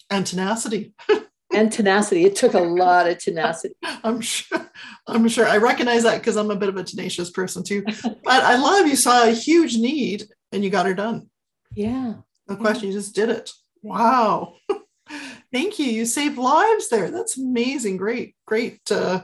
and 0.10 0.28
tenacity. 0.28 0.94
and 1.54 1.72
tenacity. 1.72 2.26
It 2.26 2.36
took 2.36 2.54
a 2.54 2.60
lot 2.60 3.08
of 3.08 3.18
tenacity. 3.18 3.76
I'm 4.04 4.22
sure. 4.22 4.70
I'm 5.08 5.28
sure. 5.28 5.48
I 5.48 5.58
recognize 5.58 6.04
that 6.04 6.20
because 6.20 6.38
I'm 6.38 6.52
a 6.52 6.56
bit 6.56 6.70
of 6.70 6.78
a 6.78 6.84
tenacious 6.84 7.30
person 7.30 7.64
too. 7.64 7.84
but 8.04 8.22
I 8.26 8.56
love 8.58 8.88
you 8.88 8.96
saw 8.96 9.24
a 9.24 9.32
huge 9.32 9.78
need 9.78 10.26
and 10.52 10.64
you 10.64 10.70
got 10.70 10.86
her 10.86 10.94
done. 10.94 11.30
Yeah. 11.74 12.16
No 12.48 12.56
question. 12.58 12.88
You 12.88 12.94
just 12.94 13.16
did 13.16 13.30
it. 13.30 13.50
Wow. 13.82 14.56
Thank 15.52 15.80
you. 15.80 15.86
You 15.86 16.06
saved 16.06 16.38
lives 16.38 16.90
there. 16.90 17.12
That's 17.12 17.38
amazing. 17.38 17.98
Great, 17.98 18.36
great, 18.46 18.80
uh, 18.92 19.22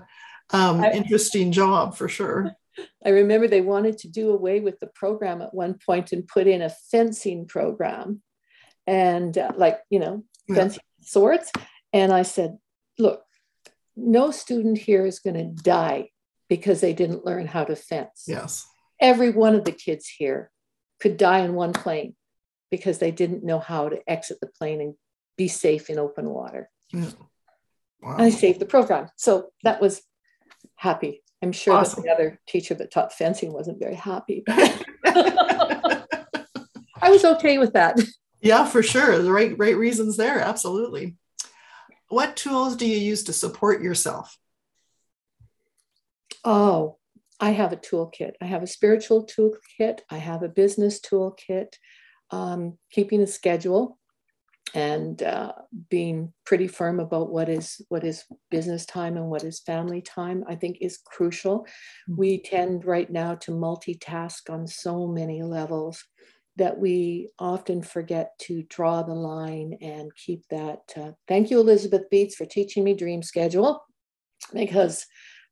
um, 0.50 0.84
interesting 0.84 1.52
job 1.52 1.96
for 1.96 2.10
sure. 2.10 2.52
I 3.06 3.10
remember 3.10 3.48
they 3.48 3.62
wanted 3.62 3.98
to 4.00 4.08
do 4.08 4.32
away 4.32 4.60
with 4.60 4.80
the 4.80 4.88
program 4.88 5.42
at 5.42 5.54
one 5.54 5.76
point 5.76 6.12
and 6.12 6.28
put 6.28 6.48
in 6.48 6.62
a 6.62 6.70
fencing 6.70 7.48
program 7.48 8.22
and 8.86 9.38
uh, 9.38 9.52
like, 9.56 9.80
you 9.90 10.00
know, 10.00 10.24
fencing 10.48 10.82
yeah. 11.00 11.06
sorts. 11.08 11.52
And 11.92 12.12
I 12.12 12.22
said, 12.22 12.58
look, 13.00 13.24
no 13.96 14.32
student 14.32 14.78
here 14.78 15.06
is 15.06 15.20
going 15.20 15.36
to 15.36 15.64
die 15.64 16.10
because 16.50 16.82
they 16.82 16.94
didn't 16.94 17.26
learn 17.26 17.48
how 17.48 17.64
to 17.64 17.76
fence. 17.76 18.26
Yes. 18.28 18.66
Every 19.00 19.32
one 19.32 19.56
of 19.56 19.66
the 19.66 19.72
kids 19.72 20.08
here 20.08 20.52
could 21.00 21.18
die 21.18 21.40
in 21.40 21.54
one 21.54 21.74
plane 21.74 22.16
because 22.70 23.00
they 23.00 23.12
didn't 23.12 23.44
know 23.44 23.60
how 23.60 23.90
to 23.90 24.02
exit 24.08 24.40
the 24.40 24.48
plane 24.48 24.82
and 24.82 24.94
be 25.38 25.48
safe 25.48 25.90
in 25.90 26.00
open 26.00 26.30
water. 26.30 26.70
Mm. 26.94 27.16
Wow. 28.02 28.18
I 28.20 28.30
saved 28.30 28.60
the 28.60 28.66
program. 28.66 29.10
So 29.16 29.48
that 29.64 29.82
was 29.82 30.02
happy. 30.76 31.24
I'm 31.42 31.52
sure 31.52 31.76
awesome. 31.76 32.04
that 32.04 32.08
the 32.08 32.14
other 32.14 32.40
teacher 32.48 32.74
that 32.76 32.92
taught 32.92 33.14
fencing 33.14 33.54
wasn't 33.54 33.80
very 33.80 33.96
happy. 33.96 34.44
I 34.48 36.04
was 37.10 37.24
okay 37.24 37.58
with 37.58 37.74
that. 37.74 38.00
Yeah, 38.42 38.66
for 38.66 38.84
sure. 38.84 39.20
The 39.20 39.32
right 39.32 39.58
right 39.58 39.78
reasons 39.78 40.18
there. 40.18 40.40
Absolutely. 40.40 41.16
What 42.10 42.36
tools 42.36 42.76
do 42.76 42.88
you 42.88 42.98
use 42.98 43.24
to 43.26 43.34
support 43.34 43.82
yourself? 43.82 44.38
Oh, 46.44 46.98
I 47.40 47.52
have 47.52 47.74
a 47.74 47.78
toolkit. 47.78 48.34
I 48.42 48.46
have 48.46 48.64
a 48.64 48.68
spiritual 48.68 49.28
toolkit. 49.28 50.00
I 50.10 50.18
have 50.18 50.44
a 50.44 50.50
business 50.50 51.00
toolkit. 51.00 51.74
Um, 52.32 52.78
keeping 52.92 53.22
a 53.22 53.28
schedule 53.28 54.00
and 54.74 55.24
uh, 55.24 55.54
being 55.90 56.34
pretty 56.46 56.68
firm 56.68 57.00
about 57.00 57.32
what 57.32 57.50
is 57.50 57.82
what 57.90 58.04
is 58.04 58.26
business 58.52 58.86
time 58.86 59.18
and 59.18 59.28
what 59.28 59.44
is 59.44 59.60
family 59.62 60.02
time 60.02 60.44
i 60.48 60.56
think 60.56 60.78
is 60.82 61.00
crucial 61.06 61.60
mm-hmm. 61.62 62.18
we 62.18 62.42
tend 62.42 62.86
right 62.86 63.10
now 63.10 63.36
to 63.36 63.52
multitask 63.52 64.50
on 64.50 64.68
so 64.68 65.08
many 65.08 65.42
levels 65.44 66.04
that 66.58 66.78
we 66.78 67.30
often 67.38 67.84
forget 67.84 68.32
to 68.40 68.64
draw 68.64 69.04
the 69.04 69.14
line 69.14 69.78
and 69.82 70.12
keep 70.16 70.44
that 70.50 70.80
uh, 70.98 71.12
thank 71.28 71.50
you 71.50 71.60
elizabeth 71.60 72.10
beets 72.10 72.36
for 72.36 72.46
teaching 72.46 72.84
me 72.84 72.94
dream 72.94 73.22
schedule 73.24 73.84
because 74.54 75.06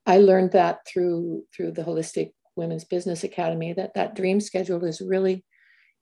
i 0.05 0.17
learned 0.17 0.51
that 0.51 0.79
through 0.87 1.43
through 1.55 1.71
the 1.71 1.83
holistic 1.83 2.31
women's 2.55 2.85
business 2.85 3.23
academy 3.23 3.73
that 3.73 3.93
that 3.95 4.15
dream 4.15 4.39
schedule 4.39 4.83
is 4.83 5.01
really 5.01 5.43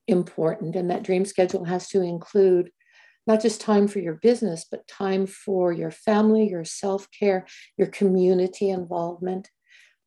important 0.06 0.76
and 0.76 0.90
that 0.90 1.02
dream 1.02 1.24
schedule 1.24 1.64
has 1.64 1.88
to 1.88 2.02
include 2.02 2.70
not 3.26 3.40
just 3.40 3.60
time 3.60 3.88
for 3.88 4.00
your 4.00 4.14
business, 4.14 4.66
but 4.70 4.86
time 4.86 5.26
for 5.26 5.72
your 5.72 5.90
family, 5.90 6.48
your 6.48 6.64
self 6.64 7.08
care, 7.10 7.46
your 7.76 7.88
community 7.88 8.70
involvement. 8.70 9.50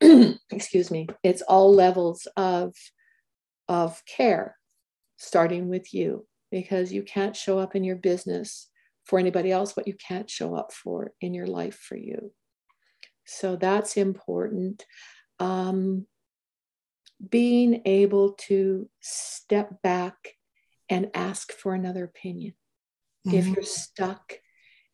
Excuse 0.00 0.90
me. 0.90 1.08
It's 1.24 1.42
all 1.42 1.74
levels 1.74 2.28
of, 2.36 2.74
of 3.68 4.02
care, 4.06 4.56
starting 5.16 5.68
with 5.68 5.92
you, 5.92 6.26
because 6.50 6.92
you 6.92 7.02
can't 7.02 7.36
show 7.36 7.58
up 7.58 7.74
in 7.74 7.84
your 7.84 7.96
business 7.96 8.68
for 9.04 9.18
anybody 9.18 9.50
else 9.50 9.76
what 9.76 9.88
you 9.88 9.94
can't 9.94 10.30
show 10.30 10.54
up 10.54 10.72
for 10.72 11.12
in 11.20 11.34
your 11.34 11.46
life 11.46 11.76
for 11.76 11.96
you. 11.96 12.32
So 13.26 13.56
that's 13.56 13.96
important. 13.96 14.84
Um, 15.40 16.06
being 17.30 17.82
able 17.84 18.34
to 18.34 18.88
step 19.00 19.82
back 19.82 20.14
and 20.88 21.10
ask 21.14 21.52
for 21.52 21.74
another 21.74 22.04
opinion 22.04 22.54
mm-hmm. 23.26 23.36
if 23.36 23.46
you're 23.46 23.62
stuck 23.62 24.34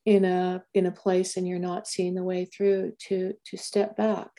in 0.05 0.25
a 0.25 0.63
in 0.75 0.87
a 0.87 0.93
place 0.93 1.37
and 1.37 1.49
you're 1.49 1.59
not 1.59 1.89
seeing 1.89 2.15
the 2.15 2.23
way 2.23 2.45
through 2.45 2.93
to 2.99 3.35
to 3.45 3.57
step 3.57 3.97
back 3.97 4.31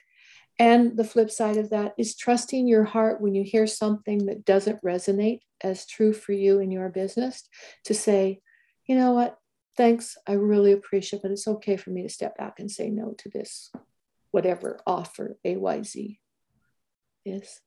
and 0.59 0.95
the 0.95 1.03
flip 1.03 1.29
side 1.31 1.57
of 1.57 1.71
that 1.71 1.93
is 1.97 2.15
trusting 2.15 2.67
your 2.67 2.83
heart 2.83 3.19
when 3.19 3.33
you 3.35 3.43
hear 3.43 3.67
something 3.67 4.25
that 4.27 4.45
doesn't 4.45 4.81
resonate 4.83 5.39
as 5.61 5.85
true 5.87 6.13
for 6.13 6.33
you 6.33 6.59
in 6.59 6.71
your 6.71 6.89
business 6.89 7.47
to 7.83 7.93
say 7.93 8.39
you 8.87 8.95
know 8.95 9.11
what 9.11 9.37
thanks 9.75 10.17
i 10.27 10.33
really 10.33 10.71
appreciate 10.71 11.19
it 11.19 11.21
but 11.23 11.31
it's 11.31 11.47
okay 11.47 11.77
for 11.77 11.89
me 11.89 12.03
to 12.03 12.09
step 12.09 12.37
back 12.37 12.59
and 12.59 12.69
say 12.69 12.89
no 12.89 13.13
to 13.17 13.29
this 13.29 13.71
whatever 14.31 14.79
offer 14.85 15.37
ayz 15.45 16.17
is 17.25 17.61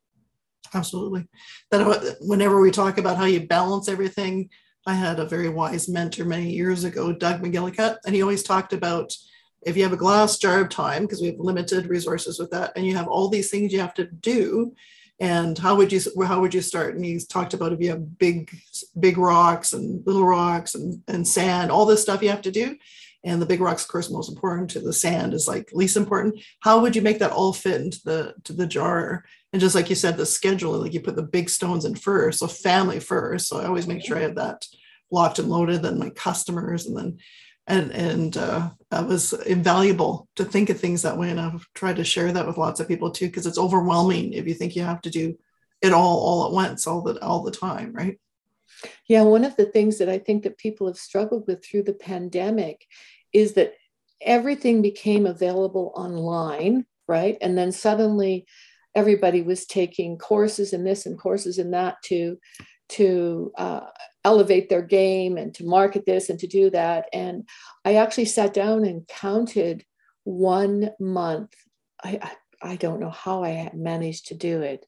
Absolutely. 0.75 1.27
That 1.71 2.17
whenever 2.21 2.61
we 2.61 2.71
talk 2.71 2.99
about 2.99 3.17
how 3.17 3.25
you 3.25 3.47
balance 3.47 3.89
everything, 3.89 4.51
I 4.87 4.95
had 4.95 5.19
a 5.19 5.27
very 5.27 5.49
wise 5.49 5.89
mentor 5.89 6.25
many 6.25 6.51
years 6.51 6.85
ago, 6.85 7.13
Doug 7.13 7.43
McGillicuddy, 7.43 7.97
and 8.07 8.15
he 8.15 8.23
always 8.23 8.43
talked 8.43 8.73
about 8.73 9.13
if 9.63 9.77
you 9.77 9.83
have 9.83 9.93
a 9.93 9.97
glass 9.97 10.39
jar 10.39 10.61
of 10.61 10.69
time, 10.69 11.03
because 11.03 11.21
we 11.21 11.27
have 11.29 11.41
limited 11.41 11.89
resources 11.89 12.39
with 12.39 12.51
that, 12.53 12.73
and 12.77 12.87
you 12.87 12.97
have 12.97 13.09
all 13.09 13.29
these 13.29 13.51
things 13.51 13.73
you 13.73 13.81
have 13.81 13.95
to 13.95 14.05
do, 14.05 14.75
and 15.21 15.59
how 15.59 15.75
would 15.75 15.93
you 15.93 16.01
how 16.25 16.41
would 16.41 16.55
you 16.55 16.61
start? 16.61 16.95
And 16.95 17.05
he's 17.05 17.27
talked 17.27 17.55
about 17.55 17.73
if 17.73 17.81
you 17.81 17.91
have 17.91 18.19
big 18.19 18.51
big 18.99 19.19
rocks 19.19 19.73
and 19.73 20.07
little 20.07 20.25
rocks 20.25 20.75
and, 20.75 21.03
and 21.09 21.27
sand, 21.27 21.71
all 21.71 21.87
this 21.87 22.03
stuff 22.03 22.23
you 22.23 22.31
have 22.31 22.43
to 22.43 22.53
do. 22.53 22.77
And 23.25 23.43
the 23.43 23.47
big 23.47 23.61
rocks, 23.61 23.83
of 23.83 23.89
course, 23.89 24.11
most 24.11 24.31
important 24.31 24.71
to 24.71 24.81
the 24.81 24.93
sand 24.93 25.35
is 25.35 25.49
like 25.49 25.71
least 25.73 25.97
important. 25.97 26.41
How 26.61 26.81
would 26.81 26.95
you 26.95 27.03
make 27.03 27.19
that 27.19 27.33
all 27.33 27.53
fit 27.53 27.81
into 27.81 28.01
the 28.05 28.35
to 28.45 28.53
the 28.53 28.67
jar? 28.67 29.25
And 29.53 29.61
just 29.61 29.75
like 29.75 29.91
you 29.91 29.97
said, 29.97 30.17
the 30.17 30.27
schedule, 30.27 30.73
like 30.73 30.93
you 30.93 31.01
put 31.01 31.17
the 31.17 31.23
big 31.23 31.51
stones 31.51 31.85
in 31.85 31.95
first, 31.95 32.39
so 32.39 32.47
family 32.47 33.01
first. 33.01 33.49
So 33.49 33.59
I 33.59 33.67
always 33.67 33.87
make 33.87 34.05
sure 34.05 34.17
I 34.17 34.23
have 34.23 34.37
that 34.37 34.65
locked 35.11 35.39
and 35.39 35.49
loaded, 35.49 35.83
then 35.83 35.99
my 35.99 36.11
customers, 36.11 36.87
and 36.87 36.97
then 36.97 37.19
and 37.69 37.93
and 37.93 38.37
uh, 38.37 38.71
that 38.91 39.07
was 39.07 39.33
invaluable 39.33 40.27
to 40.37 40.45
think 40.45 40.71
of 40.71 40.81
things 40.81 41.03
that 41.03 41.19
way 41.19 41.31
and 41.31 41.39
i've 41.39 41.67
tried 41.75 41.97
to 41.97 42.05
share 42.05 42.33
that 42.33 42.47
with 42.47 42.57
lots 42.57 42.81
of 42.81 42.89
people 42.89 43.11
too 43.11 43.27
because 43.27 43.47
it's 43.47 43.59
overwhelming 43.59 44.33
if 44.33 44.49
you 44.49 44.55
think 44.55 44.75
you 44.75 44.83
have 44.83 45.03
to 45.03 45.11
do 45.11 45.37
it 45.83 45.93
all 45.93 46.19
all 46.19 46.47
at 46.47 46.53
once 46.53 46.87
all 46.87 47.03
the 47.03 47.23
all 47.23 47.43
the 47.43 47.51
time 47.51 47.93
right 47.93 48.19
yeah 49.09 49.23
one 49.23 49.45
of 49.45 49.57
the 49.57 49.67
things 49.67 49.99
that 49.99 50.09
i 50.09 50.19
think 50.19 50.43
that 50.43 50.59
people 50.59 50.87
have 50.87 50.97
struggled 50.97 51.45
with 51.47 51.65
through 51.65 51.83
the 51.83 51.95
pandemic 51.95 52.87
is 53.33 53.55
that 53.55 53.75
everything 54.21 54.83
became 54.83 55.27
available 55.27 55.93
online 55.95 56.85
right 57.07 57.39
and 57.41 57.57
then 57.57 57.73
suddenly 57.73 58.47
everybody 58.95 59.43
was 59.43 59.67
taking 59.67 60.19
courses 60.19 60.73
in 60.73 60.85
this 60.85 61.07
and 61.07 61.19
courses 61.19 61.59
in 61.59 61.71
that 61.71 61.97
to 62.03 62.39
to 62.89 63.53
uh, 63.57 63.81
elevate 64.25 64.69
their 64.69 64.83
game 64.83 65.37
and 65.37 65.55
to 65.55 65.65
market 65.65 66.05
this 66.07 66.31
and 66.31 66.39
to 66.39 66.47
do 66.47 66.71
that. 66.71 67.07
And 67.13 67.49
I 67.85 67.95
actually 67.95 68.27
sat 68.27 68.55
down 68.55 68.85
and 68.85 69.07
counted 69.07 69.85
one 70.25 70.91
month. 70.99 71.55
I, 72.03 72.19
I, 72.63 72.73
I 72.73 72.77
don't 72.77 73.01
know 73.01 73.11
how 73.11 73.45
I 73.45 73.71
managed 73.75 74.29
to 74.29 74.35
do 74.35 74.63
it, 74.63 74.85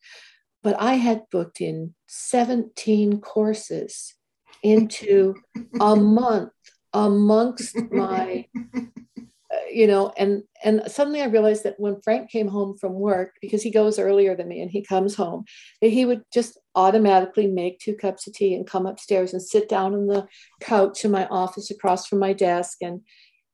but 0.63 0.81
I 0.81 0.95
had 0.95 1.25
booked 1.31 1.61
in 1.61 1.95
17 2.09 3.21
courses 3.21 4.15
into 4.63 5.35
a 5.81 5.97
month 5.97 6.53
amongst 6.93 7.77
my 7.93 8.47
you 9.73 9.87
know 9.87 10.13
and 10.17 10.43
and 10.65 10.83
suddenly 10.89 11.23
i 11.23 11.27
realized 11.27 11.63
that 11.63 11.79
when 11.79 12.01
frank 12.03 12.29
came 12.29 12.49
home 12.49 12.77
from 12.77 12.95
work 12.95 13.35
because 13.41 13.63
he 13.63 13.71
goes 13.71 13.97
earlier 14.01 14.35
than 14.35 14.49
me 14.49 14.61
and 14.61 14.73
he 14.73 14.83
comes 14.83 15.15
home 15.15 15.45
that 15.81 15.89
he 15.89 16.05
would 16.05 16.23
just 16.35 16.59
automatically 16.75 17.47
make 17.47 17.79
two 17.79 17.95
cups 17.95 18.27
of 18.27 18.35
tea 18.35 18.55
and 18.55 18.67
come 18.67 18.87
upstairs 18.87 19.33
and 19.33 19.43
sit 19.43 19.69
down 19.69 19.95
on 19.95 20.07
the 20.07 20.27
couch 20.61 21.05
in 21.05 21.11
my 21.11 21.27
office 21.27 21.71
across 21.71 22.07
from 22.07 22.19
my 22.19 22.33
desk. 22.33 22.79
And 22.81 23.03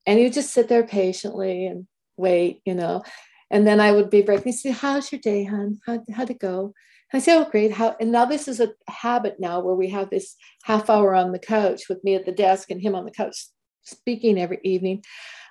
and 0.07 0.19
he 0.19 0.25
would 0.25 0.35
just 0.35 0.53
sit 0.53 0.69
there 0.69 0.87
patiently 0.87 1.67
and 1.67 1.87
wait 2.17 2.61
you 2.65 2.75
know. 2.75 3.03
And 3.51 3.67
then 3.67 3.81
i 3.81 3.93
would 3.93 4.11
be 4.11 4.23
breaking 4.23 4.53
say 4.53 4.71
how's 4.71 5.11
your 5.11 5.21
day 5.21 5.45
hon? 5.45 5.81
How, 5.87 6.05
how'd 6.13 6.31
it 6.31 6.39
go 6.39 6.75
i 7.13 7.19
say 7.19 7.37
oh 7.37 7.49
great 7.51 7.73
how 7.73 7.97
and 8.01 8.13
now 8.13 8.25
this 8.25 8.49
is 8.49 8.61
a 8.61 8.73
habit 8.89 9.37
now 9.39 9.61
where 9.61 9.75
we 9.75 9.91
have 9.91 10.11
this 10.11 10.37
half 10.65 10.91
hour 10.91 11.15
on 11.15 11.33
the 11.33 11.39
couch 11.39 11.89
with 11.89 12.03
me 12.05 12.15
at 12.15 12.27
the 12.27 12.33
desk 12.33 12.71
and 12.71 12.81
him 12.81 12.95
on 12.95 13.05
the 13.05 13.11
couch 13.11 13.47
speaking 13.87 14.39
every 14.39 14.61
evening. 14.63 15.05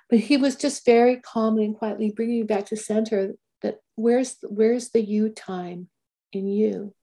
But 0.08 0.20
he 0.20 0.36
was 0.36 0.54
just 0.54 0.84
very 0.84 1.16
calmly 1.16 1.64
and 1.64 1.74
quietly 1.74 2.12
bringing 2.14 2.40
me 2.40 2.46
back 2.46 2.66
to 2.66 2.76
center 2.76 3.34
that 3.62 3.78
where's 3.96 4.36
where's 4.42 4.90
the 4.90 5.00
you 5.00 5.30
time 5.30 5.88
in 6.32 6.46
you? 6.48 6.94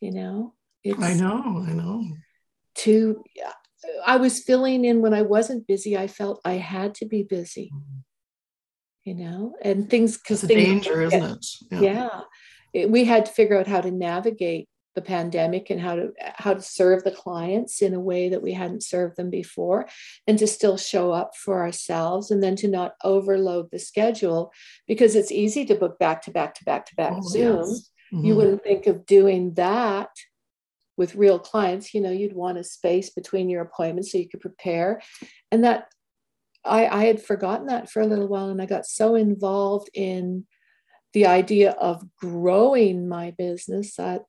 You 0.00 0.12
know? 0.12 0.54
It's 0.82 1.02
i 1.02 1.14
know 1.14 1.64
i 1.66 1.72
know. 1.72 2.04
to 2.74 3.24
i 4.04 4.18
was 4.18 4.42
filling 4.42 4.84
in 4.84 5.00
when 5.00 5.14
i 5.14 5.22
wasn't 5.22 5.66
busy 5.66 5.96
i 5.96 6.06
felt 6.06 6.42
i 6.44 6.54
had 6.54 6.94
to 6.96 7.06
be 7.06 7.22
busy. 7.22 7.70
Mm-hmm. 7.72 8.00
you 9.04 9.14
know? 9.14 9.54
And 9.62 9.88
things 9.88 10.18
because 10.18 10.42
danger 10.42 11.00
isn't 11.00 11.22
it? 11.22 11.46
Yeah, 11.70 11.80
yeah. 11.80 12.20
It, 12.74 12.90
we 12.90 13.04
had 13.04 13.24
to 13.26 13.32
figure 13.32 13.58
out 13.58 13.66
how 13.66 13.80
to 13.80 13.90
navigate 13.90 14.68
the 14.94 15.02
pandemic 15.02 15.70
and 15.70 15.80
how 15.80 15.96
to 15.96 16.12
how 16.20 16.54
to 16.54 16.62
serve 16.62 17.02
the 17.02 17.10
clients 17.10 17.82
in 17.82 17.94
a 17.94 18.00
way 18.00 18.28
that 18.28 18.42
we 18.42 18.52
hadn't 18.52 18.82
served 18.82 19.16
them 19.16 19.28
before 19.28 19.88
and 20.26 20.38
to 20.38 20.46
still 20.46 20.76
show 20.76 21.10
up 21.10 21.36
for 21.36 21.62
ourselves 21.62 22.30
and 22.30 22.42
then 22.42 22.54
to 22.56 22.68
not 22.68 22.94
overload 23.02 23.70
the 23.70 23.78
schedule 23.78 24.52
because 24.86 25.16
it's 25.16 25.32
easy 25.32 25.64
to 25.64 25.74
book 25.74 25.98
back 25.98 26.22
to 26.22 26.30
back 26.30 26.54
to 26.54 26.64
back 26.64 26.86
to 26.86 26.94
back 26.94 27.14
oh, 27.16 27.28
zoom 27.28 27.58
yes. 27.58 27.90
mm-hmm. 28.12 28.24
you 28.24 28.36
wouldn't 28.36 28.62
think 28.62 28.86
of 28.86 29.04
doing 29.04 29.52
that 29.54 30.10
with 30.96 31.16
real 31.16 31.40
clients 31.40 31.92
you 31.92 32.00
know 32.00 32.12
you'd 32.12 32.34
want 32.34 32.58
a 32.58 32.64
space 32.64 33.10
between 33.10 33.50
your 33.50 33.62
appointments 33.62 34.12
so 34.12 34.18
you 34.18 34.28
could 34.28 34.40
prepare 34.40 35.02
and 35.50 35.64
that 35.64 35.88
I, 36.64 36.86
I 36.86 37.04
had 37.04 37.20
forgotten 37.20 37.66
that 37.66 37.90
for 37.90 38.00
a 38.00 38.06
little 38.06 38.28
while 38.28 38.48
and 38.48 38.62
i 38.62 38.66
got 38.66 38.86
so 38.86 39.16
involved 39.16 39.90
in 39.92 40.46
the 41.14 41.26
idea 41.26 41.70
of 41.70 42.04
growing 42.16 43.08
my 43.08 43.30
business 43.38 43.96
that 43.96 44.24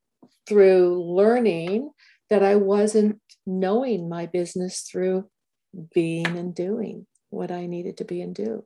through 0.47 1.03
learning 1.03 1.89
that 2.29 2.43
I 2.43 2.55
wasn't 2.55 3.19
knowing 3.45 4.07
my 4.07 4.27
business 4.27 4.81
through 4.81 5.29
being 5.93 6.27
and 6.27 6.55
doing 6.55 7.07
what 7.29 7.51
I 7.51 7.65
needed 7.65 7.97
to 7.97 8.05
be 8.05 8.21
and 8.21 8.33
do. 8.33 8.65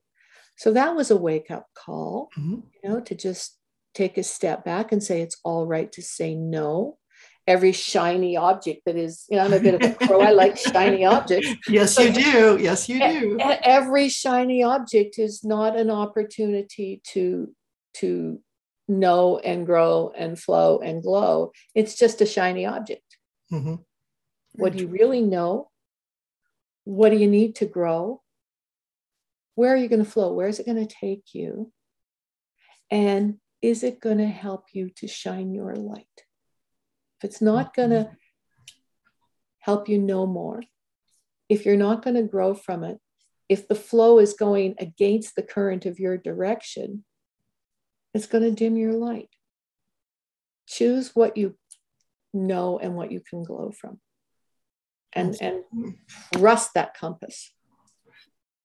So 0.58 0.74
that 0.74 0.96
was 0.96 1.10
a 1.10 1.16
wake 1.16 1.50
up 1.50 1.68
call, 1.74 2.30
mm-hmm. 2.38 2.60
you 2.84 2.90
know, 2.90 3.00
to 3.00 3.16
just 3.16 3.58
take 3.94 4.18
a 4.18 4.24
step 4.24 4.64
back 4.66 4.92
and 4.92 5.02
say 5.02 5.22
it's 5.22 5.38
all 5.44 5.66
right 5.66 5.92
to 5.94 6.02
say 6.02 6.36
no. 6.36 6.98
Every 7.48 7.72
shiny 7.72 8.38
object 8.38 8.82
that 8.86 8.96
is, 8.96 9.26
you 9.30 9.38
know, 9.38 9.46
I'm 9.46 9.54
a 9.54 9.60
bit 9.60 9.74
of 9.74 9.82
a 9.82 9.96
pro. 10.06 10.22
I 10.22 10.32
like 10.32 10.58
shiny 10.58 11.04
objects. 11.16 11.50
Yes, 11.68 11.98
you 11.98 12.12
do. 12.12 12.60
Yes, 12.62 12.88
you 12.88 13.00
do. 13.00 13.40
Every 13.40 14.08
shiny 14.08 14.62
object 14.62 15.18
is 15.18 15.44
not 15.44 15.76
an 15.76 15.90
opportunity 15.90 17.02
to 17.14 17.52
to 17.96 18.42
know 18.88 19.38
and 19.38 19.66
grow 19.66 20.12
and 20.18 20.38
flow 20.38 20.80
and 20.80 21.04
glow. 21.04 21.52
It's 21.76 21.96
just 21.96 22.22
a 22.22 22.26
shiny 22.26 22.66
object. 22.66 23.18
Mm-hmm. 23.52 23.76
What 24.54 24.74
do 24.74 24.80
you 24.80 24.88
really 24.88 25.22
know? 25.22 25.70
What 26.84 27.10
do 27.10 27.18
you 27.18 27.28
need 27.28 27.56
to 27.56 27.66
grow? 27.66 28.22
Where 29.56 29.74
are 29.74 29.78
you 29.78 29.88
going 29.88 30.04
to 30.04 30.10
flow? 30.10 30.34
Where 30.34 30.48
is 30.48 30.60
it 30.60 30.66
going 30.66 30.86
to 30.86 30.94
take 30.94 31.34
you? 31.34 31.72
And 32.90 33.38
is 33.62 33.84
it 33.84 34.00
going 34.00 34.18
to 34.18 34.28
help 34.28 34.66
you 34.74 34.90
to 34.98 35.08
shine 35.08 35.54
your 35.54 35.76
light? 35.76 36.06
If 37.18 37.26
it's 37.26 37.42
not 37.42 37.76
going 37.76 37.92
to 37.92 38.10
help 39.60 39.90
you 39.90 40.00
know 40.00 40.26
more, 40.26 40.64
if 41.50 41.66
you're 41.66 41.76
not 41.76 42.04
going 42.04 42.16
to 42.16 42.24
grow 42.24 42.54
from 42.54 42.84
it, 42.84 43.00
if 43.50 43.68
the 43.68 43.76
flow 43.76 44.20
is 44.20 44.34
going 44.34 44.76
against 44.80 45.36
the 45.36 45.44
current 45.44 45.86
of 45.86 46.00
your 46.00 46.18
direction, 46.18 47.04
it's 48.20 48.28
going 48.28 48.44
to 48.44 48.52
dim 48.52 48.76
your 48.76 48.92
light. 48.92 49.30
Choose 50.68 51.16
what 51.16 51.38
you 51.38 51.56
know 52.34 52.78
and 52.78 52.96
what 52.96 53.14
you 53.14 53.22
can 53.22 53.46
glow 53.46 53.72
from. 53.72 54.02
And, 55.14 55.38
and 55.40 55.64
trust 56.34 56.74
that 56.74 56.98
compass. 56.98 57.54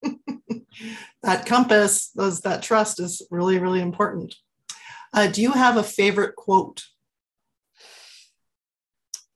that 1.22 1.46
compass, 1.46 2.11
those, 2.16 2.40
that 2.40 2.64
trust 2.64 2.98
is 2.98 3.24
really, 3.30 3.61
really 3.61 3.80
important. 3.80 4.34
Uh, 5.12 5.28
do 5.28 5.40
you 5.40 5.52
have 5.52 5.76
a 5.76 5.84
favorite 5.84 6.34
quote? 6.34 6.82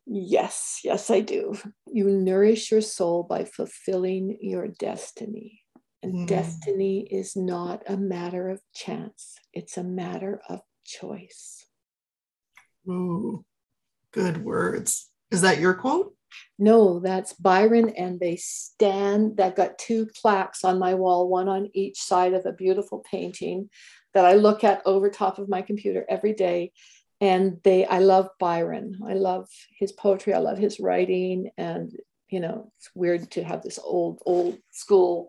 Yes, 0.05 0.81
yes, 0.83 1.11
I 1.11 1.21
do. 1.21 1.55
You 1.87 2.09
nourish 2.09 2.73
your 2.73 2.81
soul 2.81 3.23
by 3.23 3.45
fulfilling 3.45 4.37
your 4.41 4.67
destiny. 4.67 5.63
And 6.03 6.15
mm. 6.15 6.27
destiny 6.27 7.01
is 7.11 7.35
not 7.35 7.83
a 7.89 7.97
matter 7.97 8.49
of 8.49 8.61
chance, 8.75 9.37
it's 9.53 9.77
a 9.77 9.85
matter 9.85 10.41
of 10.49 10.61
choice. 10.85 11.67
Ooh, 12.89 13.45
good 14.13 14.45
words. 14.45 15.11
Is 15.31 15.43
that 15.43 15.59
your 15.59 15.75
quote? 15.75 16.15
No, 16.59 17.01
that's 17.01 17.33
Byron, 17.33 17.91
and 17.91 18.21
they 18.21 18.37
stand. 18.37 19.37
That 19.37 19.57
got 19.57 19.79
two 19.79 20.07
plaques 20.07 20.65
on 20.65 20.79
my 20.79 20.95
wall, 20.95 21.29
one 21.29 21.49
on 21.49 21.71
each 21.75 22.01
side 22.01 22.35
of 22.35 22.47
a 22.47 22.53
beautiful 22.53 23.05
painting 23.11 23.71
that 24.15 24.25
I 24.25 24.35
look 24.35 24.65
at 24.65 24.83
over 24.85 25.11
top 25.11 25.39
of 25.39 25.49
my 25.49 25.63
computer 25.63 26.05
every 26.09 26.33
day. 26.33 26.73
And 27.21 27.59
they, 27.65 27.85
I 27.85 27.99
love 27.99 28.29
Byron. 28.39 29.01
I 29.07 29.15
love 29.15 29.49
his 29.79 29.93
poetry. 29.93 30.35
I 30.35 30.39
love 30.39 30.59
his 30.59 30.79
writing. 30.79 31.51
And, 31.59 31.93
you 32.29 32.41
know, 32.41 32.73
it's 32.77 32.91
weird 32.95 33.31
to 33.33 33.43
have 33.43 33.63
this 33.63 33.79
old, 33.83 34.21
old 34.25 34.59
school 34.71 35.29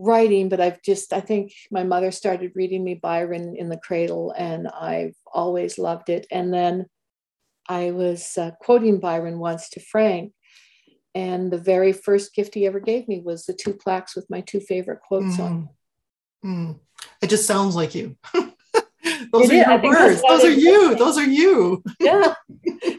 writing, 0.00 0.48
but 0.48 0.60
I've 0.60 0.82
just, 0.82 1.12
I 1.12 1.20
think 1.20 1.52
my 1.70 1.84
mother 1.84 2.10
started 2.10 2.52
reading 2.54 2.84
me 2.84 2.94
Byron 2.94 3.56
in 3.56 3.68
the 3.68 3.76
cradle, 3.76 4.34
and 4.36 4.68
I've 4.68 5.14
always 5.32 5.78
loved 5.78 6.08
it. 6.08 6.26
And 6.30 6.52
then 6.52 6.86
I 7.68 7.90
was 7.92 8.36
uh, 8.38 8.52
quoting 8.60 9.00
Byron 9.00 9.38
once 9.38 9.68
to 9.70 9.80
Frank, 9.80 10.32
and 11.14 11.50
the 11.50 11.58
very 11.58 11.92
first 11.92 12.34
gift 12.34 12.54
he 12.54 12.66
ever 12.66 12.80
gave 12.80 13.08
me 13.08 13.20
was 13.20 13.44
the 13.44 13.54
two 13.54 13.74
plaques 13.74 14.14
with 14.14 14.28
my 14.30 14.40
two 14.40 14.60
favorite 14.60 15.00
quotes 15.00 15.36
mm. 15.36 15.44
on. 15.44 15.68
Mm. 16.44 16.78
It 17.20 17.30
just 17.30 17.46
sounds 17.46 17.76
like 17.76 17.94
you. 17.94 18.16
those 18.34 19.50
It 19.50 19.66
are 19.66 19.76
is. 19.76 19.82
Your 19.82 19.82
words. 19.82 20.22
Those 20.22 20.44
are 20.44 20.50
you. 20.50 20.94
Those 20.94 21.18
are 21.18 21.26
you. 21.26 21.82
yeah 22.00 22.34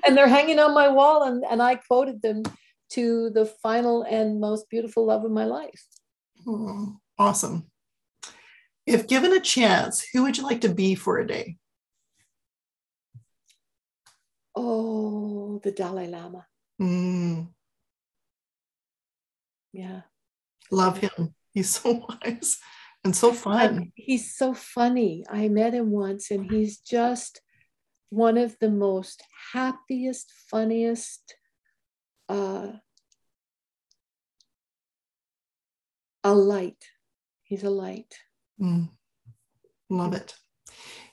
and 0.04 0.18
they're 0.18 0.28
hanging 0.28 0.60
on 0.60 0.74
my 0.74 0.88
wall 0.88 1.24
and, 1.24 1.44
and 1.50 1.62
i 1.62 1.76
quoted 1.76 2.22
them 2.22 2.44
to 2.90 3.30
the 3.32 3.46
final 3.46 4.04
and 4.04 4.40
most 4.40 4.70
beautiful 4.70 5.06
love 5.06 5.24
of 5.24 5.32
my 5.32 5.46
life 5.46 5.86
Oh, 6.48 6.98
awesome. 7.18 7.70
If 8.86 9.08
given 9.08 9.32
a 9.34 9.40
chance, 9.40 10.06
who 10.12 10.24
would 10.24 10.38
you 10.38 10.44
like 10.44 10.62
to 10.62 10.74
be 10.74 10.96
for 10.96 11.20
a 11.20 11.28
day? 11.28 11.58
oh 14.56 15.60
the 15.64 15.72
dalai 15.72 16.08
lama 16.08 16.46
Mm, 16.82 17.48
yeah 19.72 20.02
love 20.72 20.98
him. 20.98 21.36
He's 21.54 21.70
so 21.70 22.06
wise 22.24 22.58
and 23.06 23.16
so 23.16 23.32
fun. 23.34 23.92
he's 23.96 24.36
so 24.36 24.54
funny 24.54 25.24
i 25.30 25.48
met 25.48 25.74
him 25.74 25.92
once 25.92 26.32
and 26.32 26.52
he's 26.52 26.80
just 26.80 27.42
one 28.10 28.38
of 28.38 28.58
the 28.60 28.70
most 28.70 29.24
happiest 29.54 30.32
funniest 30.50 31.36
uh 32.30 32.72
a 36.24 36.34
light 36.34 36.84
he's 37.44 37.64
a 37.64 37.70
light 37.70 38.16
Mm, 38.62 38.90
love 39.90 40.14
it. 40.14 40.36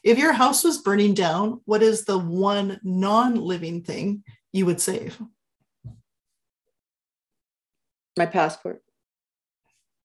If 0.04 0.18
your 0.18 0.32
house 0.32 0.62
was 0.62 0.82
burning 0.82 1.14
down, 1.14 1.62
what 1.64 1.82
is 1.82 2.04
the 2.04 2.18
one 2.18 2.78
non 2.82 3.36
living 3.36 3.82
thing 3.82 4.22
you 4.52 4.66
would 4.66 4.80
save? 4.80 5.20
my 8.16 8.26
passport 8.26 8.82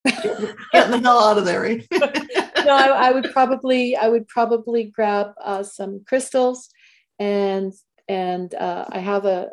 Getting 0.06 0.92
the 0.92 1.00
hell 1.02 1.20
out 1.20 1.38
of 1.38 1.46
there, 1.46 1.62
right? 1.62 1.88
no, 1.92 2.76
I, 2.76 3.08
I 3.08 3.12
would 3.12 3.32
probably 3.32 3.96
I 3.96 4.10
would 4.10 4.28
probably 4.28 4.84
grab 4.86 5.34
uh, 5.42 5.64
some 5.64 6.04
crystals, 6.06 6.70
and 7.20 7.74
and 8.08 8.54
uh, 8.54 8.86
I 8.90 9.00
have 9.00 9.26
a 9.26 9.50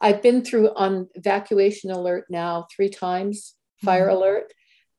I've 0.00 0.22
been 0.22 0.44
through 0.44 0.72
on 0.74 1.08
evacuation 1.14 1.90
alert 1.90 2.26
now 2.30 2.66
three 2.74 2.90
times, 2.90 3.54
fire 3.84 4.08
alert 4.08 4.52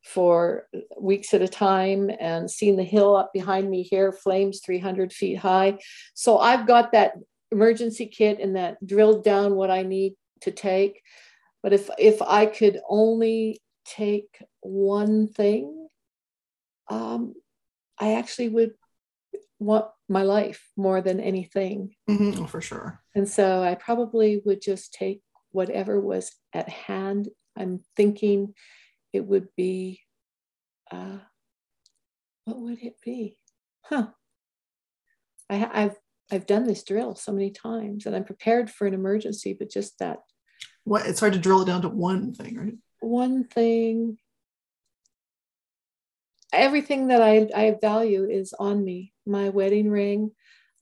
for 0.04 0.68
weeks 1.00 1.34
at 1.34 1.42
a 1.42 1.48
time, 1.48 2.12
and 2.20 2.50
seen 2.50 2.76
the 2.76 2.84
hill 2.84 3.16
up 3.16 3.32
behind 3.34 3.70
me 3.70 3.84
here, 3.84 4.12
flames 4.12 4.62
300 4.66 5.14
feet 5.14 5.36
high. 5.38 5.78
So 6.14 6.40
I've 6.40 6.68
got 6.68 6.92
that 6.92 7.14
emergency 7.52 8.08
kit 8.08 8.40
and 8.40 8.56
that 8.56 8.86
drilled 8.86 9.24
down 9.24 9.56
what 9.56 9.72
I 9.72 9.84
need 9.84 10.16
to 10.42 10.52
take. 10.52 11.02
But 11.62 11.74
if 11.74 11.90
if 11.98 12.22
I 12.22 12.46
could 12.46 12.80
only 12.90 13.62
take 13.86 14.44
one 14.62 15.28
thing, 15.28 15.88
um, 16.90 17.34
I 17.98 18.14
actually 18.16 18.50
would 18.50 18.72
want 19.60 19.86
my 20.10 20.24
life 20.24 20.70
more 20.76 21.02
than 21.02 21.20
anything. 21.20 21.96
Mhm, 22.10 22.40
oh, 22.42 22.48
for 22.48 22.60
sure. 22.62 23.02
And 23.16 23.30
so 23.30 23.64
I 23.64 23.76
probably 23.76 24.42
would 24.46 24.62
just 24.62 24.94
take 24.94 25.22
whatever 25.52 26.02
was 26.02 26.36
at 26.52 26.68
hand. 26.68 27.30
I'm 27.56 27.84
thinking 27.96 28.54
it 29.14 29.26
would 29.26 29.48
be, 29.56 30.02
uh, 30.92 31.20
what 32.46 32.60
would 32.60 32.80
it 32.84 32.96
be? 33.04 33.38
Huh. 33.86 34.08
I, 35.50 35.70
I've 35.84 35.96
I've 36.32 36.48
done 36.48 36.66
this 36.66 36.84
drill 36.84 37.16
so 37.16 37.32
many 37.32 37.52
times, 37.52 38.06
and 38.06 38.16
I'm 38.16 38.24
prepared 38.24 38.72
for 38.72 38.88
an 38.88 38.94
emergency. 38.94 39.54
But 39.54 39.70
just 39.70 40.00
that 40.00 40.20
What 40.84 41.06
it's 41.06 41.20
hard 41.20 41.34
to 41.34 41.40
drill 41.40 41.62
it 41.62 41.66
down 41.66 41.82
to 41.84 41.90
one 41.90 42.34
thing, 42.34 42.58
right? 42.58 42.78
one 43.00 43.44
thing, 43.44 44.18
everything 46.52 47.08
that 47.08 47.22
I 47.22 47.50
I 47.56 47.78
value 47.80 48.26
is 48.30 48.54
on 48.58 48.84
me. 48.84 49.14
My 49.26 49.50
wedding 49.50 49.90
ring, 49.90 50.32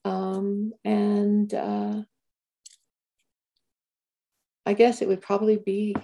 um, 0.06 0.74
and 0.86 1.54
uh, 1.54 2.02
I 4.66 4.74
guess 4.74 5.02
it 5.02 5.08
would 5.08 5.22
probably 5.22 5.58
be 5.58 5.96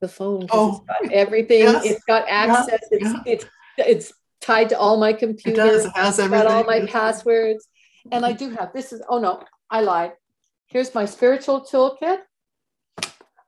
the 0.00 0.08
phone 0.08 0.40
because 0.40 0.58
Oh, 0.58 0.68
it's 0.70 0.86
got 1.08 1.12
everything. 1.12 1.60
yes. 1.60 1.84
It's 1.84 2.04
got 2.04 2.24
access. 2.28 2.80
it's 2.90 3.04
yeah. 3.12 3.22
it's 3.26 3.44
it's 3.78 4.12
tied 4.40 4.68
to 4.70 4.78
all 4.78 4.96
my 4.98 5.10
It 5.10 5.18
computers. 5.18 5.56
does. 5.56 5.84
It 5.86 5.92
has 5.96 6.18
everything. 6.18 6.46
got 6.48 6.52
all 6.54 6.64
my 6.64 6.86
passwords, 6.86 7.68
and 8.10 8.24
I 8.24 8.32
do 8.32 8.50
have 8.50 8.72
this 8.72 8.92
is 8.92 9.02
oh 9.08 9.18
no, 9.20 9.42
I 9.70 9.80
lied. 9.82 10.12
Here's 10.66 10.94
my 10.94 11.04
spiritual 11.04 11.62
toolkit, 11.70 12.18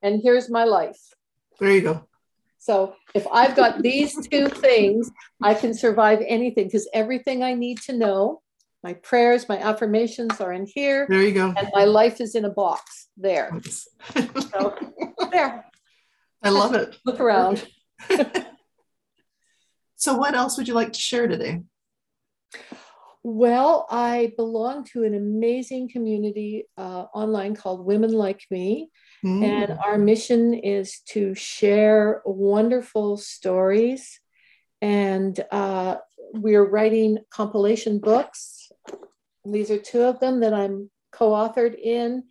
and 0.02 0.20
here's 0.22 0.50
my 0.50 0.64
life. 0.64 0.98
There 1.58 1.70
you 1.70 1.80
go. 1.82 2.06
So 2.58 2.94
if 3.14 3.26
I've 3.32 3.56
got 3.56 3.82
these 3.82 4.14
two 4.28 4.48
things, 4.48 5.10
I 5.42 5.54
can 5.54 5.74
survive 5.74 6.20
anything 6.26 6.66
because 6.66 6.88
everything 6.94 7.42
I 7.42 7.54
need 7.54 7.78
to 7.82 7.92
know, 7.92 8.40
my 8.84 8.92
prayers, 8.94 9.48
my 9.48 9.58
affirmations 9.58 10.40
are 10.40 10.52
in 10.52 10.66
here, 10.66 11.06
There 11.08 11.22
you 11.22 11.32
go. 11.32 11.52
and 11.56 11.68
my 11.74 11.84
life 11.84 12.20
is 12.20 12.34
in 12.36 12.44
a 12.44 12.50
box 12.50 13.08
there. 13.16 13.50
So 14.50 14.76
there, 15.32 15.64
I 16.42 16.50
love 16.50 16.74
it. 16.74 16.98
look 17.04 17.20
around. 17.20 17.66
So, 20.02 20.16
what 20.16 20.34
else 20.34 20.58
would 20.58 20.66
you 20.66 20.74
like 20.74 20.92
to 20.94 20.98
share 20.98 21.28
today? 21.28 21.62
Well, 23.22 23.86
I 23.88 24.32
belong 24.36 24.82
to 24.86 25.04
an 25.04 25.14
amazing 25.14 25.90
community 25.90 26.64
uh, 26.76 27.04
online 27.14 27.54
called 27.54 27.86
Women 27.86 28.10
Like 28.10 28.42
Me. 28.50 28.90
Mm, 29.24 29.44
And 29.44 29.78
our 29.78 29.98
mission 29.98 30.54
is 30.54 31.02
to 31.10 31.36
share 31.36 32.20
wonderful 32.24 33.16
stories. 33.16 34.18
And 34.80 35.38
uh, 35.52 35.98
we're 36.32 36.68
writing 36.68 37.18
compilation 37.30 38.00
books. 38.00 38.72
These 39.44 39.70
are 39.70 39.78
two 39.78 40.02
of 40.02 40.18
them 40.18 40.40
that 40.40 40.52
I'm 40.52 40.90
co 41.12 41.30
authored 41.30 41.78
in. 41.80 42.24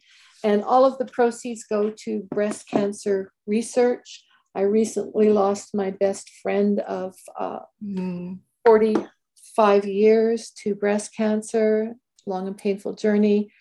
And 0.44 0.64
all 0.64 0.86
of 0.86 0.98
the 0.98 1.06
proceeds 1.06 1.64
go 1.64 1.92
to 2.04 2.28
breast 2.32 2.68
cancer 2.68 3.32
research. 3.46 4.24
I 4.56 4.62
recently 4.62 5.30
lost 5.30 5.76
my 5.76 5.92
best 5.92 6.30
friend 6.42 6.80
of 6.82 7.16
uh, 7.40 7.60
mm, 7.84 8.40
45 8.66 9.86
years 9.86 10.52
to 10.64 10.76
breast 10.76 11.16
cancer, 11.16 11.94
long 12.26 12.48
and 12.48 12.58
painful 12.58 12.94
journey. 12.94 13.52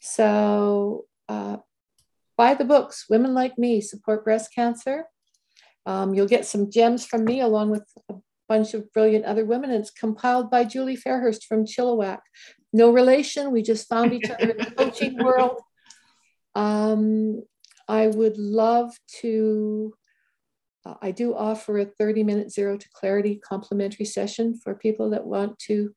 So, 0.00 1.06
uh, 1.28 1.58
buy 2.36 2.54
the 2.54 2.64
books, 2.64 3.06
Women 3.10 3.34
Like 3.34 3.58
Me 3.58 3.80
Support 3.80 4.24
Breast 4.24 4.54
Cancer. 4.54 5.06
Um, 5.84 6.14
you'll 6.14 6.26
get 6.26 6.46
some 6.46 6.70
gems 6.70 7.04
from 7.04 7.24
me 7.24 7.40
along 7.40 7.70
with 7.70 7.84
a 8.08 8.14
bunch 8.48 8.74
of 8.74 8.90
brilliant 8.92 9.24
other 9.24 9.44
women. 9.44 9.70
It's 9.70 9.90
compiled 9.90 10.50
by 10.50 10.64
Julie 10.64 10.96
Fairhurst 10.96 11.44
from 11.44 11.64
Chilliwack. 11.64 12.20
No 12.72 12.90
relation, 12.90 13.50
we 13.50 13.62
just 13.62 13.88
found 13.88 14.12
each 14.12 14.30
other 14.30 14.50
in 14.50 14.56
the 14.58 14.70
coaching 14.76 15.22
world. 15.22 15.60
Um, 16.58 17.42
I 17.86 18.08
would 18.08 18.36
love 18.36 18.92
to. 19.20 19.94
uh, 20.84 20.94
I 21.00 21.12
do 21.12 21.32
offer 21.34 21.78
a 21.78 21.84
30 21.84 22.24
minute 22.24 22.50
zero 22.50 22.76
to 22.76 22.88
clarity 22.92 23.36
complimentary 23.36 24.06
session 24.06 24.58
for 24.62 24.74
people 24.74 25.10
that 25.10 25.24
want 25.24 25.56
to 25.60 25.92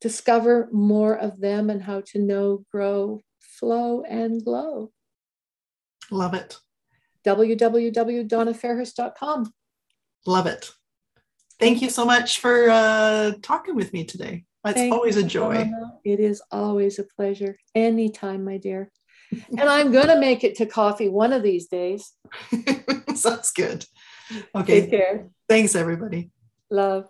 discover 0.00 0.68
more 0.72 1.16
of 1.16 1.40
them 1.40 1.70
and 1.70 1.80
how 1.82 2.00
to 2.06 2.18
know, 2.18 2.64
grow, 2.72 3.20
flow, 3.38 4.02
and 4.02 4.44
glow. 4.44 4.90
love 6.10 6.34
it. 6.34 6.58
www.donnafairhurst.com. 7.24 9.52
Love 10.26 10.46
it. 10.46 10.72
Thank 11.60 11.82
you 11.82 11.90
so 11.90 12.04
much 12.04 12.40
for 12.40 12.68
uh, 12.70 13.32
talking 13.42 13.76
with 13.76 13.92
me 13.92 14.04
today. 14.04 14.44
It's 14.64 14.74
Thank 14.74 14.92
always 14.92 15.16
a 15.16 15.22
joy. 15.22 15.54
Donna. 15.54 15.98
It 16.04 16.18
is 16.20 16.42
always 16.50 16.98
a 16.98 17.04
pleasure. 17.04 17.56
Anytime, 17.74 18.44
my 18.44 18.56
dear. 18.56 18.90
And 19.32 19.68
I'm 19.68 19.92
going 19.92 20.08
to 20.08 20.18
make 20.18 20.44
it 20.44 20.56
to 20.56 20.66
coffee 20.66 21.08
one 21.08 21.32
of 21.32 21.42
these 21.42 21.66
days. 21.66 22.12
Sounds 23.14 23.50
good. 23.52 23.84
Okay. 24.54 24.82
Take 24.82 24.90
care. 24.90 25.28
Thanks, 25.48 25.74
everybody. 25.74 26.30
Love. 26.70 27.08